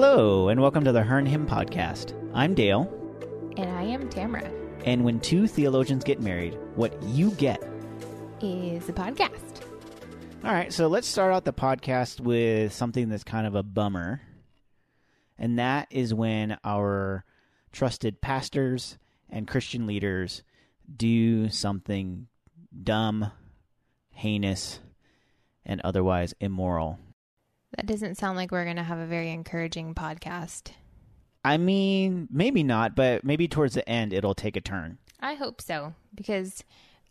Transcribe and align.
Hello, 0.00 0.48
and 0.48 0.60
welcome 0.60 0.84
to 0.84 0.92
the 0.92 1.02
Her 1.02 1.18
and 1.18 1.26
Hymn 1.26 1.44
Podcast. 1.44 2.14
I'm 2.32 2.54
Dale, 2.54 2.82
And 3.56 3.68
I 3.68 3.82
am 3.82 4.08
Tamara. 4.08 4.48
and 4.84 5.02
when 5.02 5.18
two 5.18 5.48
theologians 5.48 6.04
get 6.04 6.20
married, 6.20 6.56
what 6.76 7.02
you 7.02 7.32
get. 7.32 7.60
Is 8.40 8.88
a 8.88 8.92
podcast. 8.92 9.60
All 10.44 10.52
right, 10.52 10.72
so 10.72 10.86
let's 10.86 11.08
start 11.08 11.34
out 11.34 11.44
the 11.44 11.52
podcast 11.52 12.20
with 12.20 12.72
something 12.72 13.08
that's 13.08 13.24
kind 13.24 13.44
of 13.44 13.56
a 13.56 13.64
bummer. 13.64 14.20
And 15.36 15.58
that 15.58 15.88
is 15.90 16.14
when 16.14 16.56
our 16.62 17.24
trusted 17.72 18.20
pastors 18.20 18.98
and 19.28 19.48
Christian 19.48 19.88
leaders 19.88 20.44
do 20.96 21.48
something 21.48 22.28
dumb, 22.84 23.32
heinous, 24.12 24.78
and 25.66 25.80
otherwise 25.80 26.34
immoral. 26.38 27.00
That 27.76 27.86
doesn't 27.86 28.16
sound 28.16 28.36
like 28.36 28.50
we're 28.50 28.64
going 28.64 28.76
to 28.76 28.82
have 28.82 28.98
a 28.98 29.06
very 29.06 29.30
encouraging 29.30 29.94
podcast. 29.94 30.72
I 31.44 31.56
mean, 31.56 32.28
maybe 32.30 32.62
not, 32.62 32.96
but 32.96 33.24
maybe 33.24 33.46
towards 33.48 33.74
the 33.74 33.88
end 33.88 34.12
it'll 34.12 34.34
take 34.34 34.56
a 34.56 34.60
turn. 34.60 34.98
I 35.20 35.34
hope 35.34 35.60
so, 35.60 35.94
because 36.14 36.64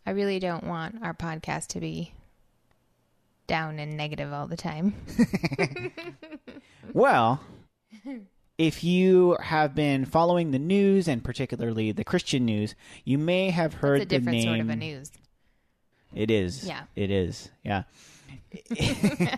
I 0.06 0.10
really 0.10 0.38
don't 0.38 0.64
want 0.64 1.02
our 1.02 1.14
podcast 1.14 1.68
to 1.68 1.80
be 1.80 2.12
down 3.46 3.78
and 3.78 3.96
negative 3.96 4.32
all 4.32 4.46
the 4.46 4.56
time. 4.56 4.94
Well, 6.94 7.40
if 8.56 8.82
you 8.82 9.36
have 9.42 9.74
been 9.74 10.04
following 10.06 10.52
the 10.52 10.58
news 10.58 11.06
and 11.06 11.22
particularly 11.22 11.92
the 11.92 12.02
Christian 12.04 12.46
news, 12.46 12.74
you 13.04 13.18
may 13.18 13.50
have 13.50 13.74
heard 13.74 14.00
It's 14.00 14.06
a 14.06 14.18
different 14.18 14.38
the 14.38 14.44
name. 14.44 14.56
sort 14.56 14.60
of 14.60 14.70
a 14.70 14.76
news. 14.76 15.12
It 16.14 16.30
is. 16.30 16.66
Yeah. 16.66 16.84
It 16.96 17.10
is. 17.10 17.50
Yeah. 17.62 17.82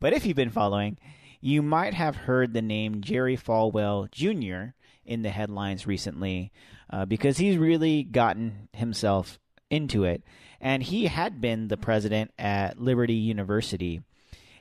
but 0.00 0.12
if 0.12 0.26
you've 0.26 0.36
been 0.36 0.50
following, 0.50 0.98
you 1.40 1.62
might 1.62 1.94
have 1.94 2.16
heard 2.16 2.52
the 2.52 2.62
name 2.62 3.00
Jerry 3.00 3.36
Falwell 3.36 4.10
Jr. 4.10 4.74
in 5.04 5.22
the 5.22 5.30
headlines 5.30 5.86
recently 5.86 6.52
uh, 6.90 7.04
because 7.04 7.38
he's 7.38 7.56
really 7.56 8.02
gotten 8.02 8.68
himself 8.72 9.38
into 9.70 10.04
it. 10.04 10.22
And 10.60 10.82
he 10.82 11.06
had 11.06 11.40
been 11.40 11.68
the 11.68 11.76
president 11.76 12.32
at 12.38 12.80
Liberty 12.80 13.14
University. 13.14 14.02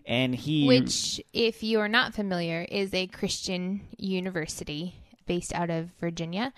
And 0.06 0.36
he. 0.36 0.68
Which, 0.68 1.22
if 1.34 1.64
you're 1.64 1.88
not 1.88 2.14
familiar, 2.14 2.66
is 2.70 2.94
a 2.94 3.08
Christian 3.08 3.82
university 3.98 4.96
based 5.26 5.54
out 5.54 5.70
of 5.70 5.90
Virginia. 6.00 6.54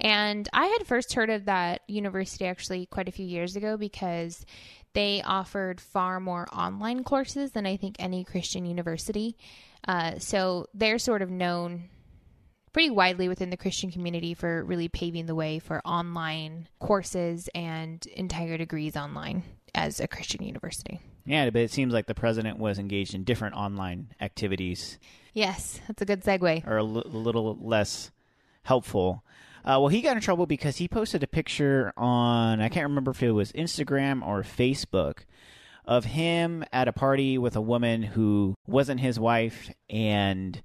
And 0.00 0.48
I 0.52 0.66
had 0.66 0.86
first 0.86 1.14
heard 1.14 1.30
of 1.30 1.44
that 1.44 1.82
university 1.86 2.46
actually 2.46 2.86
quite 2.86 3.08
a 3.08 3.12
few 3.12 3.26
years 3.26 3.56
ago 3.56 3.76
because 3.76 4.44
they 4.94 5.22
offered 5.22 5.80
far 5.80 6.20
more 6.20 6.46
online 6.52 7.04
courses 7.04 7.52
than 7.52 7.66
I 7.66 7.76
think 7.76 7.96
any 7.98 8.24
Christian 8.24 8.66
university. 8.66 9.36
Uh, 9.86 10.18
so 10.18 10.66
they're 10.74 10.98
sort 10.98 11.22
of 11.22 11.30
known 11.30 11.84
pretty 12.72 12.90
widely 12.90 13.28
within 13.28 13.50
the 13.50 13.56
Christian 13.56 13.90
community 13.90 14.34
for 14.34 14.64
really 14.64 14.88
paving 14.88 15.26
the 15.26 15.34
way 15.34 15.58
for 15.58 15.80
online 15.84 16.68
courses 16.80 17.48
and 17.54 18.04
entire 18.08 18.56
degrees 18.58 18.96
online 18.96 19.42
as 19.74 20.00
a 20.00 20.08
Christian 20.08 20.42
university. 20.44 21.00
Yeah, 21.24 21.50
but 21.50 21.62
it 21.62 21.70
seems 21.70 21.92
like 21.92 22.06
the 22.06 22.14
president 22.14 22.58
was 22.58 22.78
engaged 22.78 23.14
in 23.14 23.24
different 23.24 23.54
online 23.54 24.08
activities 24.20 24.98
Yes, 25.34 25.80
that's 25.86 26.02
a 26.02 26.06
good 26.06 26.22
segue. 26.24 26.66
or 26.66 26.78
a 26.78 26.82
l- 26.84 27.04
little 27.06 27.56
less 27.60 28.10
helpful. 28.64 29.22
Uh, 29.68 29.78
well, 29.78 29.88
he 29.88 30.00
got 30.00 30.16
in 30.16 30.22
trouble 30.22 30.46
because 30.46 30.78
he 30.78 30.88
posted 30.88 31.22
a 31.22 31.26
picture 31.26 31.92
on, 31.94 32.58
I 32.62 32.70
can't 32.70 32.88
remember 32.88 33.10
if 33.10 33.22
it 33.22 33.32
was 33.32 33.52
Instagram 33.52 34.26
or 34.26 34.42
Facebook, 34.42 35.24
of 35.84 36.06
him 36.06 36.64
at 36.72 36.88
a 36.88 36.92
party 36.92 37.36
with 37.36 37.54
a 37.54 37.60
woman 37.60 38.02
who 38.02 38.54
wasn't 38.66 39.00
his 39.00 39.20
wife, 39.20 39.70
and 39.90 40.62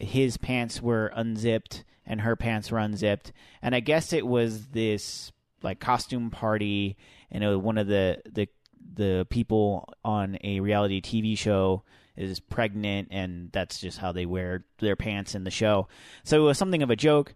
his 0.00 0.36
pants 0.36 0.82
were 0.82 1.12
unzipped 1.14 1.84
and 2.04 2.22
her 2.22 2.34
pants 2.34 2.72
were 2.72 2.78
unzipped. 2.78 3.32
And 3.62 3.72
I 3.72 3.78
guess 3.78 4.12
it 4.12 4.26
was 4.26 4.66
this 4.66 5.30
like 5.62 5.78
costume 5.78 6.30
party, 6.30 6.96
and 7.30 7.62
one 7.62 7.78
of 7.78 7.86
the, 7.86 8.20
the, 8.28 8.48
the 8.94 9.26
people 9.30 9.88
on 10.04 10.38
a 10.42 10.58
reality 10.58 11.00
TV 11.00 11.38
show 11.38 11.84
is 12.16 12.40
pregnant 12.40 13.08
and 13.10 13.50
that's 13.52 13.80
just 13.80 13.98
how 13.98 14.12
they 14.12 14.26
wear 14.26 14.64
their 14.78 14.96
pants 14.96 15.36
in 15.36 15.44
the 15.44 15.50
show. 15.50 15.86
So 16.24 16.42
it 16.42 16.44
was 16.44 16.58
something 16.58 16.82
of 16.82 16.90
a 16.90 16.96
joke, 16.96 17.34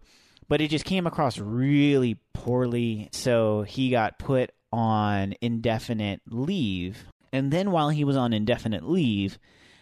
but 0.49 0.59
it 0.59 0.69
just 0.69 0.83
came 0.83 1.07
across 1.07 1.37
really 1.37 2.15
poorly. 2.33 3.07
So 3.13 3.61
he 3.61 3.89
got 3.91 4.19
put 4.19 4.51
on 4.73 5.35
indefinite 5.39 6.21
leave. 6.27 7.05
And 7.31 7.51
then 7.51 7.71
while 7.71 7.89
he 7.89 8.03
was 8.03 8.17
on 8.17 8.33
indefinite 8.33 8.89
leave, 8.89 9.37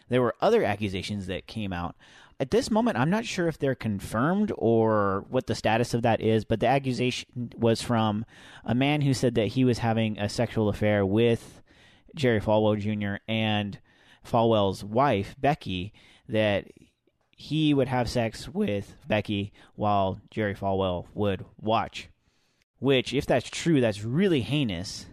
there 0.09 0.21
were 0.21 0.35
other 0.41 0.63
accusations 0.63 1.27
that 1.27 1.47
came 1.47 1.73
out. 1.73 1.95
At 2.39 2.51
this 2.51 2.69
moment, 2.69 2.97
I'm 2.97 3.09
not 3.09 3.25
sure 3.25 3.47
if 3.47 3.57
they're 3.57 3.73
confirmed 3.73 4.51
or 4.55 5.25
what 5.29 5.47
the 5.47 5.55
status 5.55 5.95
of 5.95 6.03
that 6.03 6.21
is, 6.21 6.45
but 6.45 6.59
the 6.59 6.67
accusation 6.67 7.51
was 7.55 7.81
from 7.81 8.25
a 8.63 8.75
man 8.75 9.01
who 9.01 9.13
said 9.13 9.35
that 9.35 9.47
he 9.47 9.65
was 9.65 9.79
having 9.79 10.19
a 10.19 10.29
sexual 10.29 10.69
affair 10.69 11.03
with 11.03 11.61
Jerry 12.13 12.39
Falwell 12.39 12.79
Jr. 12.79 13.23
and 13.27 13.79
Falwell's 14.23 14.83
wife, 14.83 15.35
Becky, 15.39 15.93
that 16.29 16.67
he 17.39 17.71
would 17.71 17.87
have 17.87 18.09
sex 18.09 18.49
with 18.49 18.95
Becky 19.07 19.53
while 19.75 20.19
Jerry 20.31 20.55
Falwell 20.55 21.05
would 21.13 21.45
watch. 21.61 22.09
Which, 22.79 23.13
if 23.13 23.27
that's 23.27 23.49
true, 23.49 23.79
that's 23.79 24.03
really 24.03 24.41
heinous. 24.41 25.05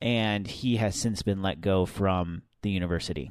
And 0.00 0.46
he 0.46 0.76
has 0.76 0.94
since 0.94 1.22
been 1.22 1.40
let 1.40 1.62
go 1.62 1.86
from 1.86 2.42
the 2.60 2.70
university. 2.70 3.30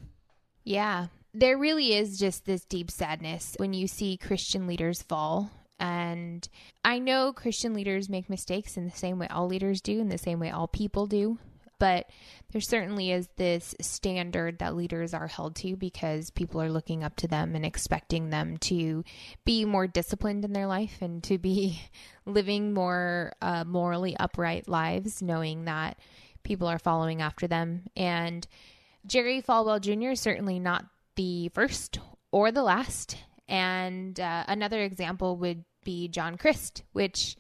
Yeah. 0.64 1.08
There 1.34 1.60
really 1.60 1.94
is 1.94 2.18
just 2.18 2.46
this 2.46 2.66
deep 2.66 2.90
sadness 2.90 3.56
when 3.58 3.74
you 3.74 3.88
see 3.88 4.18
Christian 4.18 4.66
leaders 4.66 5.04
fall. 5.04 5.52
And 5.80 6.48
I 6.84 6.98
know 6.98 7.34
Christian 7.34 7.76
leaders 7.76 8.10
make 8.10 8.30
mistakes 8.32 8.78
in 8.78 8.86
the 8.86 8.98
same 8.98 9.20
way 9.20 9.28
all 9.28 9.46
leaders 9.46 9.80
do, 9.80 10.00
in 10.00 10.10
the 10.10 10.18
same 10.18 10.40
way 10.40 10.50
all 10.50 10.68
people 10.68 11.06
do. 11.06 11.38
But 11.80 12.10
there 12.52 12.62
certainly 12.62 13.12
is 13.12 13.28
this 13.36 13.76
standard 13.82 14.60
that 14.60 14.76
leaders 14.76 15.14
are 15.14 15.28
held 15.28 15.56
to 15.58 15.76
because 15.76 16.30
people 16.30 16.62
are 16.62 16.72
looking 16.72 17.04
up 17.04 17.16
to 17.18 17.28
them 17.28 17.56
and 17.56 17.66
expecting 17.66 18.30
them 18.30 18.58
to 18.58 19.04
be 19.44 19.66
more 19.66 19.88
disciplined 19.88 20.46
in 20.46 20.54
their 20.54 20.68
life 20.68 21.02
and 21.02 21.24
to 21.24 21.38
be 21.38 21.82
living 22.26 22.74
more 22.74 23.34
uh, 23.42 23.64
morally 23.66 24.16
upright 24.18 24.68
lives, 24.68 25.22
knowing 25.22 25.66
that 25.66 25.98
people 26.44 26.68
are 26.68 26.80
following 26.80 27.22
after 27.22 27.48
them. 27.48 27.84
And 27.96 28.48
Jerry 29.06 29.42
Falwell 29.42 29.82
Jr. 29.82 30.12
is 30.12 30.22
certainly 30.22 30.60
not 30.60 30.86
the 31.16 31.50
first 31.50 32.00
or 32.32 32.52
the 32.52 32.64
last. 32.64 33.18
And 33.48 34.20
uh, 34.20 34.46
another 34.48 34.82
example 34.82 35.38
would 35.38 35.64
be 35.84 36.08
John 36.08 36.38
Crist, 36.38 36.84
which 36.94 37.38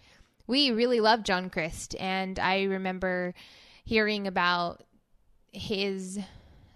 we 0.47 0.71
really 0.71 0.99
love 0.99 1.23
John 1.23 1.49
Crist. 1.49 1.95
And 1.99 2.37
I 2.39 2.63
remember 2.63 3.33
hearing 3.85 4.27
about 4.27 4.83
his 5.51 6.19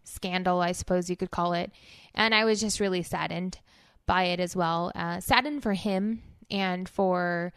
scandal, 0.04 0.62
I 0.62 0.72
suppose 0.72 1.10
you 1.10 1.18
could 1.18 1.32
call 1.32 1.54
it. 1.54 1.72
And 2.16 2.34
I 2.34 2.46
was 2.46 2.62
just 2.62 2.80
really 2.80 3.04
saddened 3.04 3.60
by 4.06 4.24
it 4.24 4.40
as 4.40 4.56
well. 4.56 4.92
Uh, 4.96 5.20
saddened 5.20 5.62
for 5.62 5.74
him 5.74 6.24
and 6.50 6.88
for 6.88 7.54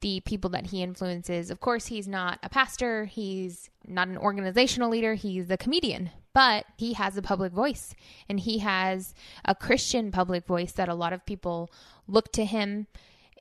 the 0.00 0.20
people 0.20 0.50
that 0.50 0.66
he 0.66 0.82
influences. 0.82 1.50
Of 1.50 1.60
course, 1.60 1.86
he's 1.86 2.08
not 2.08 2.38
a 2.42 2.48
pastor, 2.48 3.04
he's 3.04 3.68
not 3.86 4.08
an 4.08 4.16
organizational 4.16 4.90
leader, 4.90 5.14
he's 5.14 5.50
a 5.50 5.58
comedian, 5.58 6.10
but 6.32 6.64
he 6.78 6.94
has 6.94 7.16
a 7.16 7.22
public 7.22 7.52
voice 7.52 7.94
and 8.28 8.40
he 8.40 8.58
has 8.58 9.14
a 9.44 9.54
Christian 9.54 10.10
public 10.10 10.46
voice 10.46 10.72
that 10.72 10.88
a 10.88 10.94
lot 10.94 11.12
of 11.12 11.26
people 11.26 11.70
look 12.08 12.32
to 12.32 12.44
him. 12.44 12.86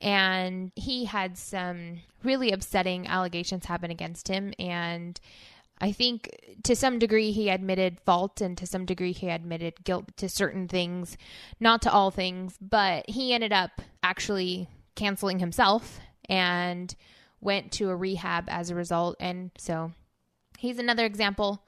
And 0.01 0.71
he 0.75 1.05
had 1.05 1.37
some 1.37 1.99
really 2.23 2.51
upsetting 2.51 3.07
allegations 3.07 3.65
happen 3.65 3.91
against 3.91 4.27
him. 4.27 4.53
And 4.57 5.19
I 5.81 5.91
think 5.91 6.29
to 6.63 6.75
some 6.75 6.99
degree 6.99 7.31
he 7.31 7.49
admitted 7.49 7.99
fault 8.01 8.41
and 8.41 8.57
to 8.57 8.67
some 8.67 8.85
degree 8.85 9.11
he 9.11 9.29
admitted 9.29 9.83
guilt 9.83 10.15
to 10.17 10.29
certain 10.29 10.67
things, 10.67 11.17
not 11.59 11.81
to 11.83 11.91
all 11.91 12.11
things, 12.11 12.57
but 12.61 13.09
he 13.09 13.33
ended 13.33 13.53
up 13.53 13.81
actually 14.03 14.67
canceling 14.95 15.39
himself 15.39 15.99
and 16.27 16.95
went 17.41 17.71
to 17.73 17.89
a 17.89 17.95
rehab 17.95 18.45
as 18.49 18.69
a 18.69 18.75
result. 18.75 19.15
And 19.19 19.51
so 19.57 19.91
he's 20.57 20.79
another 20.79 21.05
example 21.05 21.63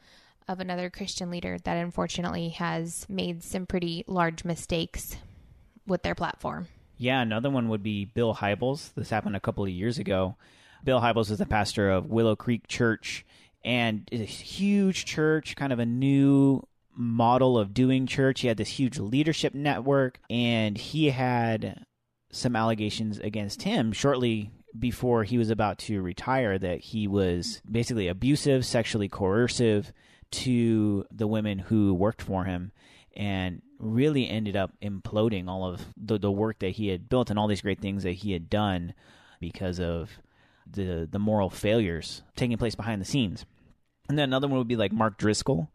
of 0.48 0.60
another 0.60 0.90
Christian 0.90 1.32
leader 1.32 1.58
that 1.64 1.78
unfortunately 1.78 2.50
has 2.50 3.06
made 3.08 3.44
some 3.44 3.66
pretty 3.66 4.04
large 4.08 4.44
mistakes 4.44 5.16
with 5.88 6.04
their 6.04 6.16
platform. 6.16 6.68
Yeah, 7.02 7.24
another 7.24 7.50
one 7.50 7.68
would 7.70 7.82
be 7.82 8.06
Bill 8.06 8.36
Hybels. 8.36 8.94
This 8.94 9.10
happened 9.10 9.36
a 9.36 9.40
couple 9.40 9.64
of 9.64 9.72
years 9.72 9.98
ago. 9.98 10.36
Bill 10.84 11.02
Hybels 11.02 11.32
is 11.32 11.40
the 11.40 11.48
pastor 11.48 11.90
of 11.90 12.12
Willow 12.12 12.36
Creek 12.36 12.68
Church, 12.68 13.26
and 13.66 14.08
it's 14.12 14.22
a 14.22 14.26
huge 14.26 15.06
church, 15.06 15.56
kind 15.56 15.74
of 15.74 15.80
a 15.80 15.86
new 15.88 16.62
model 16.96 17.58
of 17.58 17.74
doing 17.74 18.06
church. 18.06 18.42
He 18.42 18.48
had 18.50 18.58
this 18.58 18.78
huge 18.78 19.00
leadership 19.00 19.56
network, 19.56 20.20
and 20.30 20.78
he 20.78 21.10
had 21.10 21.86
some 22.32 22.56
allegations 22.56 23.18
against 23.18 23.64
him 23.64 23.92
shortly 23.94 24.52
before 24.78 25.24
he 25.24 25.40
was 25.40 25.50
about 25.50 25.80
to 25.80 26.04
retire 26.04 26.60
that 26.60 26.82
he 26.82 27.08
was 27.08 27.64
basically 27.70 28.10
abusive, 28.10 28.64
sexually 28.64 29.10
coercive 29.10 29.92
to 30.30 31.08
the 31.10 31.26
women 31.26 31.58
who 31.58 31.96
worked 31.96 32.22
for 32.22 32.44
him. 32.44 32.72
And 33.18 33.64
really 33.82 34.30
ended 34.30 34.56
up 34.56 34.72
imploding 34.82 35.48
all 35.48 35.66
of 35.66 35.82
the, 35.98 36.18
the 36.18 36.32
work 36.32 36.60
that 36.60 36.72
he 36.72 36.90
had 36.90 37.10
built 37.10 37.30
and 37.30 37.40
all 37.40 37.48
these 37.48 37.62
great 37.62 37.82
things 37.82 38.04
that 38.04 38.12
he 38.12 38.32
had 38.32 38.50
done 38.50 38.94
because 39.40 39.80
of 39.80 40.10
the 40.70 41.08
the 41.12 41.20
moral 41.20 41.50
failures 41.50 42.22
taking 42.36 42.58
place 42.58 42.76
behind 42.76 43.02
the 43.02 43.06
scenes. 43.06 43.46
And 44.08 44.18
then 44.18 44.30
another 44.30 44.48
one 44.48 44.58
would 44.58 44.68
be 44.68 44.76
like 44.76 44.92
Mark 44.92 45.18
Driscoll, 45.18 45.72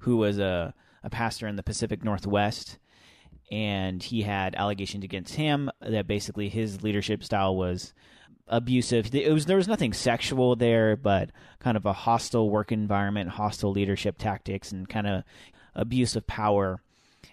who 0.00 0.16
was 0.16 0.38
a, 0.38 0.74
a 1.02 1.10
pastor 1.10 1.46
in 1.46 1.56
the 1.56 1.62
Pacific 1.62 2.04
Northwest. 2.04 2.78
And 3.50 4.02
he 4.02 4.22
had 4.22 4.54
allegations 4.54 5.04
against 5.04 5.34
him 5.34 5.70
that 5.80 6.06
basically 6.06 6.48
his 6.50 6.82
leadership 6.82 7.24
style 7.24 7.56
was 7.56 7.94
abusive. 8.46 9.14
It 9.14 9.32
was 9.32 9.46
there 9.46 9.56
was 9.56 9.68
nothing 9.68 9.92
sexual 9.92 10.54
there, 10.54 10.96
but 10.96 11.30
kind 11.58 11.76
of 11.76 11.86
a 11.86 11.92
hostile 11.92 12.50
work 12.50 12.72
environment, 12.72 13.30
hostile 13.30 13.70
leadership 13.70 14.18
tactics, 14.18 14.70
and 14.70 14.88
kind 14.88 15.06
of 15.06 15.24
abuse 15.74 16.14
of 16.14 16.26
power. 16.26 16.82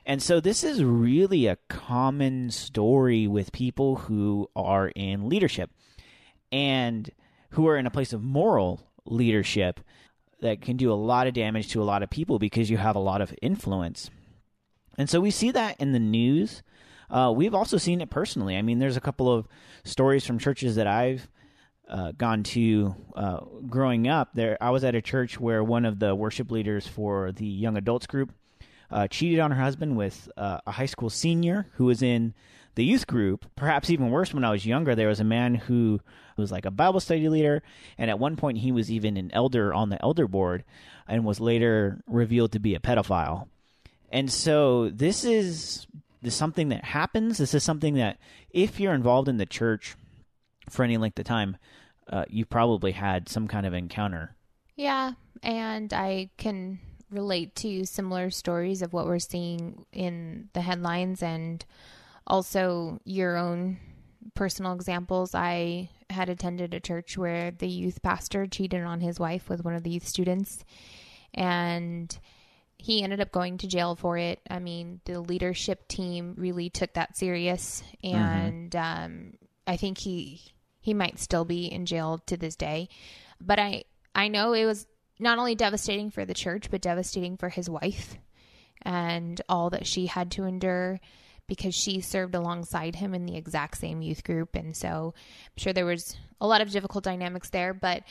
And 0.06 0.22
so 0.22 0.40
this 0.40 0.64
is 0.64 0.84
really 0.84 1.48
a 1.48 1.58
common 1.68 2.52
story 2.52 3.28
with 3.28 3.52
people 3.52 3.96
who 3.96 4.50
are 4.56 4.90
in 4.90 5.28
leadership 5.28 5.72
and 6.52 7.10
who 7.52 7.68
are 7.68 7.78
in 7.78 7.88
a 7.88 7.92
place 7.92 8.14
of 8.14 8.22
moral 8.22 8.88
leadership 9.06 9.80
that 10.42 10.62
can 10.62 10.78
do 10.78 10.92
a 10.92 10.94
lot 10.94 11.26
of 11.26 11.34
damage 11.34 11.70
to 11.70 11.82
a 11.82 11.86
lot 11.86 12.04
of 12.04 12.10
people 12.10 12.38
because 12.38 12.70
you 12.70 12.78
have 12.78 12.96
a 12.96 13.00
lot 13.00 13.22
of 13.22 13.34
influence. 13.42 14.12
And 14.98 15.10
so 15.10 15.20
we 15.20 15.32
see 15.32 15.52
that 15.52 15.80
in 15.80 15.92
the 15.92 16.00
news. 16.00 16.62
Uh, 17.10 17.34
we've 17.36 17.56
also 17.56 17.78
seen 17.78 18.00
it 18.02 18.10
personally. 18.10 18.58
I 18.58 18.62
mean, 18.62 18.78
there's 18.78 18.98
a 18.98 19.02
couple 19.02 19.34
of 19.34 19.48
stories 19.84 20.26
from 20.26 20.38
churches 20.38 20.76
that 20.76 20.88
I've 20.88 21.28
uh, 21.90 22.12
gone 22.12 22.44
to 22.44 22.96
uh, 23.16 23.40
growing 23.68 24.08
up. 24.08 24.30
There, 24.34 24.58
I 24.62 24.70
was 24.70 24.84
at 24.84 24.96
a 24.96 25.02
church 25.02 25.40
where 25.40 25.64
one 25.64 25.86
of 25.86 26.00
the 26.00 26.14
worship 26.14 26.52
leaders 26.52 26.88
for 26.88 27.32
the 27.32 27.46
young 27.46 27.78
adults 27.78 28.08
group 28.08 28.32
uh, 28.92 29.08
cheated 29.08 29.40
on 29.40 29.52
her 29.52 29.62
husband 29.62 29.98
with 29.98 30.30
uh, 30.38 30.60
a 30.66 30.72
high 30.72 30.86
school 30.86 31.10
senior 31.10 31.68
who 31.74 31.86
was 31.86 32.02
in 32.02 32.34
the 32.76 32.84
youth 32.84 33.08
group. 33.08 33.46
Perhaps 33.56 33.90
even 33.90 34.10
worse, 34.12 34.34
when 34.34 34.44
I 34.44 34.52
was 34.52 34.66
younger, 34.66 34.96
there 34.96 35.08
was 35.08 35.20
a 35.20 35.26
man 35.26 35.56
who 35.56 36.00
was 36.38 36.52
like 36.52 36.66
a 36.66 36.72
Bible 36.72 37.00
study 37.00 37.30
leader, 37.30 37.64
and 37.98 38.10
at 38.10 38.20
one 38.20 38.36
point 38.36 38.60
he 38.60 38.72
was 38.72 38.92
even 38.92 39.18
an 39.18 39.32
elder 39.34 39.74
on 39.74 39.90
the 39.90 40.02
elder 40.02 40.28
board, 40.28 40.64
and 41.08 41.26
was 41.26 41.40
later 41.40 42.02
revealed 42.08 42.52
to 42.52 42.60
be 42.60 42.76
a 42.76 42.80
pedophile. 42.80 43.48
And 44.12 44.32
so 44.32 44.90
this 44.90 45.24
is 45.24 45.88
something 46.28 46.70
that 46.70 46.84
happens. 46.84 47.38
This 47.38 47.54
is 47.54 47.64
something 47.64 47.96
that 47.96 48.18
if 48.50 48.80
you're 48.80 48.94
involved 48.94 49.28
in 49.28 49.38
the 49.38 49.46
church 49.46 49.96
for 50.70 50.84
any 50.84 50.98
length 50.98 51.20
of 51.20 51.26
time, 51.26 51.58
uh, 52.10 52.26
you've 52.30 52.50
probably 52.50 52.92
had 52.92 53.30
some 53.30 53.48
kind 53.48 53.66
of 53.66 53.74
encounter. 53.74 54.36
Yeah, 54.76 55.14
and 55.42 55.94
I 55.94 56.30
can 56.38 56.80
relate 57.10 57.56
to 57.56 57.86
similar 57.86 58.30
stories 58.30 58.82
of 58.82 58.94
what 58.94 59.06
we're 59.06 59.20
seeing 59.20 59.86
in 59.92 60.50
the 60.54 60.62
headlines 60.62 61.22
and 61.22 61.66
also 62.28 63.00
your 63.04 63.38
own 63.38 63.78
personal 64.34 64.74
examples. 64.74 65.36
I 65.36 65.90
had 66.10 66.30
attended 66.30 66.74
a 66.74 66.80
church 66.80 67.18
where 67.18 67.52
the 67.52 67.68
youth 67.68 68.02
pastor 68.02 68.48
cheated 68.48 68.84
on 68.84 69.00
his 69.00 69.20
wife 69.20 69.50
with 69.50 69.64
one 69.64 69.76
of 69.76 69.84
the 69.84 69.92
youth 69.92 70.08
students, 70.08 70.64
and 71.34 72.18
he 72.78 73.04
ended 73.04 73.22
up 73.22 73.32
going 73.32 73.58
to 73.60 73.68
jail 73.68 73.96
for 73.96 74.18
it. 74.18 74.40
I 74.50 74.60
mean, 74.60 75.02
the 75.06 75.20
leadership 75.20 75.88
team 75.88 76.36
really 76.38 76.70
took 76.70 76.94
that 76.94 77.18
serious, 77.18 77.84
mm-hmm. 78.04 78.16
and 78.16 78.72
mm-hmm. 78.72 79.06
um, 79.06 79.34
I 79.68 79.78
think 79.78 79.98
he 79.98 80.42
he 80.82 80.94
might 80.94 81.20
still 81.20 81.46
be 81.46 81.66
in 81.66 81.86
jail 81.86 82.20
to 82.28 82.38
this 82.38 82.56
day. 82.56 82.90
But 83.40 83.60
I 83.60 83.86
I 84.14 84.28
know 84.28 84.54
it 84.54 84.66
was 84.66 84.88
not 85.20 85.38
only 85.38 85.56
devastating 85.56 86.12
for 86.12 86.26
the 86.26 86.34
church, 86.34 86.70
but 86.70 86.82
devastating 86.82 87.38
for 87.38 87.50
his 87.50 87.70
wife 87.70 88.18
and 88.82 89.42
all 89.48 89.70
that 89.70 89.88
she 89.88 90.08
had 90.08 90.32
to 90.32 90.44
endure 90.44 91.00
because 91.48 91.76
she 91.76 92.02
served 92.02 92.36
alongside 92.36 92.96
him 92.96 93.14
in 93.14 93.26
the 93.26 93.38
exact 93.38 93.78
same 93.78 94.02
youth 94.02 94.24
group. 94.24 94.56
And 94.56 94.76
so 94.76 95.14
I'm 95.16 95.58
sure 95.58 95.74
there 95.74 95.86
was 95.86 96.16
a 96.42 96.48
lot 96.48 96.62
of 96.62 96.72
difficult 96.72 97.04
dynamics 97.04 97.50
there, 97.50 97.74
but 97.74 98.04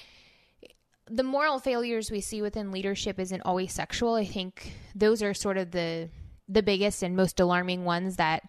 the 1.11 1.23
moral 1.23 1.59
failures 1.59 2.11
we 2.11 2.21
see 2.21 2.41
within 2.41 2.71
leadership 2.71 3.19
isn't 3.19 3.43
always 3.43 3.73
sexual. 3.73 4.15
I 4.15 4.25
think 4.25 4.73
those 4.95 5.23
are 5.23 5.35
sort 5.35 5.59
of 5.59 5.71
the 5.71 6.09
the 6.49 6.63
biggest 6.63 7.03
and 7.03 7.17
most 7.17 7.41
alarming 7.41 7.85
ones 7.85 8.17
that 8.17 8.43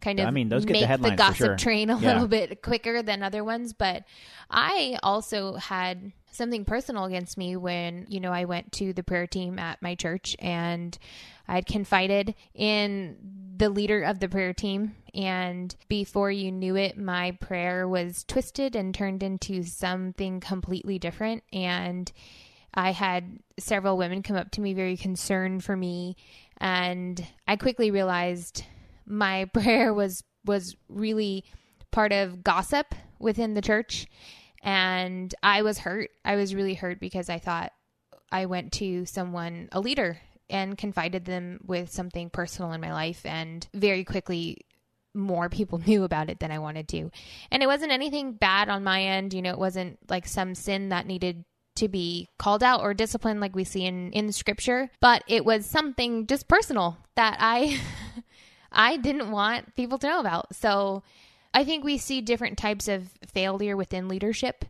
kind 0.00 0.20
of 0.20 0.26
I 0.26 0.30
mean, 0.30 0.48
those 0.48 0.66
make 0.66 0.88
the, 0.88 0.96
the 0.98 1.16
gossip 1.16 1.36
sure. 1.36 1.56
train 1.56 1.90
a 1.90 1.98
yeah. 1.98 2.12
little 2.12 2.28
bit 2.28 2.62
quicker 2.62 3.02
than 3.02 3.22
other 3.22 3.42
ones. 3.42 3.72
But 3.72 4.04
I 4.50 4.98
also 5.02 5.54
had 5.54 6.12
something 6.34 6.64
personal 6.64 7.04
against 7.04 7.38
me 7.38 7.56
when, 7.56 8.06
you 8.08 8.20
know, 8.20 8.32
I 8.32 8.44
went 8.44 8.72
to 8.72 8.92
the 8.92 9.02
prayer 9.02 9.26
team 9.26 9.58
at 9.58 9.80
my 9.82 9.94
church 9.94 10.36
and 10.38 10.96
I 11.48 11.56
had 11.56 11.66
confided 11.66 12.34
in 12.54 13.16
the 13.56 13.68
leader 13.68 14.02
of 14.02 14.20
the 14.20 14.28
prayer 14.28 14.52
team. 14.52 14.96
And 15.14 15.74
before 15.88 16.30
you 16.30 16.50
knew 16.50 16.76
it, 16.76 16.98
my 16.98 17.32
prayer 17.32 17.86
was 17.86 18.24
twisted 18.24 18.74
and 18.74 18.94
turned 18.94 19.22
into 19.22 19.62
something 19.62 20.40
completely 20.40 20.98
different. 20.98 21.44
And 21.52 22.10
I 22.74 22.90
had 22.90 23.38
several 23.58 23.96
women 23.96 24.22
come 24.22 24.36
up 24.36 24.50
to 24.52 24.60
me 24.60 24.74
very 24.74 24.96
concerned 24.96 25.62
for 25.62 25.76
me. 25.76 26.16
And 26.58 27.24
I 27.46 27.56
quickly 27.56 27.90
realized 27.90 28.64
my 29.06 29.44
prayer 29.52 29.94
was 29.94 30.24
was 30.44 30.76
really 30.88 31.44
part 31.90 32.12
of 32.12 32.44
gossip 32.44 32.94
within 33.18 33.54
the 33.54 33.62
church 33.62 34.06
and 34.64 35.32
I 35.42 35.62
was 35.62 35.78
hurt. 35.78 36.10
I 36.24 36.36
was 36.36 36.54
really 36.54 36.74
hurt 36.74 36.98
because 36.98 37.28
I 37.28 37.38
thought 37.38 37.72
I 38.32 38.46
went 38.46 38.72
to 38.74 39.04
someone, 39.04 39.68
a 39.70 39.78
leader, 39.78 40.18
and 40.48 40.76
confided 40.76 41.26
them 41.26 41.60
with 41.66 41.92
something 41.92 42.30
personal 42.30 42.72
in 42.72 42.80
my 42.80 42.92
life. 42.92 43.24
And 43.26 43.66
very 43.74 44.04
quickly, 44.04 44.62
more 45.14 45.50
people 45.50 45.78
knew 45.86 46.02
about 46.02 46.30
it 46.30 46.40
than 46.40 46.50
I 46.50 46.58
wanted 46.58 46.88
to. 46.88 47.10
And 47.50 47.62
it 47.62 47.66
wasn't 47.66 47.92
anything 47.92 48.32
bad 48.32 48.70
on 48.70 48.82
my 48.82 49.02
end. 49.02 49.34
You 49.34 49.42
know, 49.42 49.52
it 49.52 49.58
wasn't 49.58 49.98
like 50.08 50.26
some 50.26 50.54
sin 50.54 50.88
that 50.88 51.06
needed 51.06 51.44
to 51.76 51.88
be 51.88 52.28
called 52.38 52.62
out 52.62 52.80
or 52.80 52.94
disciplined 52.94 53.40
like 53.40 53.54
we 53.54 53.64
see 53.64 53.84
in, 53.84 54.12
in 54.12 54.32
scripture, 54.32 54.90
but 55.00 55.24
it 55.26 55.44
was 55.44 55.66
something 55.66 56.26
just 56.26 56.48
personal 56.48 56.96
that 57.16 57.36
I. 57.38 57.78
I 58.76 58.96
didn't 58.96 59.30
want 59.30 59.76
people 59.76 59.98
to 59.98 60.06
know 60.08 60.18
about. 60.18 60.52
So 60.56 61.04
I 61.54 61.64
think 61.64 61.84
we 61.84 61.98
see 61.98 62.20
different 62.20 62.58
types 62.58 62.88
of 62.88 63.10
failure 63.32 63.76
within 63.76 64.08
leadership, 64.08 64.64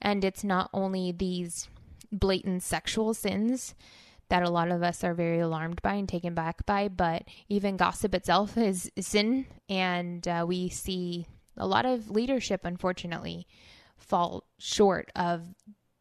and 0.00 0.22
it's 0.24 0.44
not 0.44 0.68
only 0.74 1.10
these 1.10 1.68
blatant 2.12 2.62
sexual 2.62 3.14
sins 3.14 3.74
that 4.28 4.42
a 4.42 4.50
lot 4.50 4.70
of 4.70 4.82
us 4.82 5.02
are 5.02 5.14
very 5.14 5.40
alarmed 5.40 5.80
by 5.80 5.94
and 5.94 6.08
taken 6.08 6.34
back 6.34 6.66
by, 6.66 6.88
but 6.88 7.22
even 7.48 7.78
gossip 7.78 8.14
itself 8.14 8.58
is 8.58 8.90
sin, 9.00 9.46
and 9.70 10.28
uh, 10.28 10.44
we 10.46 10.68
see 10.68 11.26
a 11.56 11.66
lot 11.66 11.86
of 11.86 12.10
leadership, 12.10 12.60
unfortunately, 12.64 13.46
fall 13.96 14.44
short 14.58 15.10
of 15.16 15.46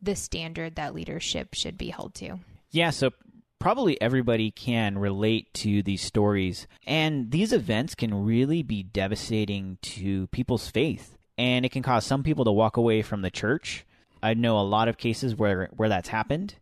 the 0.01 0.15
standard 0.15 0.75
that 0.75 0.93
leadership 0.93 1.53
should 1.53 1.77
be 1.77 1.89
held 1.89 2.13
to. 2.15 2.37
Yeah, 2.69 2.89
so 2.89 3.11
probably 3.59 3.99
everybody 4.01 4.51
can 4.51 4.97
relate 4.97 5.53
to 5.55 5.81
these 5.83 6.01
stories. 6.01 6.67
And 6.85 7.31
these 7.31 7.53
events 7.53 7.95
can 7.95 8.25
really 8.25 8.63
be 8.63 8.83
devastating 8.83 9.77
to 9.81 10.27
people's 10.27 10.69
faith. 10.69 11.17
And 11.37 11.65
it 11.65 11.71
can 11.71 11.83
cause 11.83 12.05
some 12.05 12.23
people 12.23 12.45
to 12.45 12.51
walk 12.51 12.77
away 12.77 13.01
from 13.01 13.21
the 13.21 13.31
church. 13.31 13.85
I 14.21 14.33
know 14.33 14.59
a 14.59 14.61
lot 14.61 14.87
of 14.87 14.97
cases 14.97 15.35
where, 15.35 15.69
where 15.75 15.89
that's 15.89 16.09
happened. 16.09 16.55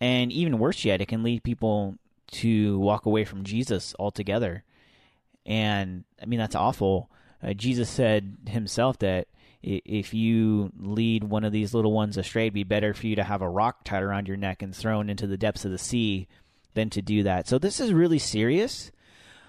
And 0.00 0.30
even 0.30 0.58
worse 0.58 0.84
yet, 0.84 1.00
it 1.00 1.08
can 1.08 1.22
lead 1.22 1.42
people 1.42 1.96
to 2.32 2.78
walk 2.78 3.06
away 3.06 3.24
from 3.24 3.44
Jesus 3.44 3.94
altogether. 3.98 4.64
And 5.46 6.04
I 6.20 6.26
mean, 6.26 6.38
that's 6.38 6.54
awful. 6.54 7.08
Uh, 7.42 7.52
Jesus 7.52 7.88
said 7.88 8.36
himself 8.48 8.98
that 8.98 9.28
if 9.66 10.14
you 10.14 10.70
lead 10.78 11.24
one 11.24 11.44
of 11.44 11.52
these 11.52 11.74
little 11.74 11.92
ones 11.92 12.16
astray, 12.16 12.44
it'd 12.44 12.54
be 12.54 12.62
better 12.62 12.94
for 12.94 13.06
you 13.08 13.16
to 13.16 13.24
have 13.24 13.42
a 13.42 13.48
rock 13.48 13.82
tied 13.82 14.04
around 14.04 14.28
your 14.28 14.36
neck 14.36 14.62
and 14.62 14.74
thrown 14.74 15.10
into 15.10 15.26
the 15.26 15.36
depths 15.36 15.64
of 15.64 15.72
the 15.72 15.78
sea 15.78 16.28
than 16.74 16.88
to 16.90 17.02
do 17.02 17.24
that. 17.24 17.48
So 17.48 17.58
this 17.58 17.80
is 17.80 17.92
really 17.92 18.20
serious. 18.20 18.92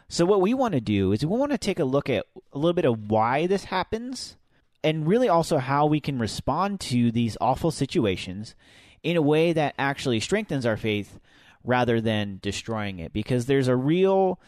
So 0.09 0.25
what 0.25 0.41
we 0.41 0.55
want 0.55 0.73
to 0.73 0.81
do 0.81 1.11
is 1.11 1.23
we 1.23 1.37
want 1.37 1.51
to 1.51 1.57
take 1.57 1.77
a 1.77 1.85
look 1.85 2.09
at 2.09 2.25
a 2.51 2.57
little 2.57 2.73
bit 2.73 2.85
of 2.85 3.11
why 3.11 3.45
this 3.45 3.65
happens 3.65 4.37
and 4.83 5.07
really 5.07 5.29
also 5.29 5.59
how 5.59 5.85
we 5.85 5.99
can 5.99 6.17
respond 6.17 6.79
to 6.79 7.11
these 7.11 7.37
awful 7.39 7.69
situations 7.69 8.55
in 9.03 9.17
a 9.17 9.21
way 9.21 9.53
that 9.53 9.75
actually 9.77 10.19
strengthens 10.19 10.65
our 10.65 10.77
faith 10.77 11.19
rather 11.63 12.01
than 12.01 12.39
destroying 12.41 12.97
it 12.97 13.13
because 13.13 13.45
there's 13.45 13.67
a 13.67 13.75
real 13.75 14.39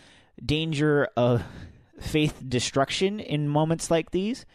danger 0.44 1.10
of 1.16 1.44
faith 2.00 2.42
destruction 2.48 3.20
in 3.20 3.48
moments 3.48 3.92
like 3.92 4.12
these 4.12 4.46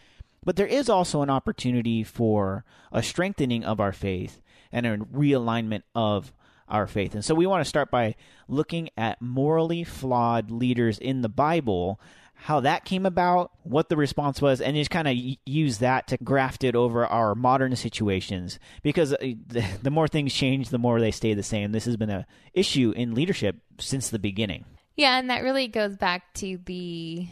but 0.45 0.57
there 0.57 0.67
is 0.67 0.89
also 0.89 1.23
an 1.23 1.31
opportunity 1.31 2.03
for 2.03 2.65
a 2.93 3.03
strengthening 3.03 3.65
of 3.65 3.81
our 3.81 3.93
faith 3.93 4.41
and 4.73 4.87
a 4.87 4.99
realignment 4.99 5.83
of 5.95 6.33
our 6.69 6.87
faith. 6.87 7.15
And 7.15 7.25
so 7.25 7.35
we 7.35 7.47
want 7.47 7.63
to 7.63 7.69
start 7.69 7.91
by 7.91 8.15
looking 8.49 8.91
at 8.97 9.21
morally 9.21 9.85
flawed 9.85 10.51
leaders 10.51 10.99
in 10.99 11.23
the 11.23 11.29
Bible, 11.29 12.01
how 12.35 12.61
that 12.61 12.85
came 12.85 13.07
about, 13.07 13.53
what 13.63 13.89
the 13.89 13.97
response 13.97 14.43
was, 14.43 14.61
and 14.61 14.77
just 14.77 14.91
kind 14.91 15.09
of 15.09 15.17
use 15.47 15.79
that 15.79 16.09
to 16.09 16.17
graft 16.19 16.65
it 16.65 16.75
over 16.75 17.07
our 17.07 17.35
modern 17.35 17.77
situations. 17.77 18.59
Because 18.83 19.13
uh, 19.13 19.19
the, 19.21 19.65
the 19.83 19.91
more 19.91 20.09
things 20.09 20.35
change, 20.35 20.71
the 20.71 20.79
more 20.79 21.01
they 21.01 21.11
stay 21.11 21.35
the 21.35 21.43
same. 21.43 21.73
This 21.73 21.85
has 21.85 21.97
been 21.97 22.11
an 22.11 22.27
issue 22.53 22.93
in 22.97 23.15
leadership 23.15 23.57
since 23.79 24.09
the 24.09 24.19
beginning. 24.19 24.65
Yeah, 24.97 25.19
and 25.19 25.31
that 25.31 25.43
really 25.43 25.69
goes 25.69 25.97
back 25.97 26.35
to 26.35 26.59
the 26.65 27.29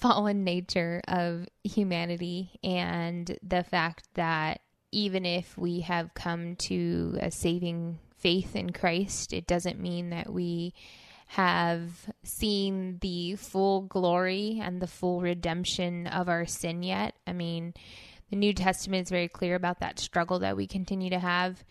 fallen 0.00 0.44
nature 0.44 1.00
of 1.08 1.46
humanity 1.64 2.58
and 2.62 3.38
the 3.42 3.64
fact 3.64 4.04
that 4.14 4.60
even 4.92 5.26
if 5.26 5.56
we 5.58 5.80
have 5.80 6.14
come 6.14 6.56
to 6.56 7.18
a 7.20 7.30
saving 7.30 7.98
faith 8.16 8.56
in 8.56 8.70
Christ, 8.70 9.32
it 9.32 9.46
doesn't 9.46 9.80
mean 9.80 10.10
that 10.10 10.32
we 10.32 10.74
have 11.28 12.10
seen 12.24 12.98
the 13.00 13.36
full 13.36 13.82
glory 13.82 14.60
and 14.62 14.80
the 14.80 14.86
full 14.86 15.20
redemption 15.20 16.06
of 16.06 16.28
our 16.28 16.46
sin 16.46 16.82
yet. 16.82 17.14
I 17.26 17.34
mean, 17.34 17.74
the 18.30 18.36
New 18.36 18.54
Testament 18.54 19.06
is 19.06 19.10
very 19.10 19.28
clear 19.28 19.54
about 19.54 19.80
that 19.80 19.98
struggle 19.98 20.38
that 20.38 20.56
we 20.56 20.66
continue 20.66 21.10
to 21.10 21.18
have. 21.18 21.62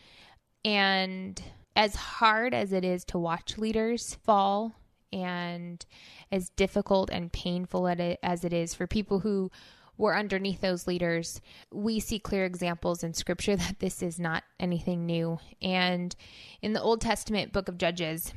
And 0.63 1.41
as 1.75 1.95
hard 1.95 2.53
as 2.53 2.71
it 2.71 2.85
is 2.85 3.03
to 3.05 3.17
watch 3.17 3.57
leaders 3.57 4.15
fall, 4.23 4.75
and 5.11 5.85
as 6.31 6.49
difficult 6.49 7.09
and 7.11 7.31
painful 7.31 7.87
as 7.87 8.43
it 8.43 8.53
is 8.53 8.73
for 8.73 8.87
people 8.87 9.19
who 9.19 9.51
were 9.97 10.15
underneath 10.15 10.61
those 10.61 10.87
leaders, 10.87 11.41
we 11.71 11.99
see 11.99 12.19
clear 12.19 12.45
examples 12.45 13.03
in 13.03 13.13
scripture 13.13 13.55
that 13.57 13.79
this 13.79 14.01
is 14.01 14.19
not 14.19 14.43
anything 14.59 15.05
new. 15.05 15.39
And 15.61 16.15
in 16.61 16.73
the 16.73 16.81
Old 16.81 17.01
Testament 17.01 17.51
book 17.51 17.67
of 17.67 17.77
Judges 17.77 18.33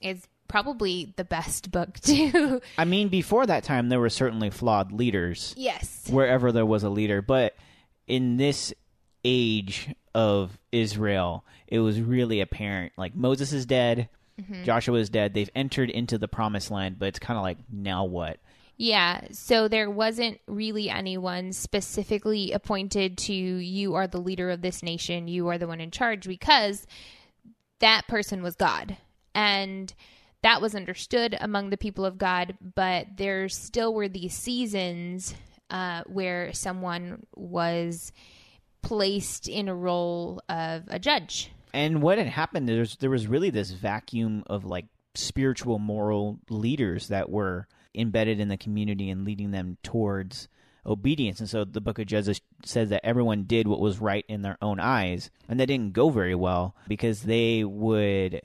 is 0.00 0.26
probably 0.46 1.12
the 1.16 1.24
best 1.24 1.70
book 1.70 1.98
too. 2.00 2.60
I 2.76 2.84
mean, 2.84 3.08
before 3.08 3.46
that 3.46 3.64
time, 3.64 3.88
there 3.88 4.00
were 4.00 4.10
certainly 4.10 4.50
flawed 4.50 4.92
leaders. 4.92 5.54
Yes. 5.56 6.08
Wherever 6.08 6.52
there 6.52 6.66
was 6.66 6.84
a 6.84 6.90
leader. 6.90 7.22
But 7.22 7.54
in 8.06 8.36
this 8.36 8.72
age 9.24 9.94
of 10.14 10.58
Israel, 10.72 11.44
it 11.66 11.80
was 11.80 12.00
really 12.00 12.40
apparent. 12.40 12.92
Like, 12.96 13.14
Moses 13.14 13.52
is 13.52 13.66
dead, 13.66 14.08
mm-hmm. 14.40 14.64
Joshua 14.64 14.98
is 14.98 15.10
dead. 15.10 15.34
They've 15.34 15.50
entered 15.54 15.90
into 15.90 16.18
the 16.18 16.28
promised 16.28 16.70
land, 16.70 16.98
but 16.98 17.08
it's 17.08 17.18
kind 17.18 17.36
of 17.36 17.42
like, 17.42 17.58
now 17.70 18.04
what? 18.04 18.38
Yeah, 18.76 19.22
so 19.32 19.66
there 19.66 19.90
wasn't 19.90 20.38
really 20.46 20.88
anyone 20.88 21.52
specifically 21.52 22.52
appointed 22.52 23.18
to 23.18 23.32
you 23.32 23.96
are 23.96 24.06
the 24.06 24.20
leader 24.20 24.50
of 24.50 24.62
this 24.62 24.84
nation, 24.84 25.26
you 25.26 25.48
are 25.48 25.58
the 25.58 25.66
one 25.66 25.80
in 25.80 25.90
charge, 25.90 26.28
because 26.28 26.86
that 27.80 28.06
person 28.06 28.40
was 28.40 28.54
God. 28.54 28.96
And 29.34 29.92
that 30.42 30.62
was 30.62 30.76
understood 30.76 31.36
among 31.40 31.70
the 31.70 31.76
people 31.76 32.04
of 32.04 32.18
God, 32.18 32.56
but 32.74 33.08
there 33.16 33.48
still 33.48 33.92
were 33.92 34.08
these 34.08 34.34
seasons 34.34 35.34
uh, 35.70 36.02
where 36.06 36.52
someone 36.52 37.26
was 37.34 38.12
placed 38.82 39.48
in 39.48 39.68
a 39.68 39.74
role 39.74 40.40
of 40.48 40.84
a 40.86 41.00
judge. 41.00 41.50
And 41.78 42.02
what 42.02 42.18
had 42.18 42.26
happened, 42.26 42.68
there's, 42.68 42.96
there 42.96 43.08
was 43.08 43.28
really 43.28 43.50
this 43.50 43.70
vacuum 43.70 44.42
of 44.48 44.64
like 44.64 44.86
spiritual, 45.14 45.78
moral 45.78 46.40
leaders 46.50 47.06
that 47.06 47.30
were 47.30 47.68
embedded 47.94 48.40
in 48.40 48.48
the 48.48 48.56
community 48.56 49.10
and 49.10 49.24
leading 49.24 49.52
them 49.52 49.78
towards 49.84 50.48
obedience. 50.84 51.38
And 51.38 51.48
so 51.48 51.64
the 51.64 51.80
book 51.80 52.00
of 52.00 52.06
Judges 52.06 52.40
says 52.64 52.88
that 52.88 53.06
everyone 53.06 53.44
did 53.44 53.68
what 53.68 53.78
was 53.78 54.00
right 54.00 54.24
in 54.28 54.42
their 54.42 54.58
own 54.60 54.80
eyes. 54.80 55.30
And 55.48 55.60
that 55.60 55.66
didn't 55.66 55.92
go 55.92 56.10
very 56.10 56.34
well 56.34 56.74
because 56.88 57.22
they 57.22 57.62
would 57.62 58.42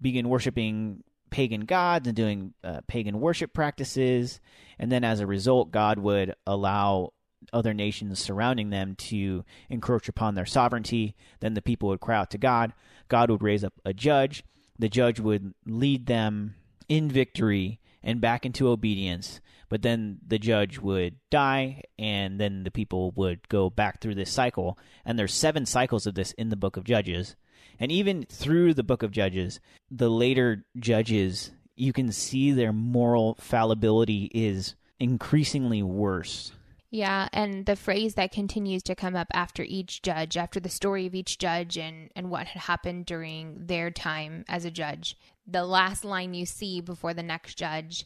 begin 0.00 0.30
worshiping 0.30 1.04
pagan 1.28 1.66
gods 1.66 2.08
and 2.08 2.16
doing 2.16 2.54
uh, 2.64 2.80
pagan 2.86 3.20
worship 3.20 3.52
practices. 3.52 4.40
And 4.78 4.90
then 4.90 5.04
as 5.04 5.20
a 5.20 5.26
result, 5.26 5.72
God 5.72 5.98
would 5.98 6.36
allow 6.46 7.12
other 7.52 7.74
nations 7.74 8.18
surrounding 8.18 8.70
them 8.70 8.94
to 8.96 9.44
encroach 9.68 10.08
upon 10.08 10.34
their 10.34 10.46
sovereignty. 10.46 11.14
Then 11.40 11.54
the 11.54 11.62
people 11.62 11.88
would 11.88 12.00
cry 12.00 12.16
out 12.16 12.30
to 12.30 12.38
God. 12.38 12.72
God 13.08 13.30
would 13.30 13.42
raise 13.42 13.64
up 13.64 13.74
a 13.84 13.92
judge. 13.92 14.44
The 14.78 14.88
judge 14.88 15.20
would 15.20 15.54
lead 15.66 16.06
them 16.06 16.54
in 16.88 17.08
victory 17.08 17.80
and 18.02 18.20
back 18.20 18.44
into 18.44 18.68
obedience. 18.68 19.40
But 19.68 19.82
then 19.82 20.18
the 20.26 20.38
judge 20.38 20.78
would 20.78 21.16
die, 21.30 21.82
and 21.98 22.38
then 22.38 22.64
the 22.64 22.70
people 22.70 23.12
would 23.12 23.48
go 23.48 23.70
back 23.70 24.00
through 24.00 24.16
this 24.16 24.30
cycle. 24.30 24.78
And 25.04 25.18
there's 25.18 25.32
seven 25.32 25.64
cycles 25.64 26.06
of 26.06 26.14
this 26.14 26.32
in 26.32 26.50
the 26.50 26.56
book 26.56 26.76
of 26.76 26.84
Judges. 26.84 27.36
And 27.80 27.90
even 27.90 28.26
through 28.30 28.74
the 28.74 28.82
book 28.82 29.02
of 29.02 29.12
Judges, 29.12 29.60
the 29.90 30.10
later 30.10 30.66
judges, 30.78 31.52
you 31.74 31.92
can 31.92 32.12
see 32.12 32.50
their 32.50 32.72
moral 32.72 33.36
fallibility 33.40 34.30
is 34.34 34.74
increasingly 35.00 35.82
worse. 35.82 36.52
Yeah, 36.94 37.30
and 37.32 37.64
the 37.64 37.74
phrase 37.74 38.16
that 38.16 38.32
continues 38.32 38.82
to 38.82 38.94
come 38.94 39.16
up 39.16 39.28
after 39.32 39.62
each 39.62 40.02
judge, 40.02 40.36
after 40.36 40.60
the 40.60 40.68
story 40.68 41.06
of 41.06 41.14
each 41.14 41.38
judge 41.38 41.78
and, 41.78 42.10
and 42.14 42.28
what 42.28 42.48
had 42.48 42.60
happened 42.60 43.06
during 43.06 43.66
their 43.66 43.90
time 43.90 44.44
as 44.46 44.66
a 44.66 44.70
judge, 44.70 45.16
the 45.46 45.64
last 45.64 46.04
line 46.04 46.34
you 46.34 46.44
see 46.44 46.82
before 46.82 47.14
the 47.14 47.22
next 47.22 47.54
judge 47.54 48.04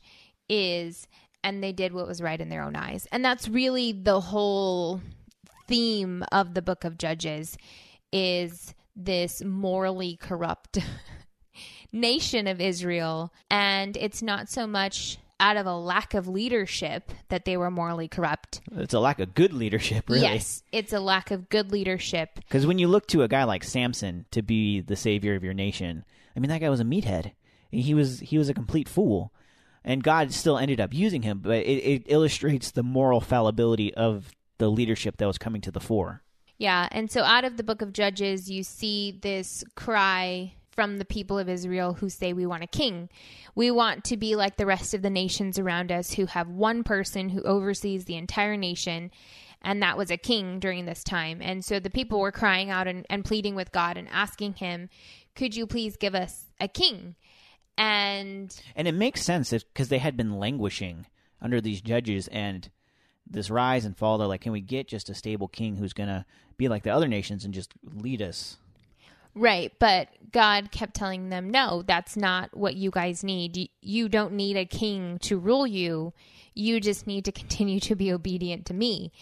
is, 0.49 1.09
and 1.43 1.65
they 1.65 1.73
did 1.73 1.95
what 1.95 2.07
was 2.07 2.23
right 2.23 2.41
in 2.41 2.49
their 2.49 2.63
own 2.63 2.77
eyes. 2.77 3.09
And 3.11 3.25
that's 3.25 3.49
really 3.49 3.91
the 3.91 4.21
whole 4.21 5.01
theme 5.67 6.25
of 6.31 6.55
the 6.55 6.63
book 6.63 6.85
of 6.85 6.97
Judges 6.97 7.59
is 8.13 8.73
this 8.95 9.43
morally 9.43 10.17
corrupt 10.17 10.79
nation 11.93 12.47
of 12.47 12.61
Israel. 12.61 13.33
And 13.51 13.97
it's 13.97 14.23
not 14.23 14.49
so 14.49 14.65
much 14.65 15.19
out 15.39 15.57
of 15.57 15.67
a 15.67 15.77
lack 15.77 16.15
of 16.15 16.29
leadership 16.29 17.13
that 17.29 17.45
they 17.45 17.57
were 17.57 17.71
morally 17.71 18.09
corrupt. 18.09 18.61
It's 18.73 18.95
a 18.95 19.01
lack 19.01 19.21
of 19.21 19.35
good 19.35 19.53
leadership, 19.53 20.05
really. 20.09 20.23
Yes, 20.23 20.63
it's 20.73 20.93
a 20.93 21.01
lack 21.01 21.31
of 21.31 21.49
good 21.49 21.73
leadership. 21.73 22.37
Because 22.37 22.67
when 22.67 22.79
you 22.79 22.89
look 22.89 23.07
to 23.09 23.23
a 23.23 23.29
guy 23.29 23.45
like 23.45 23.65
Samson 23.65 24.27
to 24.31 24.43
be 24.43 24.81
the 24.81 24.97
savior 24.97 25.35
of 25.35 25.45
your 25.45 25.55
nation, 25.55 26.05
I 26.37 26.41
mean 26.41 26.49
that 26.51 26.61
guy 26.61 26.71
was 26.71 26.81
a 26.81 26.85
meathead. 26.85 27.33
He 27.71 27.95
was 27.95 28.21
he 28.21 28.39
was 28.39 28.49
a 28.49 28.55
complete 28.55 28.89
fool, 28.89 29.33
and 29.85 30.03
God 30.03 30.33
still 30.33 30.59
ended 30.59 30.81
up 30.81 30.95
using 30.95 31.23
him. 31.23 31.41
But 31.41 31.59
it, 31.59 31.83
it 31.83 32.03
illustrates 32.07 32.71
the 32.71 32.83
moral 32.83 33.21
fallibility 33.21 33.93
of 33.95 34.31
the 34.59 34.71
leadership 34.71 35.19
that 35.19 35.27
was 35.27 35.39
coming 35.39 35.61
to 35.63 35.71
the 35.71 35.81
fore. 35.81 36.23
Yeah, 36.59 36.89
and 36.91 37.11
so 37.11 37.23
out 37.23 37.45
of 37.45 37.59
the 37.59 37.63
book 37.63 37.83
of 37.83 37.93
Judges, 37.93 38.51
you 38.51 38.63
see 38.63 39.19
this 39.21 39.63
cry 39.75 40.55
from 40.77 40.99
the 40.99 41.05
people 41.05 41.39
of 41.39 41.49
Israel 41.49 41.95
who 41.95 42.09
say 42.09 42.33
we 42.33 42.47
want 42.47 42.63
a 42.63 42.69
king. 42.69 43.09
We 43.55 43.71
want 43.71 44.05
to 44.05 44.17
be 44.17 44.37
like 44.37 44.57
the 44.57 44.67
rest 44.67 44.95
of 44.95 45.03
the 45.03 45.11
nations 45.11 45.59
around 45.59 45.91
us 45.91 46.13
who 46.13 46.27
have 46.27 46.49
one 46.49 46.85
person 46.85 47.31
who 47.31 47.43
oversees 47.43 48.05
the 48.05 48.17
entire 48.17 48.57
nation. 48.57 49.11
And 49.63 49.83
that 49.83 49.99
was 49.99 50.11
a 50.11 50.19
king 50.19 50.61
during 50.61 50.85
this 50.85 51.03
time. 51.03 51.41
And 51.43 51.65
so 51.65 51.81
the 51.81 51.91
people 51.91 52.21
were 52.21 52.31
crying 52.31 52.71
out 52.71 52.87
and, 52.87 53.05
and 53.11 53.25
pleading 53.25 53.57
with 53.57 53.73
God 53.73 53.97
and 53.97 54.07
asking 54.13 54.55
him, 54.55 54.91
Could 55.35 55.57
you 55.57 55.67
please 55.67 55.97
give 55.97 56.15
us 56.15 56.45
a 56.61 56.69
king? 56.69 57.17
And 57.79 58.55
and 58.77 58.87
it 58.87 58.93
makes 58.93 59.23
sense 59.23 59.51
because 59.51 59.89
they 59.89 59.99
had 59.99 60.17
been 60.17 60.39
languishing 60.39 61.07
under 61.41 61.61
these 61.61 61.81
judges 61.81 62.29
and 62.29 62.71
this 63.29 63.51
rise 63.51 63.85
and 63.85 63.97
fall. 63.97 64.19
They're 64.19 64.29
like, 64.29 64.41
can 64.43 64.53
we 64.53 64.61
get 64.61 64.89
just 64.89 65.11
a 65.11 65.15
stable 65.15 65.49
king 65.49 65.77
who's 65.77 65.93
going 65.93 66.09
to 66.09 66.25
be 66.57 66.69
like 66.69 66.85
the 66.85 66.91
other 66.91 67.09
nations 67.09 67.45
and 67.45 67.53
just 67.53 67.73
lead 67.83 68.23
us? 68.23 68.59
Right, 69.39 69.71
but 69.79 70.09
God 70.33 70.73
kept 70.73 70.95
telling 70.95 71.29
them, 71.29 71.51
no, 71.51 71.83
that's 71.83 72.17
not 72.17 72.57
what 72.57 72.75
you 72.75 72.91
guys 72.91 73.23
need. 73.23 73.69
You 73.83 74.09
don't 74.09 74.33
need 74.33 74.57
a 74.57 74.65
king 74.65 75.19
to 75.21 75.39
rule 75.39 75.67
you. 75.67 76.15
You 76.55 76.81
just 76.81 77.07
need 77.07 77.27
to 77.27 77.33
continue 77.33 77.79
to 77.81 77.95
be 77.95 78.11
obedient 78.11 78.65
to 78.67 78.75
me. 78.75 79.13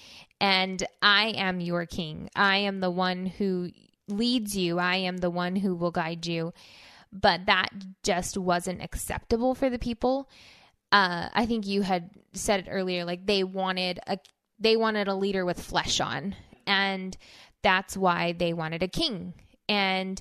And 0.41 0.87
I 1.03 1.31
am 1.31 1.61
your 1.61 1.85
king. 1.85 2.31
I 2.37 2.59
am 2.59 2.79
the 2.79 2.93
one 2.93 3.27
who 3.27 3.71
leads 4.07 4.57
you, 4.57 4.79
I 4.79 4.97
am 4.97 5.17
the 5.17 5.31
one 5.31 5.57
who 5.57 5.75
will 5.75 5.91
guide 5.91 6.27
you. 6.27 6.53
But 7.13 7.47
that 7.47 7.71
just 8.05 8.39
wasn't 8.39 8.85
acceptable 8.85 9.57
for 9.57 9.69
the 9.69 9.81
people. 9.81 10.31
Uh, 10.93 11.29
I 11.35 11.47
think 11.47 11.67
you 11.67 11.83
had 11.83 12.11
said 12.35 12.61
it 12.61 12.71
earlier, 12.71 13.05
like 13.05 13.27
they 13.27 13.43
wanted 13.43 13.99
a 14.07 14.19
they 14.61 14.77
wanted 14.77 15.09
a 15.09 15.15
leader 15.15 15.45
with 15.45 15.61
flesh 15.61 16.01
on, 16.01 16.37
and 16.69 17.17
that's 17.63 17.97
why 17.97 18.33
they 18.33 18.53
wanted 18.53 18.85
a 18.85 18.89
king 18.89 19.35
and 19.69 20.21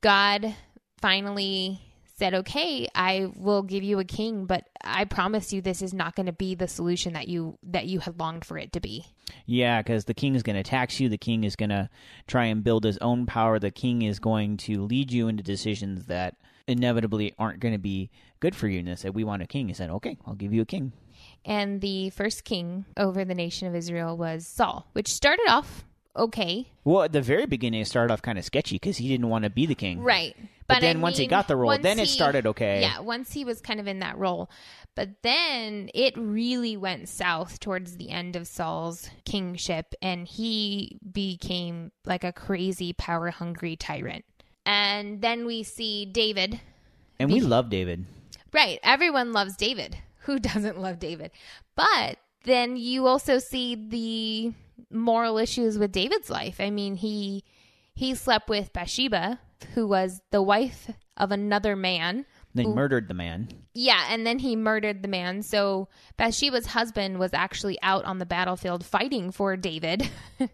God 0.00 0.54
finally 1.00 1.80
said, 2.16 2.32
"Okay, 2.34 2.88
I 2.94 3.30
will 3.36 3.62
give 3.62 3.82
you 3.82 3.98
a 3.98 4.04
king, 4.04 4.46
but 4.46 4.68
I 4.82 5.04
promise 5.04 5.52
you 5.52 5.60
this 5.60 5.82
is 5.82 5.92
not 5.92 6.16
going 6.16 6.26
to 6.26 6.32
be 6.32 6.54
the 6.54 6.68
solution 6.68 7.12
that 7.12 7.28
you 7.28 7.58
that 7.62 7.86
you 7.86 8.00
had 8.00 8.18
longed 8.18 8.44
for 8.44 8.56
it 8.58 8.72
to 8.72 8.80
be." 8.80 9.04
Yeah, 9.44 9.82
cuz 9.82 10.04
the 10.04 10.14
king 10.14 10.34
is 10.34 10.42
going 10.42 10.56
to 10.56 10.62
tax 10.62 10.98
you, 10.98 11.08
the 11.08 11.18
king 11.18 11.44
is 11.44 11.56
going 11.56 11.70
to 11.70 11.90
try 12.26 12.46
and 12.46 12.64
build 12.64 12.84
his 12.84 12.98
own 12.98 13.26
power, 13.26 13.58
the 13.58 13.70
king 13.70 14.02
is 14.02 14.18
going 14.18 14.56
to 14.58 14.84
lead 14.84 15.12
you 15.12 15.28
into 15.28 15.42
decisions 15.42 16.06
that 16.06 16.36
inevitably 16.66 17.32
aren't 17.38 17.60
going 17.60 17.74
to 17.74 17.78
be 17.78 18.10
good 18.40 18.54
for 18.54 18.68
you. 18.68 18.78
And 18.80 18.88
they 18.88 18.96
said, 18.96 19.14
"We 19.14 19.24
want 19.24 19.42
a 19.42 19.46
king." 19.46 19.68
He 19.68 19.74
said, 19.74 19.90
"Okay, 19.90 20.16
I'll 20.26 20.34
give 20.34 20.52
you 20.52 20.62
a 20.62 20.66
king." 20.66 20.92
And 21.44 21.80
the 21.80 22.10
first 22.10 22.44
king 22.44 22.84
over 22.96 23.24
the 23.24 23.34
nation 23.34 23.68
of 23.68 23.74
Israel 23.74 24.16
was 24.16 24.46
Saul, 24.46 24.86
which 24.92 25.08
started 25.08 25.46
off 25.48 25.85
okay. 26.16 26.68
Well, 26.84 27.02
at 27.02 27.12
the 27.12 27.22
very 27.22 27.46
beginning, 27.46 27.80
it 27.80 27.86
started 27.86 28.12
off 28.12 28.22
kind 28.22 28.38
of 28.38 28.44
sketchy 28.44 28.76
because 28.76 28.96
he 28.96 29.08
didn't 29.08 29.28
want 29.28 29.44
to 29.44 29.50
be 29.50 29.66
the 29.66 29.74
king. 29.74 30.02
Right. 30.02 30.34
But, 30.66 30.76
but 30.76 30.80
then 30.80 30.96
I 30.96 31.00
once 31.00 31.18
mean, 31.18 31.26
he 31.26 31.28
got 31.28 31.46
the 31.46 31.56
role, 31.56 31.78
then 31.78 32.00
it 32.00 32.08
started 32.08 32.46
okay. 32.46 32.80
Yeah, 32.80 33.00
once 33.00 33.32
he 33.32 33.44
was 33.44 33.60
kind 33.60 33.78
of 33.78 33.86
in 33.86 34.00
that 34.00 34.18
role. 34.18 34.50
But 34.96 35.22
then 35.22 35.90
it 35.94 36.14
really 36.16 36.76
went 36.76 37.08
south 37.08 37.60
towards 37.60 37.96
the 37.96 38.10
end 38.10 38.34
of 38.34 38.48
Saul's 38.48 39.08
kingship, 39.24 39.94
and 40.02 40.26
he 40.26 40.98
became 41.12 41.92
like 42.04 42.24
a 42.24 42.32
crazy, 42.32 42.92
power 42.94 43.30
hungry 43.30 43.76
tyrant. 43.76 44.24
And 44.64 45.22
then 45.22 45.46
we 45.46 45.62
see 45.62 46.04
David. 46.06 46.60
And 47.20 47.30
we 47.30 47.40
love 47.40 47.70
David. 47.70 48.04
Right. 48.52 48.80
Everyone 48.82 49.32
loves 49.32 49.56
David. 49.56 49.96
Who 50.20 50.38
doesn't 50.40 50.80
love 50.80 50.98
David? 50.98 51.30
But 51.76 52.18
then 52.44 52.76
you 52.76 53.06
also 53.06 53.38
see 53.38 53.74
the 53.74 54.52
moral 54.90 55.38
issues 55.38 55.78
with 55.78 55.92
David's 55.92 56.30
life. 56.30 56.60
I 56.60 56.70
mean, 56.70 56.96
he 56.96 57.44
he 57.94 58.14
slept 58.14 58.48
with 58.48 58.72
Bathsheba, 58.72 59.40
who 59.74 59.86
was 59.86 60.20
the 60.30 60.42
wife 60.42 60.90
of 61.16 61.32
another 61.32 61.76
man. 61.76 62.26
They 62.54 62.64
Who- 62.64 62.74
murdered 62.74 63.08
the 63.08 63.14
man. 63.14 63.48
Yeah, 63.74 64.06
and 64.10 64.26
then 64.26 64.38
he 64.38 64.56
murdered 64.56 65.02
the 65.02 65.08
man. 65.08 65.42
So 65.42 65.88
Bathsheba's 66.16 66.66
husband 66.66 67.18
was 67.18 67.34
actually 67.34 67.78
out 67.82 68.04
on 68.06 68.18
the 68.18 68.24
battlefield 68.26 68.84
fighting 68.84 69.30
for 69.30 69.56
David 69.56 70.08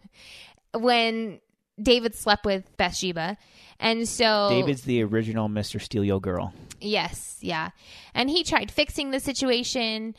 when 0.74 1.40
David 1.80 2.14
slept 2.14 2.44
with 2.44 2.76
Bathsheba. 2.76 3.36
And 3.78 4.08
so 4.08 4.48
David's 4.50 4.82
the 4.82 5.02
original 5.02 5.48
Mr. 5.48 5.80
Steal 5.80 6.04
Your 6.04 6.20
Girl. 6.20 6.52
Yes, 6.80 7.38
yeah. 7.40 7.70
And 8.14 8.28
he 8.30 8.42
tried 8.44 8.70
fixing 8.70 9.10
the 9.10 9.20
situation, 9.20 10.14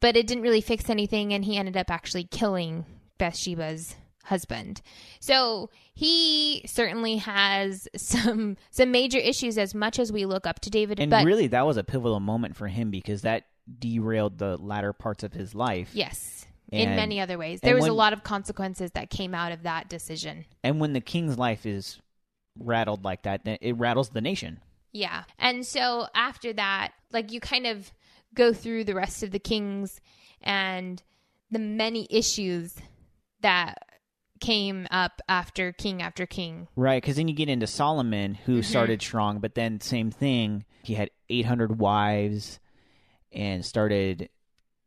but 0.00 0.16
it 0.16 0.26
didn't 0.26 0.42
really 0.42 0.60
fix 0.60 0.88
anything 0.88 1.32
and 1.32 1.44
he 1.44 1.56
ended 1.56 1.76
up 1.76 1.90
actually 1.90 2.24
killing 2.24 2.84
Bathsheba's 3.22 3.94
husband. 4.24 4.82
So, 5.20 5.70
he 5.94 6.62
certainly 6.66 7.16
has 7.18 7.86
some 7.96 8.56
some 8.70 8.90
major 8.90 9.18
issues 9.18 9.58
as 9.58 9.74
much 9.74 9.98
as 9.98 10.10
we 10.12 10.24
look 10.26 10.46
up 10.46 10.60
to 10.60 10.70
David, 10.70 10.98
And 10.98 11.10
but 11.10 11.24
really, 11.24 11.46
that 11.48 11.64
was 11.64 11.76
a 11.76 11.84
pivotal 11.84 12.20
moment 12.20 12.56
for 12.56 12.66
him 12.68 12.90
because 12.90 13.22
that 13.22 13.44
derailed 13.78 14.38
the 14.38 14.56
latter 14.56 14.92
parts 14.92 15.22
of 15.22 15.32
his 15.32 15.54
life. 15.54 15.90
yes, 15.92 16.46
in 16.70 16.96
many 16.96 17.20
other 17.20 17.38
ways. 17.38 17.60
There 17.60 17.76
was 17.76 17.86
a 17.86 17.92
lot 17.92 18.12
of 18.12 18.24
consequences 18.24 18.90
that 18.92 19.10
came 19.10 19.34
out 19.34 19.52
of 19.52 19.62
that 19.62 19.88
decision. 19.88 20.46
And 20.64 20.80
when 20.80 20.94
the 20.94 21.00
king's 21.00 21.38
life 21.38 21.66
is 21.66 22.00
rattled 22.58 23.04
like 23.04 23.22
that, 23.22 23.44
then 23.44 23.58
it 23.60 23.76
rattles 23.76 24.08
the 24.08 24.20
nation. 24.20 24.58
Yeah. 24.92 25.24
And 25.38 25.66
so 25.66 26.06
after 26.14 26.52
that, 26.54 26.92
like 27.12 27.30
you 27.30 27.40
kind 27.40 27.66
of 27.66 27.92
go 28.34 28.52
through 28.52 28.84
the 28.84 28.94
rest 28.94 29.22
of 29.22 29.30
the 29.30 29.38
kings 29.38 30.00
and 30.40 31.02
the 31.50 31.58
many 31.58 32.06
issues 32.10 32.74
that 33.42 33.78
came 34.40 34.88
up 34.90 35.20
after 35.28 35.72
king 35.72 36.02
after 36.02 36.26
king. 36.26 36.66
Right, 36.74 37.00
because 37.02 37.16
then 37.16 37.28
you 37.28 37.34
get 37.34 37.48
into 37.48 37.66
Solomon, 37.66 38.34
who 38.34 38.54
Mm-hmm. 38.54 38.62
started 38.62 39.02
strong, 39.02 39.38
but 39.38 39.54
then 39.54 39.80
same 39.80 40.10
thing. 40.10 40.64
He 40.82 40.94
had 40.94 41.10
800 41.28 41.78
wives 41.78 42.58
and 43.32 43.64
started 43.64 44.28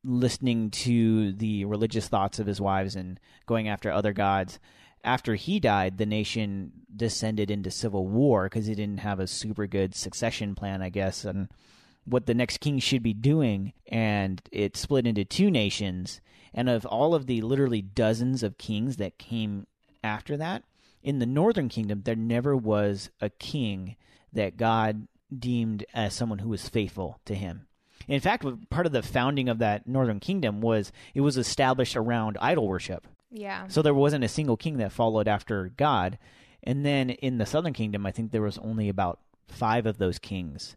listening 0.04 0.70
to 0.70 1.32
the 1.34 1.66
religious 1.66 2.08
thoughts 2.08 2.38
of 2.38 2.46
his 2.48 2.62
wives 2.62 2.96
and 2.96 3.20
going 3.46 3.68
after 3.68 3.92
other 3.92 4.14
gods. 4.14 4.60
After 5.04 5.36
he 5.36 5.60
died, 5.60 5.98
the 5.98 6.06
nation 6.06 6.72
descended 6.96 7.50
into 7.50 7.72
civil 7.72 8.08
war 8.08 8.46
because 8.46 8.66
he 8.68 8.76
didn't 8.76 9.00
have 9.00 9.20
a 9.20 9.28
super 9.28 9.68
good 9.68 9.96
succession 9.96 10.54
plan, 10.56 10.82
I 10.82 10.90
guess, 10.90 11.24
and 11.26 11.48
what 12.06 12.26
the 12.26 12.34
next 12.34 12.60
king 12.60 12.80
should 12.80 13.04
be 13.04 13.14
doing. 13.14 13.74
And 13.88 14.42
it 14.52 14.76
split 14.78 15.08
into 15.08 15.24
two 15.26 15.50
nations. 15.50 16.22
And 16.56 16.70
of 16.70 16.86
all 16.86 17.14
of 17.14 17.28
the 17.28 17.42
literally 17.42 17.82
dozens 17.82 18.42
of 18.42 18.58
kings 18.58 18.96
that 18.96 19.20
came 19.20 19.68
after 20.04 20.38
that, 20.38 20.64
in 21.04 21.20
the 21.20 21.26
northern 21.28 21.70
kingdom, 21.70 22.02
there 22.04 22.16
never 22.16 22.56
was 22.56 23.12
a 23.22 23.30
king 23.30 23.98
that 24.34 24.58
God 24.58 25.08
deemed 25.38 25.86
as 25.94 26.14
someone 26.14 26.40
who 26.40 26.50
was 26.50 26.70
faithful 26.70 27.20
to 27.26 27.36
him. 27.36 27.68
In 28.08 28.22
fact, 28.22 28.46
part 28.70 28.86
of 28.86 28.92
the 28.92 29.04
founding 29.04 29.50
of 29.50 29.60
that 29.60 29.88
northern 29.88 30.20
kingdom 30.20 30.62
was 30.62 30.92
it 31.14 31.22
was 31.22 31.38
established 31.38 31.96
around 31.96 32.38
idol 32.40 32.68
worship. 32.68 33.06
Yeah. 33.32 33.68
So 33.68 33.82
there 33.82 33.94
wasn't 33.94 34.24
a 34.24 34.30
single 34.30 34.58
king 34.58 34.78
that 34.78 34.92
followed 34.92 35.28
after 35.28 35.72
God. 35.76 36.18
And 36.64 36.86
then 36.86 37.10
in 37.10 37.38
the 37.38 37.46
southern 37.46 37.74
kingdom, 37.74 38.06
I 38.06 38.12
think 38.12 38.32
there 38.32 38.42
was 38.42 38.58
only 38.60 38.90
about 38.90 39.20
five 39.48 39.86
of 39.86 39.98
those 39.98 40.20
kings 40.20 40.76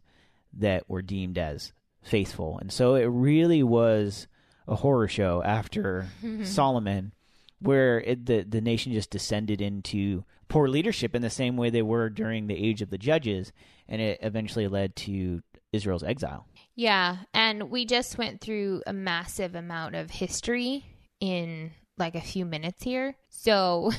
that 0.53 0.89
were 0.89 1.01
deemed 1.01 1.37
as 1.37 1.71
faithful. 2.01 2.57
And 2.59 2.71
so 2.71 2.95
it 2.95 3.05
really 3.05 3.63
was 3.63 4.27
a 4.69 4.75
horror 4.75 5.07
show 5.07 5.43
after 5.43 6.07
mm-hmm. 6.23 6.43
Solomon, 6.43 7.13
where 7.59 7.99
it, 8.01 8.25
the 8.25 8.43
the 8.43 8.61
nation 8.61 8.93
just 8.93 9.09
descended 9.09 9.61
into 9.61 10.23
poor 10.47 10.67
leadership 10.67 11.15
in 11.15 11.21
the 11.21 11.29
same 11.29 11.57
way 11.57 11.69
they 11.69 11.81
were 11.81 12.09
during 12.09 12.47
the 12.47 12.67
age 12.67 12.81
of 12.81 12.89
the 12.89 12.97
judges, 12.97 13.51
and 13.87 14.01
it 14.01 14.19
eventually 14.21 14.67
led 14.67 14.95
to 14.95 15.41
Israel's 15.73 16.03
exile. 16.03 16.47
Yeah, 16.75 17.17
and 17.33 17.69
we 17.69 17.85
just 17.85 18.17
went 18.17 18.41
through 18.41 18.83
a 18.87 18.93
massive 18.93 19.55
amount 19.55 19.95
of 19.95 20.11
history 20.11 20.85
in 21.19 21.71
like 21.99 22.15
a 22.15 22.21
few 22.21 22.45
minutes 22.45 22.83
here. 22.83 23.15
So 23.29 23.91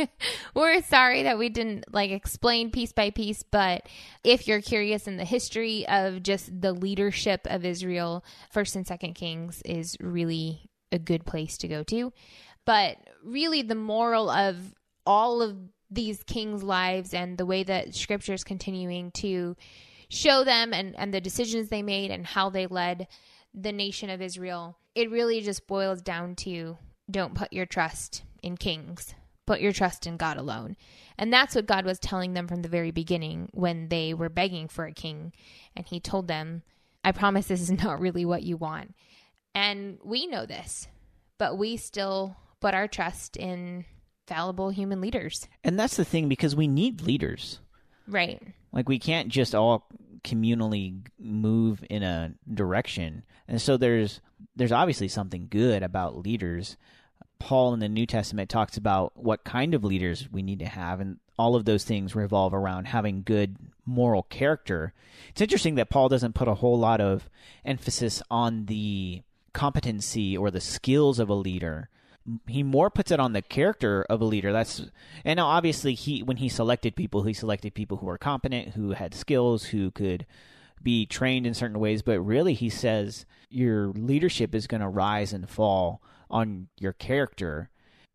we're 0.54 0.82
sorry 0.82 1.22
that 1.22 1.38
we 1.38 1.48
didn't 1.48 1.92
like 1.92 2.10
explain 2.10 2.70
piece 2.70 2.92
by 2.92 3.10
piece, 3.10 3.42
but 3.42 3.88
if 4.22 4.46
you're 4.46 4.60
curious 4.60 5.06
in 5.06 5.16
the 5.16 5.24
history 5.24 5.86
of 5.88 6.22
just 6.22 6.60
the 6.60 6.72
leadership 6.72 7.46
of 7.46 7.64
Israel, 7.64 8.24
1st 8.54 8.76
and 8.76 8.86
2nd 8.86 9.14
Kings 9.14 9.62
is 9.64 9.96
really 10.00 10.68
a 10.92 10.98
good 10.98 11.24
place 11.24 11.56
to 11.58 11.68
go 11.68 11.82
to. 11.84 12.12
But 12.64 12.98
really 13.22 13.62
the 13.62 13.74
moral 13.74 14.30
of 14.30 14.74
all 15.06 15.42
of 15.42 15.56
these 15.90 16.22
kings' 16.24 16.62
lives 16.62 17.14
and 17.14 17.38
the 17.38 17.46
way 17.46 17.62
that 17.62 17.94
scripture 17.94 18.32
is 18.32 18.44
continuing 18.44 19.10
to 19.12 19.56
show 20.08 20.44
them 20.44 20.72
and, 20.72 20.94
and 20.98 21.12
the 21.12 21.20
decisions 21.20 21.68
they 21.68 21.82
made 21.82 22.10
and 22.10 22.26
how 22.26 22.50
they 22.50 22.66
led 22.66 23.06
the 23.54 23.72
nation 23.72 24.10
of 24.10 24.20
Israel, 24.20 24.78
it 24.94 25.10
really 25.10 25.40
just 25.40 25.66
boils 25.66 26.02
down 26.02 26.34
to 26.34 26.76
don't 27.10 27.34
put 27.34 27.52
your 27.52 27.66
trust 27.66 28.22
in 28.42 28.56
kings, 28.56 29.14
put 29.46 29.60
your 29.60 29.72
trust 29.72 30.06
in 30.06 30.16
God 30.16 30.36
alone. 30.36 30.76
And 31.18 31.32
that's 31.32 31.54
what 31.54 31.66
God 31.66 31.84
was 31.84 31.98
telling 31.98 32.34
them 32.34 32.48
from 32.48 32.62
the 32.62 32.68
very 32.68 32.90
beginning 32.90 33.48
when 33.52 33.88
they 33.88 34.14
were 34.14 34.28
begging 34.28 34.68
for 34.68 34.84
a 34.84 34.92
king. 34.92 35.32
And 35.76 35.86
He 35.86 36.00
told 36.00 36.28
them, 36.28 36.62
I 37.02 37.12
promise 37.12 37.46
this 37.48 37.60
is 37.60 37.70
not 37.84 38.00
really 38.00 38.24
what 38.24 38.42
you 38.42 38.56
want. 38.56 38.94
And 39.54 39.98
we 40.02 40.26
know 40.26 40.46
this, 40.46 40.88
but 41.38 41.56
we 41.56 41.76
still 41.76 42.36
put 42.60 42.74
our 42.74 42.88
trust 42.88 43.36
in 43.36 43.84
fallible 44.26 44.70
human 44.70 45.00
leaders. 45.00 45.48
And 45.62 45.78
that's 45.78 45.96
the 45.96 46.04
thing 46.04 46.28
because 46.28 46.56
we 46.56 46.66
need 46.66 47.02
leaders. 47.02 47.60
Right. 48.08 48.42
Like 48.72 48.88
we 48.88 48.98
can't 48.98 49.28
just 49.28 49.54
all 49.54 49.86
communally 50.24 51.00
move 51.18 51.84
in 51.88 52.02
a 52.02 52.32
direction. 52.52 53.22
And 53.46 53.60
so 53.60 53.76
there's 53.76 54.20
there's 54.56 54.72
obviously 54.72 55.08
something 55.08 55.48
good 55.50 55.82
about 55.82 56.18
leaders. 56.18 56.76
Paul 57.38 57.74
in 57.74 57.80
the 57.80 57.88
New 57.88 58.06
Testament 58.06 58.48
talks 58.48 58.76
about 58.76 59.12
what 59.16 59.44
kind 59.44 59.74
of 59.74 59.84
leaders 59.84 60.28
we 60.32 60.42
need 60.42 60.60
to 60.60 60.66
have 60.66 61.00
and 61.00 61.18
all 61.38 61.56
of 61.56 61.64
those 61.64 61.84
things 61.84 62.14
revolve 62.14 62.54
around 62.54 62.86
having 62.86 63.22
good 63.22 63.56
moral 63.84 64.22
character. 64.22 64.94
It's 65.30 65.40
interesting 65.40 65.74
that 65.74 65.90
Paul 65.90 66.08
doesn't 66.08 66.34
put 66.34 66.48
a 66.48 66.54
whole 66.54 66.78
lot 66.78 67.00
of 67.00 67.28
emphasis 67.64 68.22
on 68.30 68.66
the 68.66 69.22
competency 69.52 70.36
or 70.36 70.50
the 70.50 70.60
skills 70.60 71.18
of 71.18 71.28
a 71.28 71.34
leader 71.34 71.88
he 72.46 72.62
more 72.62 72.90
puts 72.90 73.10
it 73.10 73.20
on 73.20 73.32
the 73.32 73.42
character 73.42 74.06
of 74.08 74.20
a 74.20 74.24
leader. 74.24 74.52
That's 74.52 74.82
and 75.24 75.36
now 75.36 75.46
obviously 75.46 75.94
he 75.94 76.22
when 76.22 76.38
he 76.38 76.48
selected 76.48 76.96
people, 76.96 77.22
he 77.22 77.34
selected 77.34 77.74
people 77.74 77.98
who 77.98 78.06
were 78.06 78.18
competent, 78.18 78.74
who 78.74 78.92
had 78.92 79.14
skills, 79.14 79.66
who 79.66 79.90
could 79.90 80.26
be 80.82 81.06
trained 81.06 81.46
in 81.46 81.54
certain 81.54 81.78
ways. 81.78 82.02
But 82.02 82.20
really, 82.20 82.54
he 82.54 82.68
says 82.68 83.26
your 83.50 83.88
leadership 83.88 84.54
is 84.54 84.66
going 84.66 84.80
to 84.80 84.88
rise 84.88 85.32
and 85.32 85.48
fall 85.48 86.02
on 86.30 86.68
your 86.78 86.92
character, 86.92 87.70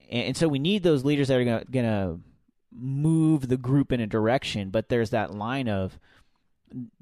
and, 0.10 0.28
and 0.28 0.38
so 0.38 0.48
we 0.48 0.60
need 0.60 0.84
those 0.84 1.06
leaders 1.06 1.28
that 1.28 1.40
are 1.40 1.64
going 1.72 1.86
to 1.86 2.20
move 2.72 3.48
the 3.48 3.58
group 3.58 3.92
in 3.92 4.00
a 4.00 4.08
direction. 4.08 4.70
But 4.70 4.90
there's 4.90 5.12
that 5.12 5.34
line 5.34 5.68
of 5.68 6.00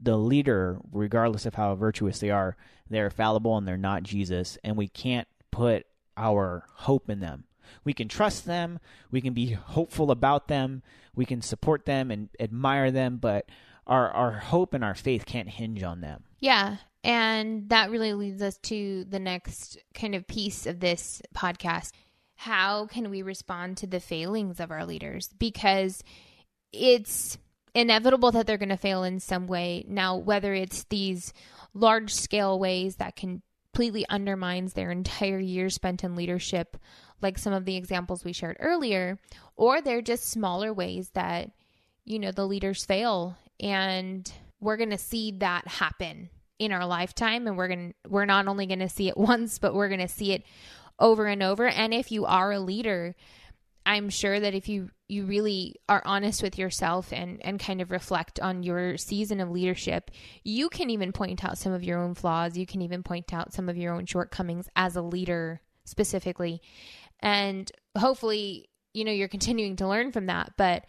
the 0.01 0.17
leader, 0.17 0.79
regardless 0.91 1.45
of 1.45 1.55
how 1.55 1.75
virtuous 1.75 2.19
they 2.19 2.29
are, 2.29 2.55
they're 2.89 3.09
fallible 3.09 3.57
and 3.57 3.67
they're 3.67 3.77
not 3.77 4.03
Jesus, 4.03 4.57
and 4.63 4.77
we 4.77 4.87
can't 4.87 5.27
put 5.51 5.85
our 6.17 6.65
hope 6.73 7.09
in 7.09 7.19
them. 7.19 7.45
We 7.83 7.93
can 7.93 8.07
trust 8.07 8.45
them, 8.45 8.79
we 9.11 9.21
can 9.21 9.33
be 9.33 9.51
hopeful 9.51 10.09
about 10.11 10.47
them, 10.47 10.83
we 11.15 11.25
can 11.25 11.41
support 11.41 11.85
them 11.85 12.11
and 12.11 12.29
admire 12.39 12.91
them, 12.91 13.17
but 13.17 13.49
our 13.85 14.09
our 14.11 14.31
hope 14.33 14.73
and 14.73 14.83
our 14.83 14.95
faith 14.95 15.25
can't 15.25 15.49
hinge 15.49 15.83
on 15.83 16.01
them. 16.01 16.23
Yeah. 16.39 16.77
And 17.03 17.69
that 17.69 17.89
really 17.89 18.13
leads 18.13 18.41
us 18.41 18.57
to 18.63 19.05
the 19.05 19.19
next 19.19 19.77
kind 19.93 20.15
of 20.15 20.27
piece 20.27 20.65
of 20.65 20.79
this 20.79 21.21
podcast. 21.33 21.91
How 22.35 22.85
can 22.87 23.09
we 23.09 23.21
respond 23.21 23.77
to 23.77 23.87
the 23.87 23.99
failings 23.99 24.59
of 24.59 24.71
our 24.71 24.85
leaders? 24.85 25.29
Because 25.39 26.03
it's 26.73 27.37
inevitable 27.73 28.31
that 28.31 28.45
they're 28.45 28.57
going 28.57 28.69
to 28.69 28.77
fail 28.77 29.03
in 29.03 29.19
some 29.19 29.47
way. 29.47 29.85
Now, 29.87 30.17
whether 30.17 30.53
it's 30.53 30.83
these 30.85 31.33
large 31.73 32.13
scale 32.13 32.59
ways 32.59 32.97
that 32.97 33.15
completely 33.77 34.09
undermines 34.09 34.73
their 34.73 34.89
entire 34.89 35.37
year 35.37 35.69
spent 35.69 36.03
in 36.03 36.15
leadership, 36.15 36.77
like 37.21 37.37
some 37.37 37.53
of 37.53 37.63
the 37.65 37.75
examples 37.75 38.25
we 38.25 38.33
shared 38.33 38.57
earlier, 38.59 39.19
or 39.55 39.81
they're 39.81 40.01
just 40.01 40.27
smaller 40.27 40.73
ways 40.73 41.11
that, 41.13 41.51
you 42.03 42.17
know, 42.17 42.31
the 42.31 42.47
leaders 42.47 42.83
fail. 42.83 43.37
And 43.59 44.31
we're 44.59 44.77
going 44.77 44.89
to 44.89 44.97
see 44.97 45.29
that 45.33 45.67
happen 45.67 46.29
in 46.57 46.71
our 46.71 46.87
lifetime 46.87 47.45
and 47.45 47.55
we're 47.55 47.67
going 47.67 47.93
to 47.93 48.09
we're 48.09 48.25
not 48.25 48.47
only 48.47 48.65
going 48.65 48.79
to 48.79 48.89
see 48.89 49.09
it 49.09 49.15
once 49.31 49.59
but 49.59 49.75
we're 49.75 49.89
going 49.89 49.99
to 49.99 50.07
see 50.07 50.31
it 50.31 50.43
over 50.97 51.27
and 51.27 51.43
over 51.43 51.67
and 51.67 51.93
if 51.93 52.11
you 52.11 52.25
are 52.25 52.51
a 52.51 52.59
leader 52.59 53.15
I'm 53.87 54.09
sure 54.09 54.37
that 54.37 54.53
if 54.53 54.67
you 54.67 54.89
you 55.07 55.23
really 55.23 55.77
are 55.87 56.01
honest 56.03 56.43
with 56.43 56.57
yourself 56.57 57.13
and 57.13 57.43
and 57.45 57.57
kind 57.57 57.79
of 57.79 57.89
reflect 57.89 58.37
on 58.37 58.61
your 58.61 58.97
season 58.97 59.39
of 59.39 59.49
leadership, 59.49 60.11
you 60.43 60.67
can 60.67 60.89
even 60.89 61.13
point 61.13 61.45
out 61.45 61.57
some 61.57 61.71
of 61.71 61.85
your 61.85 62.03
own 62.03 62.13
flaws. 62.13 62.57
You 62.57 62.65
can 62.65 62.81
even 62.81 63.01
point 63.01 63.33
out 63.33 63.53
some 63.53 63.69
of 63.69 63.77
your 63.77 63.93
own 63.93 64.05
shortcomings 64.05 64.67
as 64.75 64.97
a 64.97 65.01
leader 65.01 65.61
specifically. 65.85 66.61
And 67.21 67.71
hopefully, 67.97 68.67
you 68.93 69.05
know, 69.05 69.13
you're 69.13 69.27
continuing 69.29 69.77
to 69.77 69.87
learn 69.87 70.11
from 70.11 70.25
that, 70.25 70.51
but 70.57 70.83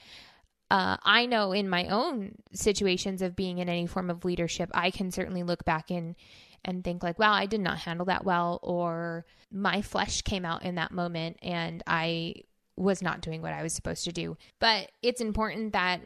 uh, 0.71 0.97
I 1.03 1.27
know 1.27 1.53
in 1.53 1.69
my 1.69 1.87
own 1.87 2.35
situations 2.53 3.23
of 3.23 3.37
being 3.37 3.59
in 3.59 3.69
any 3.69 3.87
form 3.87 4.11
of 4.11 4.25
leadership, 4.25 4.71
I 4.75 4.91
can 4.91 5.13
certainly 5.13 5.45
look 5.45 5.65
back 5.65 5.91
in 5.91 6.17
and 6.65 6.83
think 6.83 7.03
like, 7.05 7.19
wow, 7.19 7.33
I 7.33 7.47
did 7.47 7.61
not 7.61 7.79
handle 7.79 8.07
that 8.07 8.25
well, 8.25 8.59
or 8.63 9.25
my 9.51 9.83
flesh 9.83 10.23
came 10.23 10.45
out 10.45 10.65
in 10.65 10.75
that 10.75 10.91
moment 10.91 11.39
and 11.41 11.83
I 11.87 12.43
was 12.79 13.03
not 13.03 13.21
doing 13.21 13.43
what 13.43 13.53
I 13.53 13.63
was 13.63 13.73
supposed 13.73 14.05
to 14.05 14.13
do. 14.13 14.37
But 14.59 14.91
it's 15.03 15.21
important 15.21 15.73
that 15.73 16.01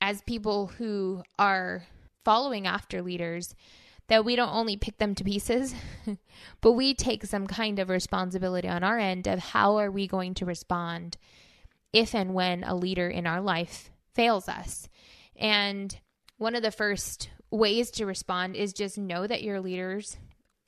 as 0.00 0.22
people 0.22 0.68
who 0.78 1.22
are 1.38 1.84
following 2.24 2.66
after 2.66 3.02
leaders, 3.02 3.54
that 4.08 4.24
we 4.24 4.36
don't 4.36 4.54
only 4.54 4.76
pick 4.76 4.98
them 4.98 5.14
to 5.14 5.24
pieces, 5.24 5.74
but 6.60 6.72
we 6.72 6.94
take 6.94 7.24
some 7.24 7.46
kind 7.46 7.78
of 7.78 7.88
responsibility 7.88 8.68
on 8.68 8.82
our 8.82 8.98
end 8.98 9.26
of 9.26 9.38
how 9.38 9.76
are 9.76 9.90
we 9.90 10.06
going 10.06 10.34
to 10.34 10.46
respond 10.46 11.16
if 11.92 12.14
and 12.14 12.34
when 12.34 12.64
a 12.64 12.74
leader 12.74 13.08
in 13.08 13.26
our 13.26 13.40
life 13.40 13.90
fails 14.14 14.48
us. 14.48 14.88
And 15.36 15.98
one 16.36 16.54
of 16.54 16.62
the 16.62 16.70
first 16.70 17.30
ways 17.50 17.90
to 17.92 18.06
respond 18.06 18.56
is 18.56 18.72
just 18.72 18.98
know 18.98 19.26
that 19.26 19.42
your 19.42 19.60
leaders 19.60 20.18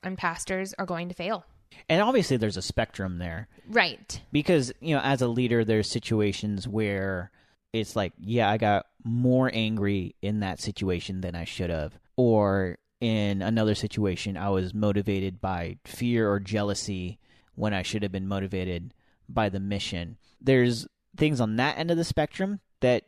and 0.02 0.16
pastors 0.16 0.74
are 0.78 0.86
going 0.86 1.08
to 1.08 1.14
fail. 1.14 1.44
And 1.88 2.02
obviously, 2.02 2.37
there's 2.37 2.56
a 2.56 2.62
spectrum 2.62 3.18
there. 3.18 3.48
Right. 3.68 4.20
Because, 4.33 4.72
you 4.80 4.94
know, 4.94 5.02
as 5.02 5.22
a 5.22 5.28
leader, 5.28 5.64
there's 5.64 5.90
situations 5.90 6.68
where 6.68 7.30
it's 7.72 7.96
like, 7.96 8.12
yeah, 8.18 8.50
I 8.50 8.56
got 8.56 8.87
more 9.04 9.50
angry 9.52 10.14
in 10.22 10.40
that 10.40 10.61
situation 10.61 11.20
than 11.20 11.35
I 11.35 11.44
should 11.44 11.70
have. 11.70 11.98
Or 12.16 12.78
in 13.00 13.42
another 13.42 13.74
situation, 13.74 14.37
I 14.37 14.50
was 14.50 14.74
motivated 14.74 15.40
by 15.40 15.78
fear 15.85 16.30
or 16.30 16.38
jealousy 16.40 17.18
when 17.54 17.72
I 17.74 17.83
should 17.83 18.02
have 18.02 18.12
been 18.12 18.28
motivated 18.28 18.92
by 19.28 19.48
the 19.48 19.61
mission. 19.61 20.16
There's 20.40 20.87
things 21.16 21.40
on 21.40 21.56
that 21.56 21.78
end 21.78 21.90
of 21.90 21.96
the 21.96 22.04
spectrum 22.04 22.61
that 22.80 23.04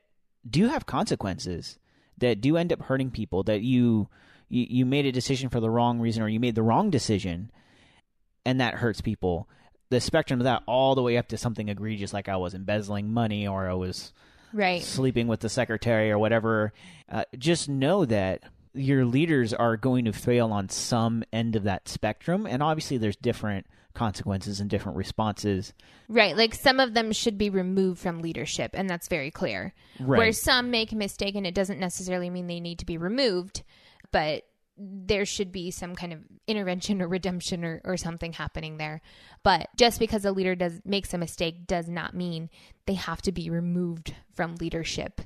do 0.49 0.69
have 0.69 0.87
consequences 0.87 1.79
that 2.19 2.41
do 2.41 2.57
end 2.57 2.73
up 2.73 2.83
hurting 2.83 3.11
people 3.11 3.43
that 3.45 3.63
you, 3.63 4.09
you 4.49 4.67
you 4.69 4.87
made 4.87 5.07
a 5.07 5.13
decision 5.13 5.49
for 5.49 5.61
the 5.61 5.71
wrong 5.71 5.99
reason 5.99 6.23
or 6.23 6.29
you 6.29 6.41
made 6.41 6.55
the 6.55 6.63
wrong 6.63 6.91
decision 6.91 7.51
and 8.45 8.61
that 8.61 8.75
hurts 8.75 9.01
people 9.01 9.49
the 9.91 10.01
spectrum 10.01 10.41
of 10.41 10.45
that 10.45 10.63
all 10.67 10.95
the 10.95 11.03
way 11.03 11.17
up 11.17 11.29
to 11.29 11.37
something 11.37 11.69
egregious 11.69 12.13
like 12.13 12.29
i 12.29 12.37
was 12.37 12.55
embezzling 12.55 13.13
money 13.13 13.47
or 13.47 13.69
i 13.69 13.75
was 13.75 14.13
right 14.53 14.83
sleeping 14.83 15.27
with 15.27 15.41
the 15.41 15.49
secretary 15.49 16.11
or 16.11 16.19
whatever 16.19 16.73
uh, 17.11 17.25
just 17.37 17.69
know 17.69 18.05
that 18.05 18.43
your 18.75 19.05
leaders 19.05 19.53
are 19.53 19.77
going 19.77 20.07
to 20.07 20.13
fail 20.13 20.51
on 20.51 20.69
some 20.69 21.23
end 21.33 21.57
of 21.57 21.65
that 21.65 21.89
spectrum 21.89 22.47
and 22.47 22.63
obviously 22.63 22.97
there's 22.97 23.17
different 23.17 23.67
consequences 23.95 24.61
and 24.61 24.71
different 24.71 24.97
responses. 24.97 25.73
Right. 26.09 26.37
Like 26.37 26.55
some 26.55 26.81
of 26.81 26.95
them 26.95 27.13
should 27.13 27.39
be 27.39 27.51
removed 27.51 28.01
from 28.01 28.21
leadership, 28.21 28.73
and 28.75 28.89
that's 28.89 29.09
very 29.09 29.31
clear. 29.31 29.75
Right. 30.01 30.19
Where 30.19 30.33
some 30.33 30.71
make 30.71 30.93
a 30.93 30.97
mistake, 30.97 31.35
and 31.35 31.47
it 31.47 31.55
doesn't 31.55 31.81
necessarily 31.81 32.31
mean 32.31 32.47
they 32.47 32.61
need 32.61 32.79
to 32.81 32.87
be 32.87 32.99
removed, 32.99 33.63
but 34.11 34.45
there 34.77 35.27
should 35.27 35.53
be 35.53 35.71
some 35.71 35.95
kind 35.95 36.13
of 36.13 36.21
intervention 36.47 37.03
or 37.03 37.09
redemption 37.09 37.65
or, 37.65 37.81
or 37.85 37.97
something 37.97 38.33
happening 38.33 38.79
there. 38.79 39.01
But 39.43 39.69
just 39.77 39.99
because 39.99 40.25
a 40.25 40.33
leader 40.33 40.55
does 40.55 40.81
makes 40.85 41.13
a 41.13 41.19
mistake 41.19 41.67
does 41.67 41.89
not 41.89 42.15
mean 42.15 42.51
they 42.87 42.95
have 42.95 43.23
to 43.23 43.33
be 43.33 43.51
removed 43.51 44.15
from 44.33 44.57
leadership. 44.57 45.21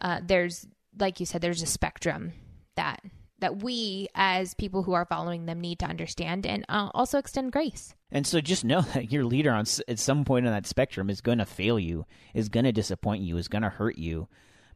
Uh, 0.00 0.20
there's, 0.24 0.66
like 0.98 1.20
you 1.20 1.26
said, 1.26 1.40
there's 1.40 1.62
a 1.62 1.66
spectrum 1.66 2.32
that 2.76 3.00
that 3.40 3.62
we 3.62 4.08
as 4.14 4.54
people 4.54 4.82
who 4.84 4.92
are 4.94 5.04
following 5.04 5.44
them 5.44 5.60
need 5.60 5.78
to 5.80 5.86
understand 5.86 6.46
and 6.46 6.64
uh, 6.68 6.88
also 6.94 7.18
extend 7.18 7.52
grace. 7.52 7.94
And 8.10 8.26
so 8.26 8.40
just 8.40 8.64
know 8.64 8.80
that 8.94 9.12
your 9.12 9.24
leader 9.24 9.50
on 9.52 9.66
at 9.88 9.98
some 9.98 10.24
point 10.24 10.46
on 10.46 10.52
that 10.52 10.66
spectrum 10.66 11.10
is 11.10 11.20
going 11.20 11.38
to 11.38 11.46
fail 11.46 11.78
you, 11.78 12.06
is 12.32 12.48
going 12.48 12.64
to 12.64 12.72
disappoint 12.72 13.22
you, 13.22 13.36
is 13.36 13.48
going 13.48 13.62
to 13.62 13.68
hurt 13.68 13.98
you 13.98 14.28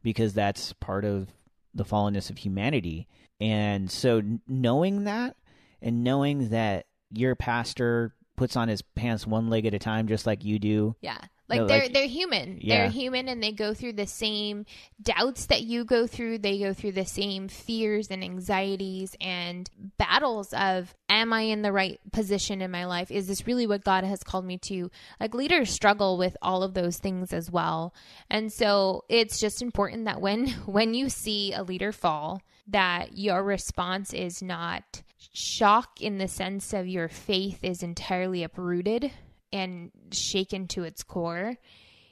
because 0.03 0.33
that's 0.33 0.73
part 0.73 1.05
of 1.05 1.29
the 1.73 1.85
fallenness 1.85 2.29
of 2.29 2.37
humanity. 2.39 3.07
And 3.39 3.89
so 3.89 4.21
knowing 4.47 5.05
that 5.05 5.35
and 5.81 6.03
knowing 6.03 6.49
that 6.49 6.85
your 7.11 7.35
pastor 7.35 8.13
puts 8.35 8.55
on 8.55 8.67
his 8.67 8.81
pants 8.81 9.27
one 9.27 9.49
leg 9.49 9.65
at 9.65 9.73
a 9.73 9.79
time 9.79 10.07
just 10.07 10.25
like 10.25 10.43
you 10.43 10.59
do. 10.59 10.95
Yeah. 11.01 11.19
Like 11.49 11.61
no, 11.61 11.67
they're 11.67 11.89
they're 11.89 12.07
human. 12.07 12.59
Yeah. 12.61 12.83
They're 12.83 12.91
human 12.91 13.27
and 13.27 13.41
they 13.41 13.51
go 13.51 13.73
through 13.73 13.93
the 13.93 14.05
same 14.05 14.65
doubts 15.01 15.47
that 15.47 15.63
you 15.63 15.83
go 15.83 16.05
through. 16.05 16.37
They 16.37 16.59
go 16.59 16.73
through 16.73 16.91
the 16.91 17.05
same 17.05 17.47
fears 17.47 18.09
and 18.11 18.23
anxieties 18.23 19.15
and 19.19 19.69
battles 19.97 20.53
of 20.53 20.93
am 21.09 21.33
I 21.33 21.41
in 21.41 21.63
the 21.63 21.71
right 21.71 21.99
position 22.11 22.61
in 22.61 22.69
my 22.69 22.85
life? 22.85 23.09
Is 23.09 23.27
this 23.27 23.47
really 23.47 23.65
what 23.65 23.83
God 23.83 24.03
has 24.03 24.23
called 24.23 24.45
me 24.45 24.59
to? 24.59 24.91
Like 25.19 25.33
leaders 25.33 25.71
struggle 25.71 26.19
with 26.19 26.37
all 26.41 26.61
of 26.61 26.75
those 26.75 26.97
things 26.97 27.33
as 27.33 27.49
well. 27.49 27.95
And 28.29 28.53
so 28.53 29.03
it's 29.09 29.39
just 29.39 29.63
important 29.63 30.05
that 30.05 30.21
when 30.21 30.47
when 30.67 30.93
you 30.93 31.09
see 31.09 31.51
a 31.53 31.63
leader 31.63 31.91
fall, 31.91 32.41
that 32.67 33.17
your 33.17 33.43
response 33.43 34.13
is 34.13 34.43
not 34.43 35.01
shock 35.33 35.99
in 35.99 36.19
the 36.19 36.27
sense 36.27 36.73
of 36.73 36.87
your 36.87 37.07
faith 37.07 37.63
is 37.63 37.81
entirely 37.81 38.43
uprooted 38.43 39.11
and 39.51 39.91
shaken 40.11 40.67
to 40.69 40.83
its 40.83 41.03
core. 41.03 41.55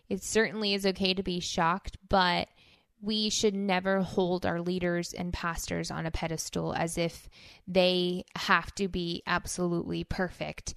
It 0.10 0.24
certainly 0.24 0.74
is 0.74 0.86
okay 0.86 1.14
to 1.14 1.24
be 1.24 1.40
shocked, 1.40 1.98
but 2.08 2.48
we 3.02 3.30
should 3.30 3.54
never 3.54 4.02
hold 4.02 4.46
our 4.46 4.62
leaders 4.62 5.14
and 5.14 5.32
pastors 5.32 5.92
on 5.92 6.06
a 6.06 6.12
pedestal 6.12 6.74
as 6.74 6.98
if 6.98 7.30
they 7.68 8.26
have 8.36 8.74
to 8.76 8.88
be 8.88 9.22
absolutely 9.28 10.04
perfect. 10.04 10.74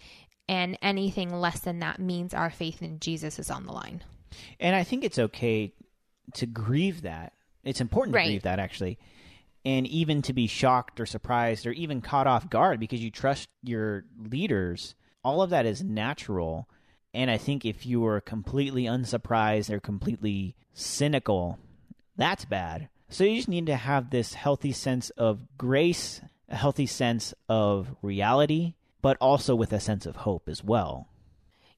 And 0.48 0.76
anything 0.82 1.32
less 1.32 1.60
than 1.60 1.78
that 1.78 2.00
means 2.00 2.34
our 2.34 2.50
faith 2.50 2.82
in 2.82 2.98
Jesus 2.98 3.38
is 3.38 3.50
on 3.50 3.66
the 3.66 3.72
line. 3.72 4.02
And 4.58 4.76
I 4.76 4.84
think 4.84 5.04
it's 5.04 5.18
okay 5.18 5.72
to 6.34 6.46
grieve 6.46 7.02
that. 7.02 7.32
It's 7.64 7.80
important 7.80 8.14
to 8.14 8.18
right. 8.18 8.26
grieve 8.26 8.42
that, 8.42 8.58
actually. 8.58 8.98
And 9.64 9.86
even 9.86 10.22
to 10.22 10.32
be 10.32 10.46
shocked 10.46 11.00
or 11.00 11.06
surprised 11.06 11.66
or 11.66 11.72
even 11.72 12.00
caught 12.00 12.26
off 12.26 12.48
guard 12.50 12.80
because 12.80 13.02
you 13.02 13.10
trust 13.10 13.48
your 13.62 14.04
leaders 14.18 14.94
all 15.24 15.42
of 15.42 15.50
that 15.50 15.66
is 15.66 15.82
natural. 15.82 16.68
And 17.12 17.30
I 17.30 17.38
think 17.38 17.64
if 17.64 17.84
you 17.86 18.04
are 18.06 18.20
completely 18.20 18.86
unsurprised 18.86 19.70
or 19.70 19.80
completely 19.80 20.54
cynical, 20.72 21.58
that's 22.16 22.44
bad. 22.44 22.88
So 23.08 23.24
you 23.24 23.36
just 23.36 23.48
need 23.48 23.66
to 23.66 23.76
have 23.76 24.10
this 24.10 24.34
healthy 24.34 24.72
sense 24.72 25.10
of 25.10 25.40
grace, 25.58 26.20
a 26.48 26.56
healthy 26.56 26.86
sense 26.86 27.34
of 27.48 27.94
reality, 28.02 28.74
but 29.02 29.16
also 29.20 29.54
with 29.54 29.72
a 29.72 29.80
sense 29.80 30.06
of 30.06 30.16
hope 30.16 30.48
as 30.48 30.62
well. 30.62 31.08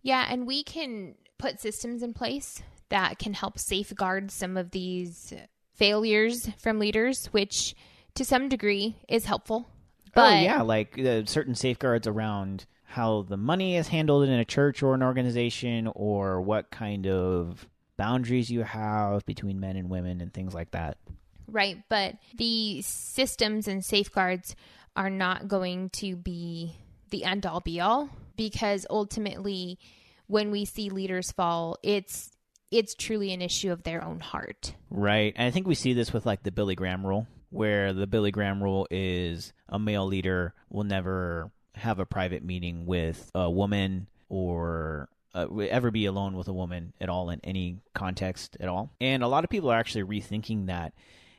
Yeah, 0.03 0.27
and 0.29 0.47
we 0.47 0.63
can 0.63 1.15
put 1.39 1.61
systems 1.61 2.03
in 2.03 2.13
place 2.13 2.63
that 2.91 3.19
can 3.19 3.33
help 3.33 3.59
safeguard 3.59 4.31
some 4.31 4.57
of 4.57 4.73
these 4.73 5.33
failures 5.75 6.51
from 6.59 6.79
leaders, 6.79 7.27
which 7.27 7.75
to 8.15 8.25
some 8.25 8.49
degree 8.49 8.97
is 9.09 9.25
helpful. 9.25 9.67
Oh, 9.69 10.11
but 10.15 10.33
oh 10.35 10.41
yeah, 10.41 10.61
like 10.61 10.99
uh, 10.99 11.25
certain 11.25 11.55
safeguards 11.55 12.07
around 12.07 12.67
how 12.93 13.23
the 13.23 13.37
money 13.37 13.77
is 13.77 13.89
handled 13.89 14.25
in 14.29 14.31
a 14.31 14.45
church 14.45 14.83
or 14.83 14.95
an 14.95 15.03
organization 15.03 15.91
or 15.95 16.41
what 16.43 16.71
kind 16.71 17.07
of 17.07 17.67
boundaries 17.97 18.51
you 18.51 18.63
have 18.63 19.25
between 19.25 19.61
men 19.61 19.77
and 19.77 19.89
women 19.89 20.21
and 20.21 20.33
things 20.33 20.55
like 20.55 20.71
that. 20.73 20.99
Right, 21.47 21.83
but 21.89 22.17
the 22.37 22.83
systems 22.83 23.67
and 23.67 23.85
safeguards 23.85 24.55
are 24.95 25.11
not 25.11 25.49
going 25.49 25.91
to 25.91 26.17
be 26.17 26.77
the 27.11 27.25
end 27.25 27.47
all 27.47 27.61
be 27.61 27.81
all 27.81 28.11
because 28.37 28.87
ultimately 28.91 29.79
when 30.27 30.51
we 30.51 30.65
see 30.65 30.91
leaders 30.91 31.33
fall, 31.33 31.79
it's 31.83 32.31
it's 32.71 32.95
truly 32.95 33.33
an 33.33 33.43
issue 33.43 33.71
of 33.71 33.83
their 33.83 34.03
own 34.03 34.21
heart. 34.21 34.75
Right. 34.91 35.35
And 35.37 35.47
I 35.47 35.51
think 35.51 35.67
we 35.67 35.75
see 35.75 35.93
this 35.93 36.13
with 36.13 36.25
like 36.25 36.43
the 36.43 36.51
Billy 36.51 36.75
Graham 36.75 37.07
rule 37.07 37.27
where 37.51 37.93
the 37.93 38.07
Billy 38.07 38.31
Graham 38.31 38.63
rule 38.63 38.87
is 38.91 39.53
a 39.69 39.79
male 39.79 40.07
leader 40.07 40.55
will 40.71 40.85
never 40.85 41.51
have 41.75 41.99
a 41.99 42.07
private 42.07 42.45
meeting 42.45 42.87
with 42.87 43.31
a 43.35 43.51
woman 43.51 44.09
or 44.29 45.09
uh, 45.35 45.47
ever 45.59 45.91
be 45.91 46.07
alone 46.07 46.37
with 46.37 46.49
a 46.49 46.53
woman 46.53 46.93
at 47.01 47.09
all 47.09 47.31
in 47.31 47.41
any 47.45 47.79
context 47.95 48.57
at 48.61 48.69
all. 48.69 48.93
And 49.01 49.23
a 49.23 49.29
lot 49.29 49.45
of 49.45 49.51
people 49.51 49.71
are 49.71 49.79
actually 49.79 50.05
rethinking 50.05 50.67
that 50.67 50.93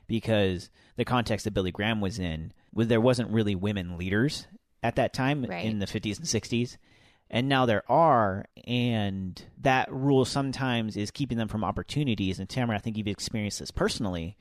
because 0.08 0.70
the 0.96 1.06
context 1.06 1.46
that 1.46 1.54
Billy 1.54 1.72
Graham 1.72 2.02
was 2.02 2.20
in, 2.20 2.54
was 2.74 2.88
there 2.88 3.02
wasn't 3.02 3.32
really 3.32 3.56
women 3.56 3.98
leaders 3.98 4.48
at 4.82 4.96
that 4.96 5.14
time 5.14 5.46
right. 5.46 5.66
in 5.66 5.80
the 5.80 5.86
50s 5.86 6.18
and 6.18 6.28
60s. 6.28 6.78
And 7.30 7.50
now 7.50 7.66
there 7.66 7.90
are, 7.90 8.46
and 8.68 9.42
that 9.62 9.92
rule 9.92 10.26
sometimes 10.26 10.98
is 10.98 11.10
keeping 11.10 11.38
them 11.38 11.48
from 11.48 11.64
opportunities. 11.64 12.40
And 12.40 12.48
Tamara, 12.48 12.78
I 12.78 12.82
think 12.82 12.98
you've 12.98 13.08
experienced 13.08 13.60
this 13.60 13.72
personally, 13.72 14.38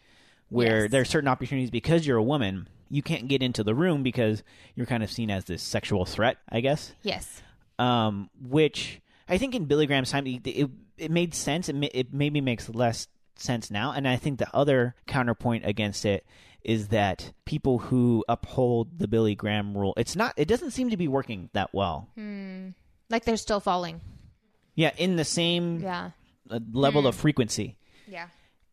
where 0.49 0.83
yes. 0.83 0.91
there 0.91 1.01
are 1.01 1.07
certain 1.07 1.29
opportunities 1.29 1.71
because 1.71 2.07
you're 2.07 2.19
a 2.19 2.23
woman 2.23 2.69
you 2.93 3.03
can't 3.03 3.27
get 3.27 3.43
into 3.43 3.65
the 3.65 3.75
room 3.75 4.03
because 4.03 4.43
you're 4.75 4.87
kind 4.87 5.03
of 5.03 5.11
seen 5.11 5.31
as 5.31 5.47
this 5.47 5.63
sexual 5.63 6.05
threat, 6.05 6.37
I 6.51 6.61
guess. 6.61 6.93
Yes. 7.03 7.41
Um, 7.79 8.29
which 8.41 9.01
I 9.29 9.39
think 9.39 9.55
in 9.55 9.65
Billy 9.65 9.87
Graham's 9.87 10.11
time, 10.11 10.27
it 10.27 10.47
it, 10.47 10.71
it 10.99 11.11
made 11.11 11.35
sense. 11.35 11.69
It, 11.71 11.77
it 11.95 12.13
maybe 12.13 12.41
makes 12.43 12.69
less 12.69 13.09
sense 13.37 13.71
now. 13.71 13.93
And 13.93 14.07
I 14.07 14.17
think 14.17 14.39
the 14.39 14.55
other 14.55 14.95
counterpoint 15.07 15.65
against 15.67 16.05
it 16.05 16.27
is 16.63 16.89
that 16.89 17.33
people 17.47 17.79
who 17.79 18.25
uphold 18.29 18.99
the 18.99 19.09
Billy 19.09 19.35
Graham 19.35 19.75
rule, 19.77 19.95
it's 19.97 20.15
not. 20.15 20.35
It 20.37 20.47
doesn't 20.47 20.73
seem 20.73 20.91
to 20.91 20.97
be 20.99 21.09
working 21.09 21.49
that 21.55 21.71
well. 21.73 22.09
Hmm. 22.15 22.69
Like 23.09 23.25
they're 23.25 23.37
still 23.39 23.61
falling. 23.61 24.01
Yeah, 24.75 24.93
in 24.99 25.17
the 25.17 25.25
same 25.25 25.81
Yeah. 25.81 26.11
uh, 26.51 26.61
level 26.73 27.07
of 27.07 27.15
frequency. 27.15 27.77
Yeah. 28.07 28.29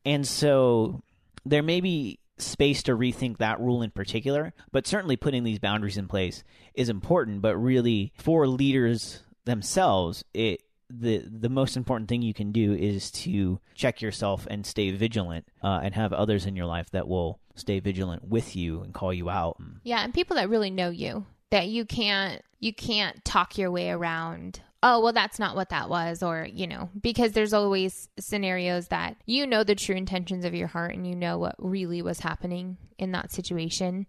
And 0.05 0.27
so 0.27 1.01
there 1.45 1.63
may 1.63 1.81
be 1.81 2.19
space 2.39 2.83
to 2.83 2.95
rethink 2.95 3.37
that 3.37 3.59
rule 3.59 3.81
in 3.81 3.91
particular, 3.91 4.53
but 4.71 4.87
certainly 4.87 5.15
putting 5.15 5.43
these 5.43 5.59
boundaries 5.59 5.97
in 5.97 6.07
place 6.07 6.43
is 6.73 6.89
important. 6.89 7.41
But 7.41 7.57
really, 7.57 8.13
for 8.17 8.47
leaders 8.47 9.23
themselves, 9.45 10.23
it 10.33 10.63
the 10.89 11.19
the 11.19 11.49
most 11.49 11.77
important 11.77 12.09
thing 12.09 12.21
you 12.21 12.33
can 12.33 12.51
do 12.51 12.73
is 12.73 13.11
to 13.11 13.59
check 13.75 14.01
yourself 14.01 14.47
and 14.49 14.65
stay 14.65 14.91
vigilant, 14.91 15.45
uh, 15.63 15.81
and 15.83 15.93
have 15.95 16.13
others 16.13 16.45
in 16.45 16.55
your 16.55 16.65
life 16.65 16.89
that 16.91 17.07
will 17.07 17.39
stay 17.55 17.79
vigilant 17.79 18.27
with 18.27 18.55
you 18.55 18.81
and 18.81 18.93
call 18.93 19.13
you 19.13 19.29
out. 19.29 19.57
Yeah, 19.83 20.03
and 20.03 20.13
people 20.13 20.35
that 20.37 20.49
really 20.49 20.71
know 20.71 20.89
you 20.89 21.25
that 21.51 21.67
you 21.67 21.85
can't 21.85 22.41
you 22.59 22.73
can't 22.73 23.23
talk 23.23 23.57
your 23.57 23.71
way 23.71 23.89
around. 23.89 24.61
Oh, 24.81 25.01
well 25.01 25.13
that's 25.13 25.39
not 25.39 25.55
what 25.55 25.69
that 25.69 25.89
was 25.89 26.23
or, 26.23 26.47
you 26.49 26.65
know, 26.65 26.89
because 26.99 27.33
there's 27.33 27.53
always 27.53 28.07
scenarios 28.17 28.87
that 28.87 29.17
you 29.25 29.45
know 29.45 29.63
the 29.63 29.75
true 29.75 29.95
intentions 29.95 30.45
of 30.45 30.55
your 30.55 30.67
heart 30.67 30.95
and 30.95 31.05
you 31.05 31.15
know 31.15 31.37
what 31.37 31.55
really 31.59 32.01
was 32.01 32.21
happening 32.21 32.77
in 32.97 33.11
that 33.11 33.31
situation. 33.31 34.07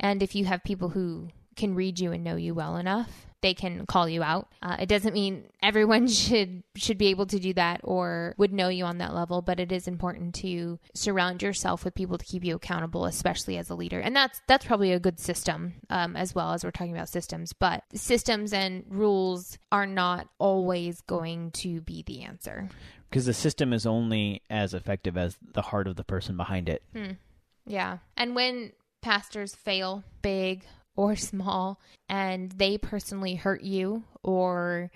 And 0.00 0.22
if 0.22 0.34
you 0.34 0.44
have 0.46 0.64
people 0.64 0.88
who 0.90 1.28
can 1.58 1.74
read 1.74 2.00
you 2.00 2.12
and 2.12 2.24
know 2.24 2.36
you 2.36 2.54
well 2.54 2.76
enough, 2.76 3.26
they 3.40 3.54
can 3.54 3.86
call 3.86 4.08
you 4.08 4.22
out. 4.22 4.48
Uh, 4.62 4.76
it 4.80 4.88
doesn't 4.88 5.12
mean 5.12 5.44
everyone 5.62 6.06
should 6.08 6.62
should 6.76 6.98
be 6.98 7.08
able 7.08 7.26
to 7.26 7.38
do 7.38 7.52
that 7.54 7.80
or 7.84 8.34
would 8.38 8.52
know 8.52 8.68
you 8.68 8.84
on 8.84 8.98
that 8.98 9.14
level, 9.14 9.42
but 9.42 9.60
it 9.60 9.70
is 9.70 9.86
important 9.86 10.34
to 10.36 10.78
surround 10.94 11.42
yourself 11.42 11.84
with 11.84 11.94
people 11.94 12.18
to 12.18 12.24
keep 12.24 12.44
you 12.44 12.56
accountable, 12.56 13.04
especially 13.04 13.58
as 13.58 13.70
a 13.70 13.74
leader. 13.74 14.00
And 14.00 14.16
that's 14.16 14.40
that's 14.48 14.64
probably 14.64 14.92
a 14.92 15.00
good 15.00 15.20
system 15.20 15.74
um, 15.90 16.16
as 16.16 16.34
well 16.34 16.52
as 16.52 16.64
we're 16.64 16.70
talking 16.70 16.94
about 16.94 17.08
systems. 17.08 17.52
But 17.52 17.84
systems 17.94 18.52
and 18.52 18.84
rules 18.88 19.58
are 19.70 19.86
not 19.86 20.28
always 20.38 21.00
going 21.02 21.50
to 21.52 21.80
be 21.80 22.02
the 22.02 22.22
answer. 22.22 22.68
Because 23.08 23.26
the 23.26 23.34
system 23.34 23.72
is 23.72 23.86
only 23.86 24.42
as 24.50 24.74
effective 24.74 25.16
as 25.16 25.38
the 25.54 25.62
heart 25.62 25.88
of 25.88 25.96
the 25.96 26.04
person 26.04 26.36
behind 26.36 26.68
it. 26.68 26.82
Yeah. 27.64 27.98
And 28.18 28.34
when 28.34 28.72
pastors 29.00 29.54
fail, 29.54 30.04
big 30.20 30.64
or 30.98 31.14
small, 31.14 31.80
and 32.08 32.50
they 32.50 32.76
personally 32.76 33.36
hurt 33.36 33.62
you, 33.62 34.02
or, 34.24 34.90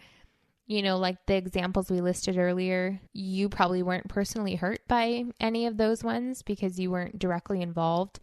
you 0.67 0.83
know, 0.83 0.99
like 0.99 1.25
the 1.27 1.37
examples 1.37 1.88
we 1.88 2.01
listed 2.01 2.37
earlier, 2.37 3.01
you 3.12 3.49
probably 3.49 3.85
weren't 3.85 4.09
personally 4.09 4.57
hurt 4.57 4.81
by 4.88 5.25
any 5.38 5.65
of 5.65 5.77
those 5.77 6.03
ones 6.03 6.43
because 6.43 6.81
you 6.81 6.91
weren't 6.91 7.21
directly 7.21 7.62
involved. 7.62 8.19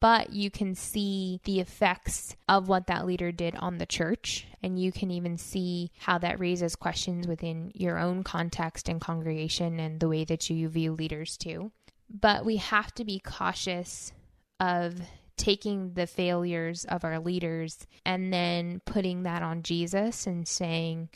But 0.00 0.32
you 0.32 0.48
can 0.48 0.76
see 0.76 1.40
the 1.44 1.58
effects 1.58 2.36
of 2.48 2.68
what 2.68 2.86
that 2.86 3.04
leader 3.06 3.32
did 3.32 3.56
on 3.56 3.78
the 3.78 3.86
church, 3.86 4.46
and 4.62 4.78
you 4.78 4.92
can 4.92 5.10
even 5.10 5.36
see 5.36 5.90
how 5.98 6.18
that 6.18 6.38
raises 6.38 6.76
questions 6.76 7.26
within 7.26 7.72
your 7.74 7.98
own 7.98 8.22
context 8.22 8.88
and 8.88 9.00
congregation 9.00 9.80
and 9.80 9.98
the 9.98 10.08
way 10.08 10.24
that 10.24 10.48
you 10.48 10.68
view 10.68 10.92
leaders 10.92 11.36
too. 11.36 11.72
But 12.08 12.44
we 12.44 12.58
have 12.58 12.94
to 12.94 13.04
be 13.04 13.18
cautious 13.18 14.12
of 14.60 15.00
taking 15.36 15.94
the 15.94 16.06
failures 16.06 16.84
of 16.84 17.04
our 17.04 17.18
leaders 17.18 17.86
and 18.04 18.32
then 18.32 18.80
putting 18.84 19.24
that 19.24 19.42
on 19.42 19.62
Jesus 19.62 20.26
and 20.26 20.46
saying, 20.46 21.08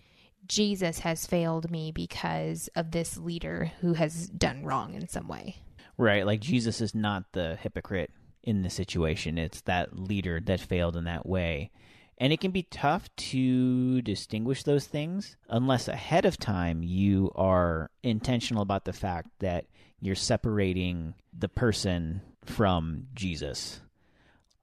Jesus 0.46 1.00
has 1.00 1.26
failed 1.26 1.70
me 1.70 1.92
because 1.92 2.68
of 2.74 2.90
this 2.90 3.16
leader 3.18 3.70
who 3.80 3.94
has 3.94 4.28
done 4.28 4.64
wrong 4.64 4.94
in 4.94 5.08
some 5.08 5.28
way. 5.28 5.56
Right. 5.96 6.24
Like 6.24 6.40
Jesus 6.40 6.80
is 6.80 6.94
not 6.94 7.32
the 7.32 7.56
hypocrite 7.60 8.10
in 8.42 8.62
the 8.62 8.70
situation, 8.70 9.36
it's 9.36 9.60
that 9.62 9.98
leader 9.98 10.40
that 10.40 10.60
failed 10.60 10.96
in 10.96 11.04
that 11.04 11.26
way. 11.26 11.70
And 12.16 12.32
it 12.32 12.40
can 12.40 12.50
be 12.50 12.62
tough 12.64 13.14
to 13.16 14.00
distinguish 14.02 14.62
those 14.62 14.86
things 14.86 15.36
unless 15.48 15.86
ahead 15.86 16.24
of 16.24 16.38
time 16.38 16.82
you 16.82 17.30
are 17.34 17.90
intentional 18.02 18.62
about 18.62 18.84
the 18.84 18.92
fact 18.92 19.28
that 19.40 19.66
you're 20.00 20.14
separating 20.14 21.14
the 21.36 21.48
person 21.48 22.22
from 22.44 23.08
Jesus. 23.14 23.80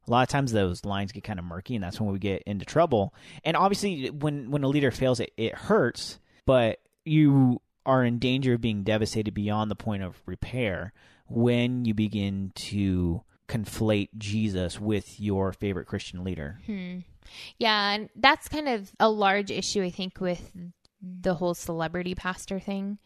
A 0.08 0.12
lot 0.12 0.24
of 0.24 0.30
times 0.30 0.52
those 0.52 0.86
lines 0.86 1.12
get 1.12 1.24
kind 1.24 1.39
of 1.39 1.46
murky 1.46 1.76
and 1.76 1.84
that's 1.84 2.00
when 2.00 2.12
we 2.12 2.20
get 2.20 2.44
into 2.44 2.65
trouble. 2.65 3.13
And 3.44 3.58
obviously 3.58 4.10
when 4.10 4.52
when 4.52 4.63
a 4.63 4.68
leader 4.68 4.91
fails 4.91 5.20
it 5.20 5.34
it 5.38 5.56
hurts, 5.56 6.20
but 6.46 6.80
you 7.06 7.62
are 7.86 8.04
in 8.04 8.20
danger 8.20 8.54
of 8.54 8.62
being 8.62 8.84
devastated 8.84 9.34
beyond 9.34 9.70
the 9.70 9.76
point 9.76 10.04
of 10.04 10.22
repair 10.26 10.94
when 11.28 11.86
you 11.86 11.94
begin 11.94 12.52
to 12.56 13.24
conflate 13.48 14.10
Jesus 14.18 14.80
with 14.80 15.20
your 15.20 15.54
favorite 15.54 15.86
Christian 15.86 16.24
leader. 16.24 16.60
Hmm. 16.65 17.00
Yeah, 17.58 17.91
and 17.91 18.10
that's 18.15 18.48
kind 18.48 18.68
of 18.68 18.91
a 19.00 19.10
large 19.10 19.52
issue, 19.52 19.84
I 19.84 19.89
think, 19.89 20.20
with 20.20 20.52
the 21.02 21.36
whole 21.36 21.54
celebrity 21.54 22.15
pastor 22.15 22.60
thing, 22.60 22.98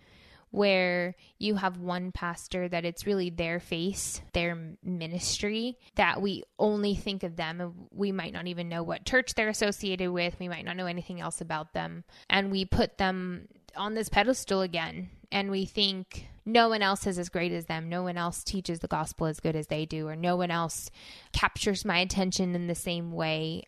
where 0.52 1.16
you 1.38 1.56
have 1.56 1.78
one 1.78 2.12
pastor 2.12 2.68
that 2.68 2.86
it's 2.86 3.06
really 3.06 3.30
their 3.30 3.60
face, 3.60 4.22
their 4.34 4.58
ministry, 4.84 5.78
that 5.96 6.22
we 6.22 6.44
only 6.58 6.96
think 6.96 7.24
of 7.24 7.36
them. 7.36 7.88
We 7.92 8.12
might 8.12 8.34
not 8.34 8.48
even 8.48 8.70
know 8.70 8.84
what 8.84 9.06
church 9.06 9.36
they're 9.36 9.50
associated 9.50 10.12
with, 10.12 10.40
we 10.40 10.50
might 10.50 10.66
not 10.66 10.78
know 10.78 10.88
anything 10.88 11.22
else 11.22 11.42
about 11.42 11.74
them. 11.74 12.04
And 12.30 12.52
we 12.52 12.66
put 12.66 12.98
them 12.98 13.48
on 13.76 13.94
this 13.94 14.10
pedestal 14.10 14.62
again, 14.62 15.10
and 15.32 15.52
we 15.52 15.66
think 15.66 16.28
no 16.46 16.70
one 16.70 16.82
else 16.82 17.06
is 17.06 17.20
as 17.20 17.30
great 17.30 17.52
as 17.52 17.66
them. 17.66 17.88
No 17.88 18.02
one 18.02 18.18
else 18.18 18.44
teaches 18.44 18.80
the 18.80 18.88
gospel 18.88 19.28
as 19.28 19.40
good 19.40 19.56
as 19.56 19.68
they 19.68 19.86
do, 19.86 20.08
or 20.08 20.16
no 20.16 20.36
one 20.36 20.50
else 20.50 20.90
captures 21.32 21.86
my 21.86 22.00
attention 22.00 22.56
in 22.56 22.68
the 22.68 22.76
same 22.76 23.12
way 23.12 23.66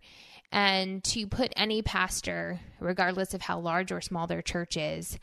and 0.51 1.03
to 1.05 1.27
put 1.27 1.53
any 1.55 1.81
pastor, 1.81 2.59
regardless 2.79 3.33
of 3.33 3.41
how 3.41 3.59
large 3.59 3.91
or 3.91 4.01
small 4.01 4.27
their 4.27 4.41
church 4.41 4.75
is, 4.75 5.17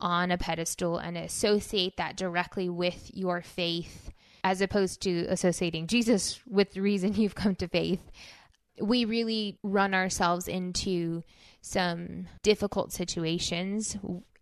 on 0.00 0.30
a 0.30 0.38
pedestal 0.38 0.98
and 0.98 1.16
associate 1.16 1.96
that 1.96 2.16
directly 2.16 2.68
with 2.68 3.10
your 3.14 3.42
faith, 3.42 4.10
as 4.44 4.60
opposed 4.60 5.02
to 5.02 5.26
associating 5.28 5.86
Jesus 5.86 6.40
with 6.46 6.72
the 6.72 6.80
reason 6.80 7.14
you've 7.14 7.34
come 7.34 7.54
to 7.56 7.68
faith, 7.68 8.10
we 8.80 9.04
really 9.04 9.58
run 9.62 9.94
ourselves 9.94 10.46
into 10.46 11.22
some 11.60 12.26
difficult 12.42 12.92
situations 12.92 13.96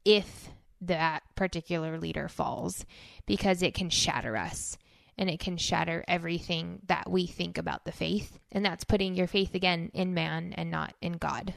if 0.05 0.51
that 0.81 1.23
particular 1.35 1.99
leader 1.99 2.29
falls 2.29 2.85
because 3.27 3.63
it 3.63 3.75
can 3.75 3.89
shatter 3.89 4.37
us 4.37 4.77
and 5.19 5.31
it 5.31 5.41
can 5.41 5.57
shatter 5.57 6.05
everything 6.07 6.81
that 6.87 7.11
we 7.11 7.27
think 7.27 7.57
about 7.57 7.85
the 7.85 7.93
faith. 7.93 8.39
And 8.53 8.65
that's 8.65 8.85
putting 8.85 9.15
your 9.15 9.27
faith 9.27 9.55
again 9.55 9.91
in 9.95 10.13
man 10.13 10.53
and 10.53 10.71
not 10.71 10.95
in 11.01 11.15
God. 11.15 11.55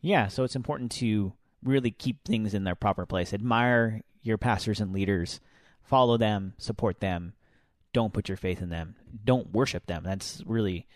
Yeah, 0.00 0.28
so 0.28 0.42
it's 0.44 0.56
important 0.56 0.90
to 0.92 1.32
really 1.62 1.90
keep 1.90 2.24
things 2.24 2.54
in 2.54 2.64
their 2.64 2.74
proper 2.74 3.06
place. 3.06 3.32
Admire 3.32 4.02
your 4.22 4.38
pastors 4.38 4.80
and 4.80 4.92
leaders, 4.92 5.40
follow 5.82 6.16
them, 6.16 6.54
support 6.58 7.00
them. 7.00 7.32
Don't 7.92 8.12
put 8.12 8.28
your 8.28 8.36
faith 8.36 8.60
in 8.60 8.68
them. 8.68 8.96
Don't 9.24 9.52
worship 9.52 9.86
them. 9.86 10.02
That's 10.04 10.42
really 10.46 10.86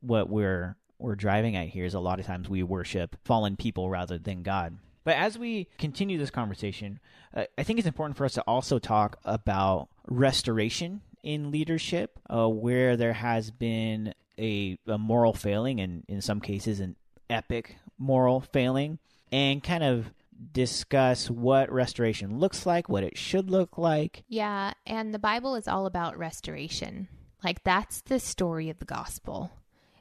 what 0.00 0.28
we're 0.28 0.76
we're 0.98 1.16
driving 1.16 1.56
at 1.56 1.68
here 1.68 1.84
is 1.84 1.94
a 1.94 2.00
lot 2.00 2.20
of 2.20 2.26
times 2.26 2.48
we 2.48 2.62
worship 2.62 3.16
fallen 3.24 3.56
people 3.56 3.90
rather 3.90 4.18
than 4.18 4.42
God. 4.42 4.78
But 5.04 5.16
as 5.16 5.38
we 5.38 5.68
continue 5.78 6.18
this 6.18 6.30
conversation, 6.30 6.98
uh, 7.34 7.44
I 7.58 7.62
think 7.62 7.78
it's 7.78 7.88
important 7.88 8.16
for 8.16 8.24
us 8.24 8.34
to 8.34 8.42
also 8.42 8.78
talk 8.78 9.18
about 9.24 9.88
restoration 10.08 11.02
in 11.22 11.50
leadership, 11.50 12.18
uh, 12.30 12.48
where 12.48 12.96
there 12.96 13.12
has 13.12 13.50
been 13.50 14.14
a, 14.38 14.78
a 14.86 14.98
moral 14.98 15.32
failing, 15.32 15.80
and 15.80 16.04
in 16.08 16.20
some 16.20 16.40
cases, 16.40 16.80
an 16.80 16.96
epic 17.28 17.76
moral 17.98 18.40
failing, 18.40 18.98
and 19.34 19.64
kind 19.64 19.82
of 19.82 20.12
discuss 20.52 21.28
what 21.28 21.72
restoration 21.72 22.38
looks 22.38 22.64
like, 22.66 22.88
what 22.88 23.02
it 23.02 23.18
should 23.18 23.50
look 23.50 23.76
like. 23.76 24.22
Yeah, 24.28 24.74
and 24.86 25.12
the 25.12 25.18
Bible 25.18 25.56
is 25.56 25.66
all 25.66 25.86
about 25.86 26.16
restoration. 26.16 27.08
Like 27.42 27.64
that's 27.64 28.00
the 28.02 28.20
story 28.20 28.70
of 28.70 28.78
the 28.78 28.84
gospel. 28.84 29.50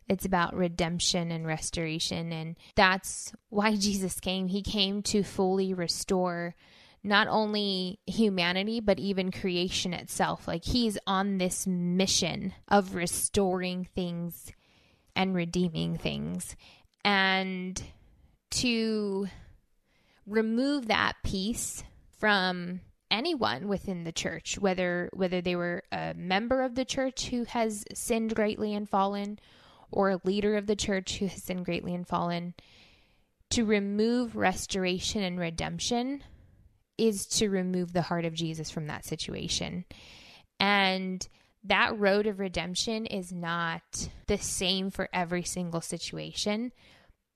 It's 0.08 0.24
about 0.24 0.56
redemption 0.56 1.32
and 1.32 1.48
restoration 1.48 2.32
and 2.32 2.58
that's 2.76 3.34
why 3.50 3.76
Jesus 3.80 4.19
came. 4.19 4.50
He 4.50 4.62
came 4.62 5.02
to 5.04 5.24
fully 5.24 5.74
restore 5.74 6.54
not 7.04 7.28
only 7.28 8.00
humanity 8.06 8.80
but 8.80 9.00
even 9.00 9.32
creation 9.32 9.96
itself. 9.96 10.48
Like 10.48 10.63
he's 10.63 11.00
on 11.08 11.39
this 11.39 11.65
mission 11.65 12.54
of 12.67 12.93
restoring 12.93 13.88
things 13.96 14.52
and 15.15 15.34
redeeming 15.34 15.98
things. 15.98 16.56
And 17.04 17.82
to 18.62 19.28
remove 20.26 20.88
that 20.88 21.13
piece 21.24 21.84
from 22.20 22.80
anyone 23.12 23.68
within 23.68 24.06
the 24.06 24.12
church 24.12 24.58
whether 24.58 25.08
whether 25.13 25.39
they 25.39 25.56
were 25.56 25.84
a 25.92 26.13
member 26.16 26.63
of 26.63 26.74
the 26.74 26.86
church 26.86 27.28
who 27.28 27.44
has 27.44 27.84
sinned 27.94 28.34
greatly 28.34 28.74
and 28.74 28.89
fallen 28.89 29.38
or 29.92 30.10
a 30.10 30.22
leader 30.24 30.56
of 30.56 30.66
the 30.66 30.76
church 30.76 31.18
who 31.18 31.28
has 31.28 31.44
sinned 31.44 31.66
greatly 31.66 31.94
and 31.94 32.08
fallen 32.08 32.56
to 33.54 33.63
remove 33.66 34.36
restoration 34.36 35.22
and 35.22 35.39
redemption 35.39 36.24
is 36.98 37.28
to 37.28 37.50
remove 37.50 37.94
the 37.94 38.02
heart 38.02 38.26
of 38.26 38.34
Jesus 38.34 38.72
from 38.72 38.88
that 38.88 39.06
situation. 39.06 39.86
And 40.60 41.28
that 41.63 41.98
road 42.00 42.28
of 42.28 42.39
redemption 42.39 43.06
is 43.06 43.32
not 43.32 44.10
the 44.28 44.38
same 44.38 44.89
for 44.89 45.08
every 45.13 45.44
single 45.44 45.82
situation, 45.82 46.72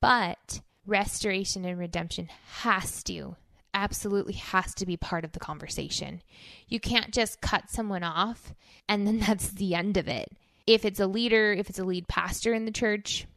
but 0.02 0.62
restoration 0.88 1.66
and 1.66 1.78
redemption 1.78 2.30
has 2.62 3.04
to, 3.04 3.36
absolutely 3.74 4.34
has 4.34 4.74
to 4.76 4.86
be 4.86 4.98
part 4.98 5.24
of 5.24 5.34
the 5.34 5.40
conversation. 5.40 6.22
You 6.68 6.80
can't 6.80 7.14
just 7.14 7.42
cut 7.42 7.70
someone 7.70 8.04
off 8.04 8.54
and 8.90 9.06
then 9.06 9.20
that's 9.28 9.52
the 9.52 9.76
end 9.76 9.98
of 9.98 10.08
it. 10.08 10.32
If 10.66 10.84
it's 10.84 11.00
a 11.00 11.08
leader, 11.08 11.54
if 11.54 11.70
it's 11.70 11.80
a 11.80 11.86
lead 11.86 12.08
pastor 12.08 12.54
in 12.54 12.66
the 12.66 12.72
church, 12.72 13.28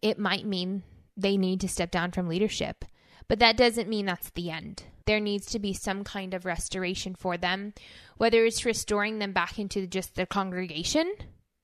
it 0.00 0.18
might 0.18 0.46
mean 0.46 0.82
they 1.16 1.36
need 1.36 1.60
to 1.62 1.68
step 1.68 1.90
down 1.90 2.12
from 2.12 2.28
leadership. 2.28 2.84
But 3.26 3.40
that 3.40 3.56
doesn't 3.56 3.88
mean 3.88 4.06
that's 4.06 4.30
the 4.30 4.50
end. 4.50 4.84
There 5.04 5.20
needs 5.20 5.46
to 5.46 5.58
be 5.58 5.72
some 5.72 6.04
kind 6.04 6.32
of 6.32 6.44
restoration 6.44 7.14
for 7.14 7.36
them, 7.36 7.74
whether 8.16 8.44
it's 8.44 8.64
restoring 8.64 9.18
them 9.18 9.32
back 9.32 9.58
into 9.58 9.86
just 9.86 10.14
the 10.14 10.26
congregation 10.26 11.12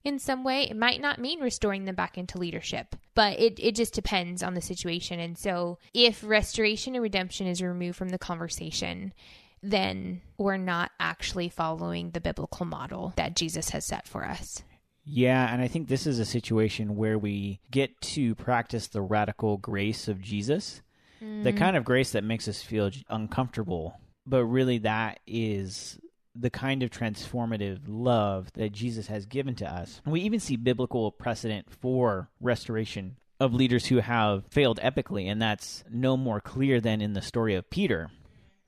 in 0.05 0.19
some 0.19 0.43
way. 0.43 0.63
It 0.69 0.77
might 0.77 1.01
not 1.01 1.19
mean 1.19 1.41
restoring 1.41 1.85
them 1.85 1.95
back 1.95 2.17
into 2.17 2.37
leadership, 2.37 2.95
but 3.15 3.39
it, 3.39 3.59
it 3.59 3.75
just 3.75 3.93
depends 3.93 4.41
on 4.43 4.53
the 4.53 4.61
situation. 4.61 5.19
And 5.19 5.37
so, 5.37 5.79
if 5.93 6.23
restoration 6.23 6.95
and 6.95 7.03
redemption 7.03 7.47
is 7.47 7.61
removed 7.61 7.97
from 7.97 8.09
the 8.09 8.19
conversation, 8.19 9.13
then 9.61 10.21
we're 10.37 10.57
not 10.57 10.91
actually 10.99 11.49
following 11.49 12.11
the 12.11 12.21
biblical 12.21 12.65
model 12.65 13.13
that 13.17 13.35
Jesus 13.35 13.69
has 13.69 13.85
set 13.85 14.07
for 14.07 14.23
us. 14.23 14.63
Yeah, 15.03 15.51
and 15.51 15.61
I 15.61 15.67
think 15.67 15.87
this 15.87 16.07
is 16.07 16.19
a 16.19 16.25
situation 16.25 16.95
where 16.95 17.17
we 17.17 17.59
get 17.69 17.99
to 18.01 18.33
practice 18.35 18.87
the 18.87 19.01
radical 19.01 19.57
grace 19.57 20.07
of 20.07 20.19
Jesus, 20.21 20.81
mm. 21.21 21.43
the 21.43 21.53
kind 21.53 21.77
of 21.77 21.83
grace 21.83 22.11
that 22.11 22.23
makes 22.23 22.47
us 22.47 22.61
feel 22.61 22.89
uncomfortable. 23.09 23.99
But 24.25 24.45
really, 24.45 24.79
that 24.79 25.19
is 25.27 25.99
the 26.35 26.49
kind 26.49 26.83
of 26.83 26.89
transformative 26.89 27.79
love 27.87 28.51
that 28.53 28.71
Jesus 28.71 29.07
has 29.07 29.25
given 29.25 29.55
to 29.55 29.71
us. 29.71 30.01
We 30.05 30.21
even 30.21 30.39
see 30.39 30.57
biblical 30.57 31.11
precedent 31.11 31.67
for 31.71 32.29
restoration 32.41 33.15
of 33.39 33.53
leaders 33.53 33.87
who 33.87 33.97
have 33.97 34.45
failed 34.49 34.79
epically, 34.81 35.25
and 35.29 35.41
that's 35.41 35.83
no 35.89 36.17
more 36.17 36.41
clear 36.41 36.79
than 36.79 37.01
in 37.01 37.13
the 37.13 37.21
story 37.21 37.55
of 37.55 37.69
Peter, 37.69 38.09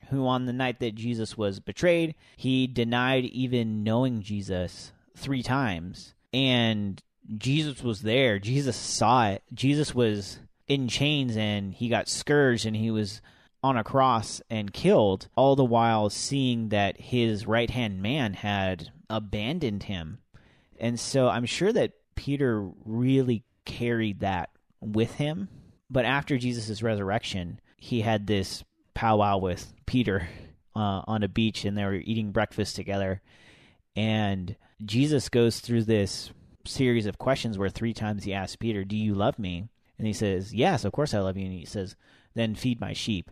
who 0.09 0.27
on 0.27 0.45
the 0.45 0.53
night 0.53 0.79
that 0.79 0.95
Jesus 0.95 1.37
was 1.37 1.59
betrayed, 1.59 2.15
he 2.35 2.67
denied 2.67 3.25
even 3.25 3.83
knowing 3.83 4.21
Jesus 4.21 4.91
three 5.15 5.43
times 5.43 6.13
and 6.33 7.01
Jesus 7.37 7.83
was 7.83 8.01
there. 8.01 8.39
Jesus 8.39 8.77
saw 8.77 9.29
it. 9.29 9.43
Jesus 9.53 9.93
was 9.93 10.39
in 10.67 10.87
chains 10.87 11.35
and 11.35 11.73
he 11.73 11.89
got 11.89 12.07
scourged 12.07 12.65
and 12.65 12.75
he 12.75 12.91
was 12.91 13.21
on 13.67 13.77
a 13.77 13.83
cross 13.83 14.41
and 14.49 14.73
killed, 14.73 15.27
all 15.35 15.55
the 15.55 15.65
while 15.65 16.09
seeing 16.09 16.69
that 16.69 16.99
his 16.99 17.45
right 17.45 17.69
hand 17.69 18.01
man 18.01 18.33
had 18.33 18.89
abandoned 19.09 19.83
him. 19.83 20.19
And 20.79 20.99
so 20.99 21.27
I'm 21.27 21.45
sure 21.45 21.73
that 21.73 21.93
Peter 22.15 22.69
really 22.85 23.43
carried 23.65 24.21
that 24.21 24.49
with 24.81 25.15
him. 25.15 25.49
But 25.89 26.05
after 26.05 26.37
Jesus' 26.37 26.81
resurrection, 26.81 27.59
he 27.77 28.01
had 28.01 28.27
this 28.27 28.63
powwow 28.93 29.37
with 29.37 29.73
Peter 29.85 30.27
uh, 30.75 31.01
on 31.07 31.23
a 31.23 31.27
beach 31.27 31.65
and 31.65 31.77
they 31.77 31.85
were 31.85 31.93
eating 31.93 32.31
breakfast 32.31 32.75
together. 32.75 33.21
And 33.95 34.55
Jesus 34.85 35.29
goes 35.29 35.59
through 35.59 35.83
this 35.83 36.31
series 36.65 37.05
of 37.05 37.17
questions 37.17 37.57
where 37.57 37.69
three 37.69 37.93
times 37.93 38.23
he 38.23 38.33
asks 38.33 38.55
Peter, 38.55 38.83
Do 38.83 38.95
you 38.95 39.15
love 39.15 39.39
me? 39.39 39.69
And 39.97 40.05
he 40.05 40.13
says, 40.13 40.53
Yes, 40.53 40.85
of 40.85 40.91
course 40.91 41.13
I 41.13 41.19
love 41.19 41.37
you. 41.37 41.45
And 41.45 41.53
he 41.53 41.65
says, 41.65 41.95
Then 42.35 42.55
feed 42.55 42.79
my 42.79 42.93
sheep. 42.93 43.31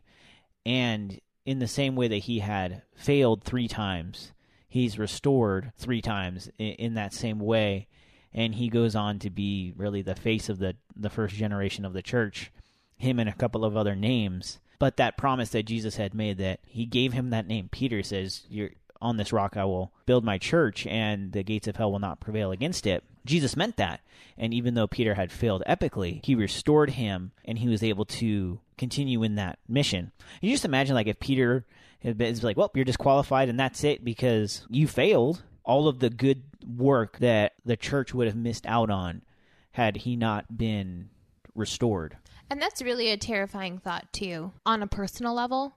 And 0.66 1.20
in 1.46 1.60
the 1.60 1.68
same 1.68 1.96
way 1.96 2.08
that 2.08 2.18
he 2.18 2.40
had 2.40 2.82
failed 2.96 3.44
three 3.44 3.68
times, 3.68 4.32
he's 4.68 5.00
restored 5.00 5.72
three 5.78 6.02
times 6.02 6.50
in, 6.58 6.72
in 6.74 6.94
that 6.96 7.14
same 7.14 7.40
way. 7.40 7.88
And 8.34 8.56
he 8.56 8.70
goes 8.70 8.96
on 8.96 9.20
to 9.20 9.30
be 9.30 9.74
really 9.78 10.02
the 10.02 10.16
face 10.16 10.50
of 10.50 10.60
the, 10.60 10.76
the 10.96 11.10
first 11.10 11.36
generation 11.36 11.86
of 11.86 11.94
the 11.94 12.02
church, 12.02 12.52
him 12.98 13.20
and 13.20 13.30
a 13.30 13.34
couple 13.34 13.64
of 13.64 13.78
other 13.78 13.96
names. 13.96 14.60
But 14.78 14.98
that 14.98 15.18
promise 15.18 15.50
that 15.50 15.64
Jesus 15.64 15.96
had 15.96 16.14
made 16.14 16.38
that 16.40 16.60
he 16.66 16.86
gave 16.86 17.14
him 17.14 17.30
that 17.30 17.48
name, 17.48 17.70
Peter 17.72 18.04
says, 18.04 18.44
You're 18.50 18.72
on 19.02 19.18
this 19.18 19.32
rock 19.32 19.56
I 19.56 19.64
will 19.66 19.94
build 20.06 20.26
my 20.26 20.38
church, 20.38 20.86
and 20.88 21.32
the 21.32 21.44
gates 21.44 21.68
of 21.68 21.78
hell 21.78 21.92
will 21.92 22.00
not 22.00 22.20
prevail 22.20 22.52
against 22.52 22.86
it. 22.86 23.04
Jesus 23.26 23.56
meant 23.56 23.78
that. 23.78 24.02
And 24.38 24.54
even 24.54 24.74
though 24.74 24.88
Peter 24.88 25.14
had 25.16 25.32
failed 25.32 25.64
epically, 25.68 26.24
he 26.26 26.36
restored 26.36 26.92
him 26.92 27.32
and 27.46 27.58
he 27.58 27.70
was 27.70 27.84
able 27.84 28.06
to 28.06 28.60
continue 28.78 29.24
in 29.24 29.36
that 29.36 29.60
mission. 29.68 30.12
You 30.42 30.52
just 30.52 30.66
imagine, 30.66 30.96
like, 30.96 31.08
if 31.08 31.20
Peter 31.20 31.66
is 32.02 32.44
like, 32.44 32.58
well, 32.58 32.72
you're 32.74 32.86
disqualified 32.86 33.50
and 33.50 33.60
that's 33.60 33.84
it 33.84 34.04
because 34.04 34.66
you 34.70 34.88
failed, 34.88 35.44
all 35.64 35.88
of 35.88 36.00
the 36.00 36.10
good 36.10 36.44
work 36.66 37.18
that 37.20 37.54
the 37.66 37.78
church 37.78 38.14
would 38.14 38.28
have 38.28 38.36
missed 38.36 38.66
out 38.66 38.90
on 38.90 39.24
had 39.72 39.98
he 39.98 40.16
not 40.16 40.58
been 40.58 41.10
restored. 41.54 42.18
And 42.50 42.62
that's 42.62 42.82
really 42.82 43.10
a 43.10 43.18
terrifying 43.18 43.80
thought, 43.80 44.14
too, 44.14 44.54
on 44.66 44.84
a 44.84 44.88
personal 44.88 45.34
level 45.34 45.76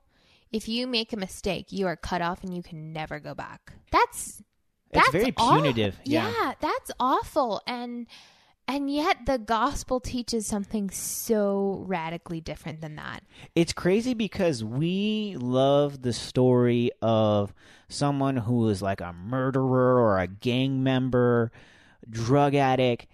if 0.52 0.68
you 0.68 0.86
make 0.86 1.12
a 1.12 1.16
mistake, 1.16 1.66
you 1.70 1.86
are 1.86 1.96
cut 1.96 2.22
off 2.22 2.42
and 2.42 2.54
you 2.54 2.62
can 2.62 2.92
never 2.92 3.20
go 3.20 3.34
back. 3.34 3.72
That's 3.90 4.42
that's 4.92 5.10
very 5.10 5.32
punitive. 5.32 5.96
Aw- 5.96 6.02
yeah. 6.04 6.32
yeah, 6.32 6.52
that's 6.60 6.90
awful. 6.98 7.60
And 7.66 8.06
and 8.68 8.90
yet 8.90 9.24
the 9.24 9.38
gospel 9.38 9.98
teaches 9.98 10.46
something 10.46 10.90
so 10.90 11.82
radically 11.86 12.40
different 12.40 12.82
than 12.82 12.96
that. 12.96 13.24
It's 13.54 13.72
crazy 13.72 14.12
because 14.12 14.62
we 14.62 15.36
love 15.40 16.02
the 16.02 16.12
story 16.12 16.90
of 17.00 17.54
someone 17.88 18.36
who 18.36 18.68
is 18.68 18.82
like 18.82 19.00
a 19.00 19.14
murderer 19.14 19.98
or 19.98 20.18
a 20.18 20.26
gang 20.26 20.82
member, 20.82 21.50
drug 22.10 22.54
addict, 22.54 23.06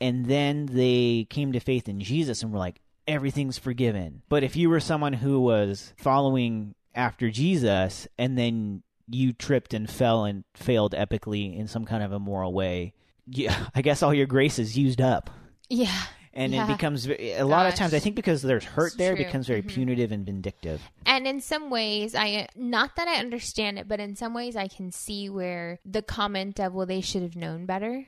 and 0.00 0.26
then 0.26 0.66
they 0.66 1.28
came 1.30 1.52
to 1.52 1.60
faith 1.60 1.88
in 1.88 2.00
Jesus 2.00 2.42
and 2.42 2.52
we're 2.52 2.58
like, 2.58 2.80
everything's 3.06 3.56
forgiven. 3.56 4.22
But 4.28 4.42
if 4.42 4.56
you 4.56 4.68
were 4.68 4.80
someone 4.80 5.12
who 5.12 5.40
was 5.40 5.94
following 5.96 6.74
after 6.92 7.30
Jesus 7.30 8.08
and 8.18 8.36
then 8.36 8.82
you 9.08 9.32
tripped 9.32 9.72
and 9.72 9.88
fell 9.88 10.24
and 10.24 10.42
failed 10.54 10.92
epically 10.92 11.56
in 11.56 11.68
some 11.68 11.84
kind 11.84 12.02
of 12.02 12.12
immoral 12.12 12.52
way, 12.52 12.94
yeah, 13.30 13.66
I 13.74 13.82
guess 13.82 14.02
all 14.02 14.14
your 14.14 14.26
grace 14.26 14.58
is 14.58 14.76
used 14.76 15.00
up. 15.00 15.30
Yeah. 15.68 16.02
And 16.34 16.52
yeah. 16.52 16.64
it 16.64 16.68
becomes 16.68 17.08
a 17.08 17.42
lot 17.42 17.64
Gosh. 17.64 17.72
of 17.72 17.78
times 17.78 17.94
I 17.94 17.98
think 17.98 18.14
because 18.14 18.42
there's 18.42 18.62
hurt 18.62 18.88
it's 18.88 18.96
there, 18.96 19.14
true. 19.14 19.24
it 19.24 19.26
becomes 19.26 19.48
very 19.48 19.60
mm-hmm. 19.60 19.70
punitive 19.70 20.12
and 20.12 20.24
vindictive. 20.24 20.80
And 21.04 21.26
in 21.26 21.40
some 21.40 21.68
ways, 21.68 22.14
I 22.14 22.46
not 22.54 22.94
that 22.96 23.08
I 23.08 23.16
understand 23.16 23.78
it, 23.78 23.88
but 23.88 23.98
in 23.98 24.14
some 24.14 24.34
ways, 24.34 24.54
I 24.54 24.68
can 24.68 24.92
see 24.92 25.28
where 25.28 25.80
the 25.84 26.02
comment 26.02 26.60
of 26.60 26.74
"well, 26.74 26.86
they 26.86 27.00
should 27.00 27.22
have 27.22 27.34
known 27.34 27.66
better." 27.66 28.06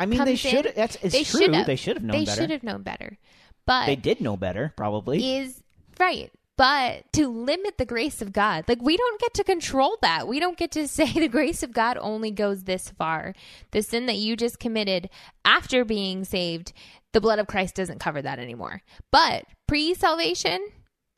I 0.00 0.06
mean, 0.06 0.24
they 0.24 0.34
should. 0.34 0.72
That's 0.74 0.96
it's 0.96 1.12
they 1.12 1.22
true. 1.22 1.46
They 1.64 1.76
should 1.76 1.96
have 1.96 2.02
known. 2.02 2.24
They 2.24 2.24
should 2.24 2.50
have 2.50 2.64
known 2.64 2.82
better. 2.82 3.18
But 3.66 3.86
they 3.86 3.96
did 3.96 4.20
know 4.20 4.36
better, 4.36 4.72
probably. 4.76 5.36
Is 5.36 5.62
right. 6.00 6.32
But 6.60 7.10
to 7.14 7.26
limit 7.26 7.78
the 7.78 7.86
grace 7.86 8.20
of 8.20 8.34
God, 8.34 8.66
like 8.68 8.82
we 8.82 8.94
don't 8.94 9.18
get 9.18 9.32
to 9.32 9.44
control 9.44 9.96
that. 10.02 10.28
We 10.28 10.38
don't 10.38 10.58
get 10.58 10.70
to 10.72 10.86
say 10.88 11.10
the 11.10 11.26
grace 11.26 11.62
of 11.62 11.72
God 11.72 11.96
only 11.98 12.30
goes 12.30 12.64
this 12.64 12.90
far. 12.90 13.32
The 13.70 13.80
sin 13.80 14.04
that 14.04 14.18
you 14.18 14.36
just 14.36 14.60
committed 14.60 15.08
after 15.42 15.86
being 15.86 16.22
saved, 16.22 16.74
the 17.14 17.20
blood 17.22 17.38
of 17.38 17.46
Christ 17.46 17.76
doesn't 17.76 18.00
cover 18.00 18.20
that 18.20 18.38
anymore. 18.38 18.82
But 19.10 19.46
pre 19.66 19.94
salvation, 19.94 20.68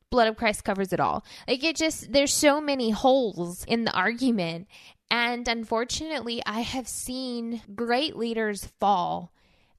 blood 0.09 0.29
of 0.29 0.37
Christ 0.37 0.63
covers 0.63 0.93
it 0.93 1.01
all. 1.01 1.25
Like 1.45 1.61
it 1.61 1.75
just, 1.75 2.13
there's 2.13 2.33
so 2.33 2.61
many 2.61 2.91
holes 2.91 3.65
in 3.65 3.83
the 3.83 3.91
argument. 3.91 4.69
And 5.11 5.45
unfortunately, 5.49 6.41
I 6.45 6.61
have 6.61 6.87
seen 6.87 7.61
great 7.75 8.15
leaders 8.15 8.69
fall 8.79 9.33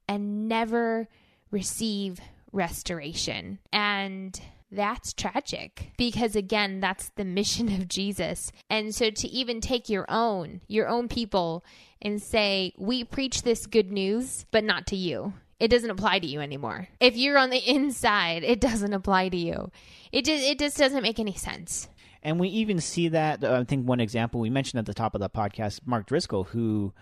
and 0.06 0.46
never 0.46 1.08
receive 1.50 2.20
restoration. 2.52 3.60
And 3.72 4.38
that's 4.74 5.12
tragic 5.12 5.92
because 5.96 6.36
again 6.36 6.80
that's 6.80 7.10
the 7.16 7.24
mission 7.24 7.68
of 7.74 7.88
Jesus. 7.88 8.52
And 8.68 8.94
so 8.94 9.10
to 9.10 9.28
even 9.28 9.60
take 9.60 9.88
your 9.88 10.06
own 10.08 10.60
your 10.68 10.88
own 10.88 11.08
people 11.08 11.64
and 12.02 12.20
say 12.22 12.72
we 12.78 13.04
preach 13.04 13.42
this 13.42 13.66
good 13.66 13.90
news 13.90 14.46
but 14.50 14.64
not 14.64 14.86
to 14.88 14.96
you. 14.96 15.34
It 15.60 15.68
doesn't 15.68 15.90
apply 15.90 16.18
to 16.18 16.26
you 16.26 16.40
anymore. 16.40 16.88
If 17.00 17.16
you're 17.16 17.38
on 17.38 17.50
the 17.50 17.58
inside, 17.58 18.42
it 18.42 18.60
doesn't 18.60 18.92
apply 18.92 19.28
to 19.30 19.36
you. 19.36 19.70
It 20.12 20.24
just 20.24 20.44
it 20.44 20.58
just 20.58 20.76
doesn't 20.76 21.02
make 21.02 21.18
any 21.18 21.34
sense. 21.34 21.88
And 22.22 22.40
we 22.40 22.48
even 22.48 22.80
see 22.80 23.08
that 23.08 23.44
uh, 23.44 23.60
I 23.60 23.64
think 23.64 23.86
one 23.86 24.00
example 24.00 24.40
we 24.40 24.50
mentioned 24.50 24.78
at 24.78 24.86
the 24.86 24.94
top 24.94 25.14
of 25.14 25.20
the 25.20 25.30
podcast 25.30 25.80
Mark 25.84 26.06
Driscoll 26.06 26.44
who 26.44 26.92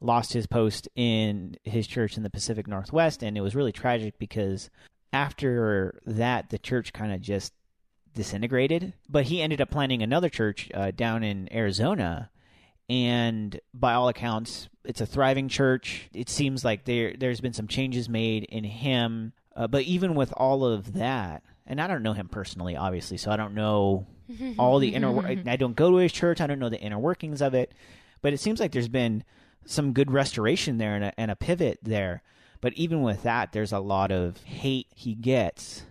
lost 0.00 0.32
his 0.32 0.46
post 0.46 0.88
in 0.94 1.56
his 1.64 1.86
church 1.86 2.16
in 2.16 2.22
the 2.22 2.30
Pacific 2.30 2.68
Northwest 2.68 3.22
and 3.22 3.36
it 3.36 3.40
was 3.40 3.56
really 3.56 3.72
tragic 3.72 4.18
because 4.18 4.70
after 5.12 6.00
that, 6.06 6.50
the 6.50 6.58
church 6.58 6.92
kind 6.92 7.12
of 7.12 7.20
just 7.20 7.52
disintegrated. 8.14 8.92
But 9.08 9.24
he 9.24 9.40
ended 9.42 9.60
up 9.60 9.70
planning 9.70 10.02
another 10.02 10.28
church 10.28 10.70
uh, 10.74 10.90
down 10.90 11.22
in 11.22 11.52
Arizona, 11.52 12.30
and 12.88 13.60
by 13.74 13.94
all 13.94 14.08
accounts, 14.08 14.68
it's 14.84 15.00
a 15.00 15.06
thriving 15.06 15.48
church. 15.48 16.08
It 16.14 16.28
seems 16.28 16.64
like 16.64 16.84
there 16.84 17.14
there's 17.18 17.40
been 17.40 17.52
some 17.52 17.68
changes 17.68 18.08
made 18.08 18.44
in 18.44 18.64
him 18.64 19.32
Uh, 19.54 19.66
but 19.66 19.82
even 19.82 20.14
with 20.14 20.32
all 20.36 20.64
of 20.64 20.92
that, 20.94 21.42
and 21.66 21.80
I 21.80 21.86
don't 21.88 22.02
know 22.02 22.12
him 22.14 22.28
personally, 22.28 22.76
obviously, 22.76 23.16
so 23.18 23.30
I 23.30 23.36
don't 23.36 23.54
know 23.54 24.06
all 24.58 24.78
the 24.78 24.94
inner. 24.94 25.12
I 25.48 25.56
don't 25.56 25.74
go 25.76 25.90
to 25.90 25.96
his 25.96 26.12
church. 26.12 26.40
I 26.40 26.46
don't 26.46 26.58
know 26.60 26.68
the 26.70 26.80
inner 26.80 26.98
workings 26.98 27.42
of 27.42 27.54
it. 27.54 27.72
But 28.22 28.32
it 28.32 28.38
seems 28.40 28.58
like 28.60 28.72
there's 28.72 28.88
been 28.88 29.24
some 29.66 29.92
good 29.92 30.10
restoration 30.10 30.78
there 30.78 30.94
and 30.94 31.04
a, 31.04 31.20
and 31.20 31.30
a 31.30 31.36
pivot 31.36 31.78
there. 31.82 32.22
But 32.60 32.74
even 32.74 33.02
with 33.02 33.22
that, 33.22 33.52
there's 33.52 33.72
a 33.72 33.78
lot 33.78 34.10
of 34.10 34.42
hate 34.42 34.88
he 34.94 35.14
gets 35.14 35.84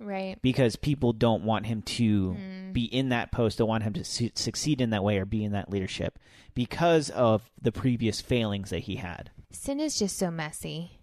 Right. 0.00 0.38
because 0.42 0.76
people 0.76 1.12
don't 1.12 1.42
want 1.42 1.66
him 1.66 1.82
to 1.82 2.36
mm. 2.38 2.72
be 2.72 2.84
in 2.84 3.08
that 3.08 3.32
post, 3.32 3.58
don't 3.58 3.68
want 3.68 3.82
him 3.82 3.94
to 3.94 4.04
su- 4.04 4.30
succeed 4.34 4.80
in 4.80 4.90
that 4.90 5.02
way 5.02 5.18
or 5.18 5.24
be 5.24 5.44
in 5.44 5.52
that 5.52 5.70
leadership 5.70 6.18
because 6.54 7.10
of 7.10 7.50
the 7.60 7.72
previous 7.72 8.20
failings 8.20 8.70
that 8.70 8.80
he 8.80 8.96
had. 8.96 9.30
Sin 9.50 9.80
is 9.80 9.98
just 9.98 10.16
so 10.16 10.30
messy 10.30 11.00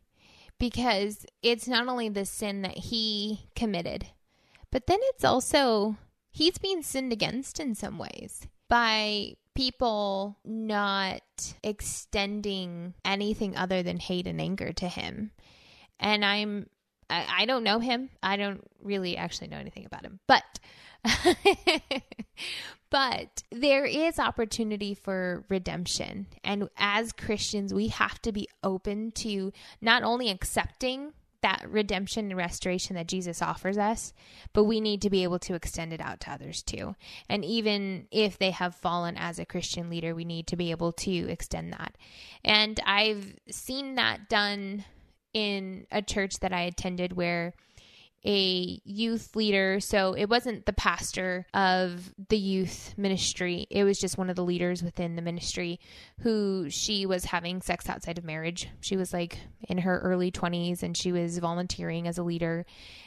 because 0.60 1.26
it's 1.42 1.68
not 1.68 1.88
only 1.88 2.10
the 2.10 2.26
sin 2.26 2.62
that 2.62 2.78
he 2.78 3.50
committed, 3.56 4.08
but 4.72 4.88
then 4.88 5.00
it's 5.02 5.26
also 5.26 5.98
he's 6.32 6.58
being 6.58 6.82
sinned 6.82 7.12
against 7.12 7.60
in 7.60 7.76
some 7.76 7.98
ways 7.98 8.48
by 8.70 9.34
people 9.56 10.38
not 10.44 11.24
extending 11.64 12.94
anything 13.04 13.56
other 13.56 13.82
than 13.82 13.98
hate 13.98 14.28
and 14.28 14.40
anger 14.40 14.74
to 14.74 14.88
him. 14.88 15.32
And 16.00 16.24
I'm 16.24 16.68
I, 17.10 17.26
I 17.40 17.46
don't 17.46 17.64
know 17.64 17.80
him. 17.80 18.10
I 18.22 18.38
don't 18.38 18.62
really 18.82 19.18
actually 19.18 19.48
know 19.48 19.58
anything 19.58 19.86
about 19.86 20.04
him. 20.04 20.20
But 20.28 20.44
but 22.90 23.44
there 23.52 23.86
is 23.86 24.20
opportunity 24.20 24.94
for 24.94 25.46
redemption. 25.50 26.28
And 26.44 26.70
as 26.78 27.12
Christians, 27.12 27.74
we 27.74 27.90
have 27.90 28.22
to 28.24 28.32
be 28.32 28.48
open 28.64 29.12
to 29.12 29.52
not 29.82 30.04
only 30.04 30.30
accepting 30.30 31.14
that 31.46 31.64
redemption 31.70 32.26
and 32.26 32.38
restoration 32.38 32.96
that 32.96 33.08
Jesus 33.08 33.40
offers 33.40 33.78
us, 33.78 34.14
but 34.52 34.64
we 34.64 34.82
need 34.82 35.00
to 35.04 35.12
be 35.12 35.22
able 35.22 35.38
to 35.38 35.54
extend 35.54 35.94
it 35.94 36.02
out 36.02 36.20
to 36.22 36.32
others 36.32 36.64
too. 36.64 36.96
And 37.30 37.46
even 37.46 38.08
if 38.10 38.40
they 38.40 38.50
have 38.50 38.74
fallen 38.74 39.16
as 39.16 39.38
a 39.38 39.46
Christian 39.46 39.88
leader, 39.88 40.16
we 40.16 40.26
need 40.26 40.48
to 40.48 40.56
be 40.56 40.72
able 40.72 40.92
to 40.94 41.30
extend 41.30 41.72
that. 41.74 42.00
And 42.44 42.80
I've 42.84 43.36
seen 43.48 43.94
that 43.94 44.28
done 44.28 44.86
in 45.34 45.86
a 45.92 46.02
church 46.02 46.40
that 46.40 46.52
I 46.52 46.62
attended 46.62 47.14
where 47.14 47.54
a 48.26 48.82
youth 48.84 49.36
leader. 49.36 49.80
So 49.80 50.14
it 50.14 50.30
wasn't 50.30 50.66
the 50.66 50.74
pastor 50.74 51.46
of 51.54 52.12
the 52.30 52.38
youth 52.38 52.94
ministry. 52.98 53.68
It 53.70 53.84
was 53.84 54.00
just 54.00 54.18
one 54.18 54.30
of 54.30 54.36
the 54.36 54.44
leaders 54.44 54.82
within 54.82 55.16
the 55.16 55.22
ministry 55.22 55.80
who 56.22 56.68
she 56.70 57.06
was 57.06 57.26
having 57.26 57.62
sex 57.62 57.88
outside 57.88 58.18
of 58.18 58.24
marriage. 58.24 58.68
She 58.82 58.98
was 58.98 59.14
like 59.14 59.38
in 59.70 59.80
her 59.80 60.00
early 60.00 60.32
20s 60.32 60.82
and 60.82 60.98
she 60.98 61.12
was 61.12 61.38
volunteering 61.38 62.08
as 62.08 62.18
a 62.18 62.24
leader. 62.24 62.66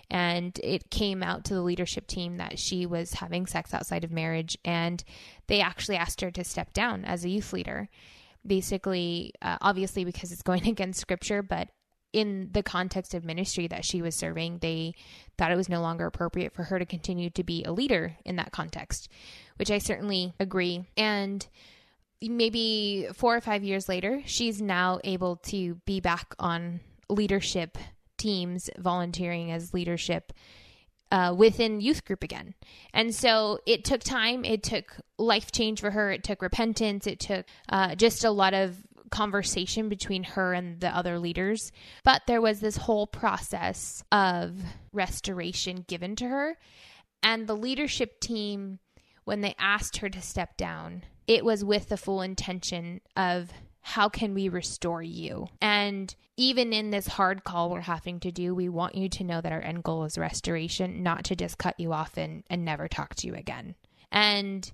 And 0.09 0.59
it 0.63 0.91
came 0.91 1.23
out 1.23 1.45
to 1.47 1.55
the 1.55 1.63
leadership 1.63 2.07
team 2.07 2.37
that 2.37 2.59
she 2.59 2.87
was 2.87 3.15
having 3.15 3.47
sex 3.47 3.75
outside 3.75 4.05
of 4.05 4.13
marriage. 4.13 4.57
And 4.65 5.03
they 5.49 5.61
actually 5.61 5.97
asked 5.97 6.21
her 6.21 6.31
to 6.31 6.45
step 6.45 6.73
down 6.73 7.05
as 7.05 7.25
a 7.25 7.29
youth 7.29 7.53
leader. 7.53 7.89
Basically, 8.47 9.33
uh, 9.43 9.59
obviously, 9.61 10.05
because 10.05 10.31
it's 10.31 10.43
going 10.43 10.67
against 10.69 11.01
scripture, 11.01 11.43
but 11.43 11.69
in 12.13 12.51
the 12.53 12.63
context 12.63 13.15
of 13.15 13.25
ministry 13.25 13.67
that 13.69 13.85
she 13.85 14.03
was 14.03 14.15
serving, 14.15 14.59
they 14.59 14.95
thought 15.37 15.53
it 15.53 15.57
was 15.57 15.69
no 15.69 15.81
longer 15.81 16.07
appropriate 16.07 16.55
for 16.55 16.65
her 16.65 16.79
to 16.79 16.87
continue 16.87 17.31
to 17.31 17.45
be 17.45 17.65
a 17.65 17.73
leader 17.73 18.17
in 18.25 18.37
that 18.37 18.53
context, 18.53 19.09
which 19.57 19.71
I 19.71 19.79
certainly 19.79 20.33
agree. 20.41 20.85
And 20.97 21.47
maybe 22.23 23.09
four 23.15 23.37
or 23.37 23.41
five 23.41 23.63
years 23.63 23.89
later, 23.89 24.23
she's 24.25 24.61
now 24.61 25.01
able 25.05 25.37
to 25.37 25.75
be 25.85 26.01
back 26.01 26.35
on 26.39 26.81
leadership 27.09 27.79
teams, 28.17 28.69
volunteering 28.79 29.53
as 29.53 29.73
leadership 29.73 30.33
uh, 31.11 31.35
within 31.37 31.81
youth 31.81 32.05
group 32.05 32.23
again. 32.23 32.55
And 32.93 33.15
so 33.15 33.61
it 33.67 33.85
took 33.85 34.03
time. 34.03 34.45
It 34.45 34.63
took 34.63 34.97
life 35.19 35.53
change 35.53 35.81
for 35.81 35.91
her. 35.91 36.11
It 36.11 36.25
took 36.25 36.43
repentance. 36.43 37.07
It 37.07 37.21
took 37.21 37.47
uh, 37.69 37.95
just 37.95 38.25
a 38.25 38.31
lot 38.31 38.55
of 38.55 38.77
conversation 39.09 39.89
between 39.89 40.23
her 40.23 40.53
and 40.53 40.81
the 40.81 40.95
other 40.95 41.19
leaders. 41.19 41.73
But 42.05 42.23
there 42.27 42.41
was 42.41 42.61
this 42.61 42.77
whole 42.77 43.07
process 43.07 44.03
of 44.13 44.61
restoration 44.93 45.85
given 45.87 46.17
to 46.17 46.29
her. 46.29 46.57
And 47.23 47.47
the 47.47 47.57
leadership 47.57 48.21
team, 48.21 48.79
when 49.25 49.41
they 49.41 49.55
asked 49.59 49.99
her 49.99 50.09
to 50.09 50.23
step 50.23 50.57
down, 50.57 51.05
it 51.27 51.45
was 51.45 51.65
with 51.65 51.89
the 51.89 51.97
full 51.97 52.23
intention 52.23 53.01
of 53.17 53.53
how 53.81 54.09
can 54.09 54.35
we 54.35 54.49
restore 54.49 55.03
you? 55.03 55.47
And 55.61 56.15
even 56.37 56.73
in 56.73 56.91
this 56.91 57.07
hard 57.07 57.45
call 57.45 57.71
we're 57.71 57.81
having 57.81 58.21
to 58.21 58.31
do, 58.31 58.55
we 58.55 58.69
want 58.69 58.95
you 58.95 59.09
to 59.09 59.25
know 59.25 59.41
that 59.41 59.53
our 59.53 59.61
end 59.61 59.83
goal 59.83 60.05
is 60.05 60.19
restoration, 60.19 61.03
not 61.03 61.25
to 61.25 61.37
just 61.37 61.59
cut 61.59 61.79
you 61.79 61.93
off 61.93 62.17
and, 62.17 62.45
and 62.51 62.65
never 62.65 62.87
talk 62.87 63.15
to 63.17 63.27
you 63.27 63.35
again. 63.35 63.75
And 64.13 64.71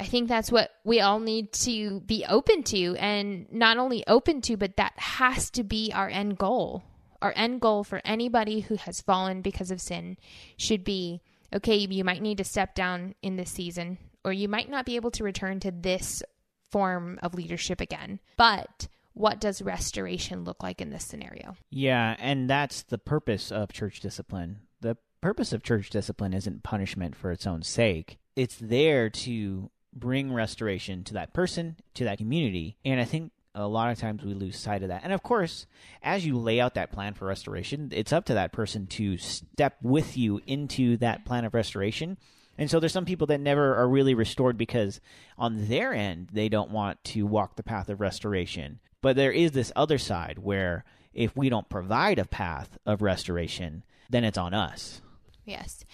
I 0.00 0.04
think 0.04 0.28
that's 0.30 0.50
what 0.50 0.70
we 0.82 1.00
all 1.00 1.20
need 1.20 1.52
to 1.52 2.00
be 2.00 2.24
open 2.26 2.62
to, 2.64 2.96
and 2.96 3.46
not 3.52 3.76
only 3.76 4.02
open 4.06 4.40
to, 4.42 4.56
but 4.56 4.78
that 4.78 4.94
has 4.96 5.50
to 5.50 5.62
be 5.62 5.92
our 5.94 6.08
end 6.08 6.38
goal. 6.38 6.82
Our 7.20 7.34
end 7.36 7.60
goal 7.60 7.84
for 7.84 8.00
anybody 8.02 8.60
who 8.60 8.76
has 8.76 9.02
fallen 9.02 9.42
because 9.42 9.70
of 9.70 9.78
sin 9.78 10.16
should 10.56 10.84
be 10.84 11.20
okay, 11.52 11.76
you 11.76 12.02
might 12.02 12.22
need 12.22 12.38
to 12.38 12.44
step 12.44 12.74
down 12.74 13.14
in 13.20 13.36
this 13.36 13.50
season, 13.50 13.98
or 14.24 14.32
you 14.32 14.48
might 14.48 14.70
not 14.70 14.86
be 14.86 14.96
able 14.96 15.10
to 15.10 15.24
return 15.24 15.60
to 15.60 15.70
this 15.70 16.22
form 16.70 17.18
of 17.22 17.34
leadership 17.34 17.82
again. 17.82 18.20
But 18.38 18.88
what 19.12 19.38
does 19.38 19.60
restoration 19.60 20.44
look 20.44 20.62
like 20.62 20.80
in 20.80 20.88
this 20.88 21.04
scenario? 21.04 21.56
Yeah, 21.68 22.16
and 22.18 22.48
that's 22.48 22.84
the 22.84 22.98
purpose 22.98 23.52
of 23.52 23.70
church 23.70 24.00
discipline. 24.00 24.60
The 24.80 24.96
purpose 25.20 25.52
of 25.52 25.62
church 25.62 25.90
discipline 25.90 26.32
isn't 26.32 26.62
punishment 26.62 27.16
for 27.16 27.32
its 27.32 27.46
own 27.46 27.62
sake. 27.62 28.16
It's 28.34 28.56
there 28.56 29.10
to 29.10 29.70
bring 29.92 30.32
restoration 30.32 31.04
to 31.04 31.14
that 31.14 31.32
person, 31.32 31.76
to 31.94 32.04
that 32.04 32.18
community. 32.18 32.76
And 32.84 33.00
I 33.00 33.04
think 33.04 33.32
a 33.54 33.66
lot 33.66 33.90
of 33.90 33.98
times 33.98 34.22
we 34.22 34.34
lose 34.34 34.58
sight 34.58 34.82
of 34.82 34.88
that. 34.88 35.02
And 35.02 35.12
of 35.12 35.22
course, 35.22 35.66
as 36.02 36.24
you 36.24 36.38
lay 36.38 36.60
out 36.60 36.74
that 36.74 36.92
plan 36.92 37.14
for 37.14 37.26
restoration, 37.26 37.90
it's 37.92 38.12
up 38.12 38.24
to 38.26 38.34
that 38.34 38.52
person 38.52 38.86
to 38.88 39.18
step 39.18 39.76
with 39.82 40.16
you 40.16 40.40
into 40.46 40.96
that 40.98 41.24
plan 41.24 41.44
of 41.44 41.54
restoration. 41.54 42.16
And 42.56 42.70
so 42.70 42.78
there's 42.78 42.92
some 42.92 43.06
people 43.06 43.26
that 43.28 43.40
never 43.40 43.74
are 43.74 43.88
really 43.88 44.14
restored 44.14 44.56
because 44.56 45.00
on 45.38 45.68
their 45.68 45.92
end, 45.92 46.28
they 46.32 46.48
don't 46.48 46.70
want 46.70 47.02
to 47.04 47.26
walk 47.26 47.56
the 47.56 47.62
path 47.62 47.88
of 47.88 48.00
restoration. 48.00 48.80
But 49.02 49.16
there 49.16 49.32
is 49.32 49.52
this 49.52 49.72
other 49.74 49.98
side 49.98 50.38
where 50.38 50.84
if 51.14 51.36
we 51.36 51.48
don't 51.48 51.68
provide 51.68 52.18
a 52.18 52.26
path 52.26 52.78
of 52.86 53.02
restoration, 53.02 53.82
then 54.10 54.24
it's 54.24 54.38
on 54.38 54.54
us. 54.54 55.00
Yes. 55.44 55.84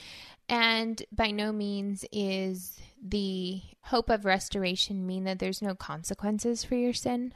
And 0.48 1.02
by 1.10 1.30
no 1.30 1.52
means 1.52 2.04
is 2.12 2.78
the 3.02 3.62
hope 3.82 4.10
of 4.10 4.24
restoration 4.24 5.06
mean 5.06 5.24
that 5.24 5.38
there's 5.38 5.60
no 5.60 5.74
consequences 5.74 6.64
for 6.64 6.76
your 6.76 6.92
sin. 6.92 7.34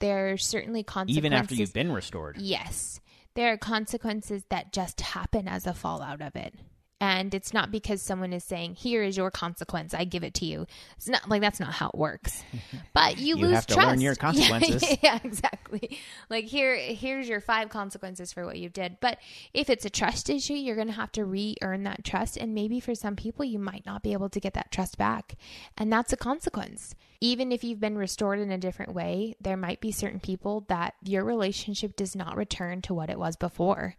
There 0.00 0.32
are 0.32 0.36
certainly 0.36 0.82
consequences. 0.82 1.18
Even 1.18 1.32
after 1.32 1.54
you've 1.54 1.72
been 1.72 1.92
restored. 1.92 2.38
Yes. 2.38 3.00
There 3.34 3.52
are 3.52 3.56
consequences 3.56 4.44
that 4.50 4.72
just 4.72 5.00
happen 5.00 5.46
as 5.46 5.66
a 5.66 5.74
fallout 5.74 6.20
of 6.20 6.34
it. 6.34 6.54
And 7.00 7.32
it's 7.32 7.54
not 7.54 7.70
because 7.70 8.02
someone 8.02 8.32
is 8.32 8.42
saying, 8.42 8.74
"Here 8.74 9.04
is 9.04 9.16
your 9.16 9.30
consequence. 9.30 9.94
I 9.94 10.04
give 10.04 10.24
it 10.24 10.34
to 10.34 10.44
you." 10.44 10.66
It's 10.96 11.08
not 11.08 11.28
like 11.28 11.40
that's 11.40 11.60
not 11.60 11.72
how 11.74 11.88
it 11.88 11.98
works. 11.98 12.42
But 12.92 13.18
you. 13.18 13.36
You 13.36 13.46
lose 13.46 13.54
have 13.54 13.66
to 13.68 13.74
trust. 13.74 13.88
learn 13.88 14.00
your 14.00 14.14
consequences. 14.16 14.82
Yeah, 14.82 14.96
yeah, 15.02 15.18
exactly. 15.22 15.98
Like 16.28 16.46
here, 16.46 16.74
here's 16.76 17.28
your 17.28 17.40
five 17.40 17.68
consequences 17.68 18.32
for 18.32 18.44
what 18.44 18.58
you 18.58 18.68
did. 18.68 18.96
But 19.00 19.18
if 19.54 19.70
it's 19.70 19.84
a 19.84 19.90
trust 19.90 20.28
issue, 20.28 20.54
you're 20.54 20.74
going 20.74 20.88
to 20.88 20.92
have 20.94 21.12
to 21.12 21.24
re-earn 21.24 21.84
that 21.84 22.02
trust, 22.04 22.36
and 22.36 22.54
maybe 22.54 22.80
for 22.80 22.94
some 22.96 23.14
people, 23.14 23.44
you 23.44 23.60
might 23.60 23.86
not 23.86 24.02
be 24.02 24.12
able 24.12 24.28
to 24.30 24.40
get 24.40 24.54
that 24.54 24.72
trust 24.72 24.98
back, 24.98 25.36
and 25.76 25.92
that's 25.92 26.12
a 26.12 26.16
consequence. 26.16 26.96
Even 27.20 27.52
if 27.52 27.62
you've 27.62 27.80
been 27.80 27.98
restored 27.98 28.40
in 28.40 28.50
a 28.50 28.58
different 28.58 28.94
way, 28.94 29.36
there 29.40 29.56
might 29.56 29.80
be 29.80 29.92
certain 29.92 30.20
people 30.20 30.64
that 30.68 30.94
your 31.04 31.24
relationship 31.24 31.94
does 31.94 32.16
not 32.16 32.36
return 32.36 32.82
to 32.82 32.94
what 32.94 33.10
it 33.10 33.18
was 33.18 33.36
before, 33.36 33.94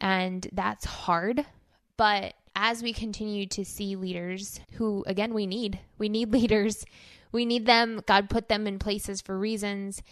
and 0.00 0.46
that's 0.52 0.84
hard 0.84 1.44
but 1.96 2.34
as 2.54 2.82
we 2.82 2.92
continue 2.92 3.46
to 3.46 3.64
see 3.64 3.96
leaders 3.96 4.60
who, 4.72 5.04
again, 5.06 5.34
we 5.34 5.46
need, 5.46 5.78
we 5.98 6.08
need 6.08 6.32
leaders, 6.32 6.84
we 7.32 7.44
need 7.44 7.66
them. 7.66 8.00
God 8.06 8.30
put 8.30 8.48
them 8.48 8.66
in 8.66 8.78
places 8.78 9.20
for 9.20 9.38
reasons. 9.38 10.02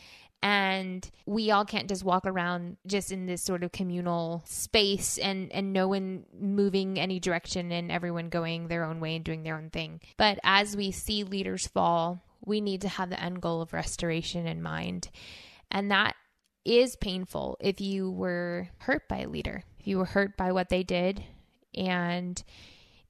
And 0.42 1.10
we 1.24 1.50
all 1.50 1.64
can't 1.64 1.88
just 1.88 2.04
walk 2.04 2.26
around 2.26 2.76
just 2.86 3.10
in 3.10 3.24
this 3.24 3.42
sort 3.42 3.64
of 3.64 3.72
communal 3.72 4.42
space 4.44 5.16
and, 5.16 5.50
and 5.52 5.72
no 5.72 5.88
one 5.88 6.26
moving 6.38 7.00
any 7.00 7.18
direction 7.18 7.72
and 7.72 7.90
everyone 7.90 8.28
going 8.28 8.68
their 8.68 8.84
own 8.84 9.00
way 9.00 9.16
and 9.16 9.24
doing 9.24 9.42
their 9.42 9.56
own 9.56 9.70
thing. 9.70 10.02
But 10.18 10.38
as 10.44 10.76
we 10.76 10.90
see 10.90 11.24
leaders 11.24 11.66
fall, 11.66 12.22
we 12.44 12.60
need 12.60 12.82
to 12.82 12.88
have 12.88 13.08
the 13.08 13.18
end 13.18 13.40
goal 13.40 13.62
of 13.62 13.72
restoration 13.72 14.46
in 14.46 14.60
mind. 14.60 15.08
And 15.70 15.90
that 15.90 16.14
is 16.66 16.94
painful 16.96 17.56
if 17.60 17.80
you 17.80 18.10
were 18.10 18.68
hurt 18.80 19.08
by 19.08 19.20
a 19.20 19.28
leader, 19.28 19.64
if 19.80 19.86
you 19.86 19.96
were 19.96 20.04
hurt 20.04 20.36
by 20.36 20.52
what 20.52 20.68
they 20.68 20.82
did, 20.82 21.24
and 21.76 22.42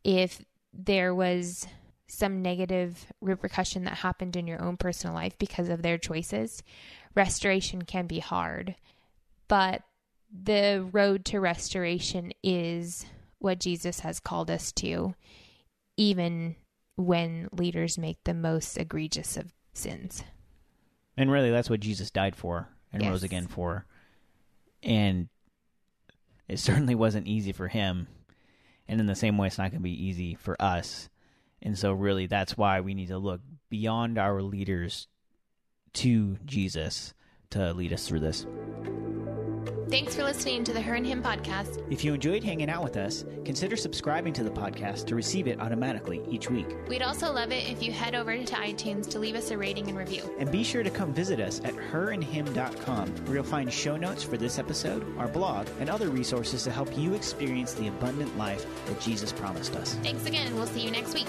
if 0.03 0.45
there 0.73 1.15
was 1.15 1.67
some 2.07 2.43
negative 2.43 3.07
repercussion 3.21 3.85
that 3.85 3.95
happened 3.95 4.37
in 4.37 4.47
your 4.47 4.63
own 4.63 4.77
personal 4.77 5.15
life 5.15 5.37
because 5.39 5.69
of 5.69 5.83
their 5.83 5.99
choices, 5.99 6.63
restoration 7.15 7.83
can 7.83 8.07
be 8.07 8.19
hard. 8.19 8.77
But 9.49 9.83
the 10.31 10.87
road 10.93 11.25
to 11.27 11.41
restoration 11.41 12.33
is 12.43 13.07
what 13.39 13.61
Jesus 13.61 14.01
has 14.01 14.21
called 14.21 14.51
us 14.51 14.73
to, 14.73 15.15
even 15.97 16.57
when 16.97 17.49
leaders 17.53 17.99
make 17.99 18.23
the 18.25 18.35
most 18.35 18.77
egregious 18.77 19.37
of 19.37 19.53
sins. 19.73 20.25
And 21.17 21.31
really, 21.31 21.51
that's 21.51 21.71
what 21.71 21.81
Jesus 21.81 22.11
died 22.11 22.37
for 22.37 22.69
and 22.93 23.03
Yes. 23.03 23.11
rose 23.11 23.23
again 23.23 23.47
for. 23.47 23.87
And 24.83 25.29
it 26.49 26.59
certainly 26.59 26.95
wasn't 26.95 27.27
easy 27.27 27.53
for 27.53 27.69
him. 27.69 28.09
And 28.89 29.01
in 29.01 29.07
the 29.07 29.15
same 29.15 29.39
way, 29.39 29.47
it's 29.47 29.59
not 29.59 29.71
going 29.71 29.81
to 29.81 29.85
be 29.85 30.07
easy 30.07 30.35
for 30.35 30.61
us. 30.61 31.09
And 31.63 31.79
so, 31.79 31.93
really, 31.93 32.27
that's 32.27 32.57
why 32.57 32.81
we 32.81 32.95
need 32.95 33.09
to 33.09 33.19
look 33.19 33.41
beyond 33.71 34.19
our 34.19 34.43
leaders 34.43 35.09
to 35.95 36.37
Jesus 36.45 37.15
to 37.51 37.73
lead 37.73 37.93
us 37.93 38.07
through 38.07 38.21
this. 38.21 38.47
Thanks 39.91 40.15
for 40.17 40.25
listening 40.25 40.65
to 40.65 40.73
the 40.73 40.81
Her 40.81 40.95
and 40.95 41.07
Hymn 41.07 41.23
podcast. 41.23 41.85
If 41.91 42.05
you 42.05 42.15
enjoyed 42.15 42.43
hanging 42.43 42.71
out 42.71 42.83
with 42.83 42.97
us, 42.97 43.25
consider 43.45 43.77
subscribing 43.77 44.33
to 44.33 44.43
the 44.43 44.51
podcast 44.51 45.07
to 45.07 45.15
receive 45.15 45.47
it 45.47 45.61
automatically 45.61 46.23
each 46.29 46.51
week. 46.51 46.67
We'd 46.89 47.03
also 47.03 47.33
love 47.33 47.53
it 47.53 47.69
if 47.71 47.83
you 47.83 47.93
head 47.93 48.15
over 48.15 48.37
to 48.37 48.55
iTunes 48.55 49.09
to 49.11 49.19
leave 49.19 49.35
us 49.35 49.51
a 49.51 49.59
rating 49.59 49.89
and 49.89 49.97
review. 49.97 50.23
And 50.39 50.51
be 50.51 50.65
sure 50.65 50.83
to 50.83 50.91
come 50.91 51.13
visit 51.13 51.39
us 51.39 51.61
at 51.65 51.75
herandhymn.com, 51.75 53.09
where 53.27 53.35
you'll 53.37 53.45
find 53.45 53.73
show 53.73 53.97
notes 53.97 54.23
for 54.23 54.37
this 54.37 54.59
episode, 54.59 55.07
our 55.19 55.29
blog, 55.29 55.69
and 55.79 55.91
other 55.91 56.09
resources 56.09 56.65
to 56.65 56.71
help 56.71 56.97
you 56.97 57.15
experience 57.15 57.75
the 57.75 57.89
abundant 57.89 58.37
life 58.39 58.67
that 58.87 59.01
Jesus 59.01 59.33
promised 59.33 59.77
us. 59.77 59.95
Thanks 60.03 60.27
again. 60.27 60.47
and 60.47 60.57
We'll 60.57 60.67
see 60.67 60.81
you 60.81 60.91
next 60.91 61.15
week. 61.15 61.29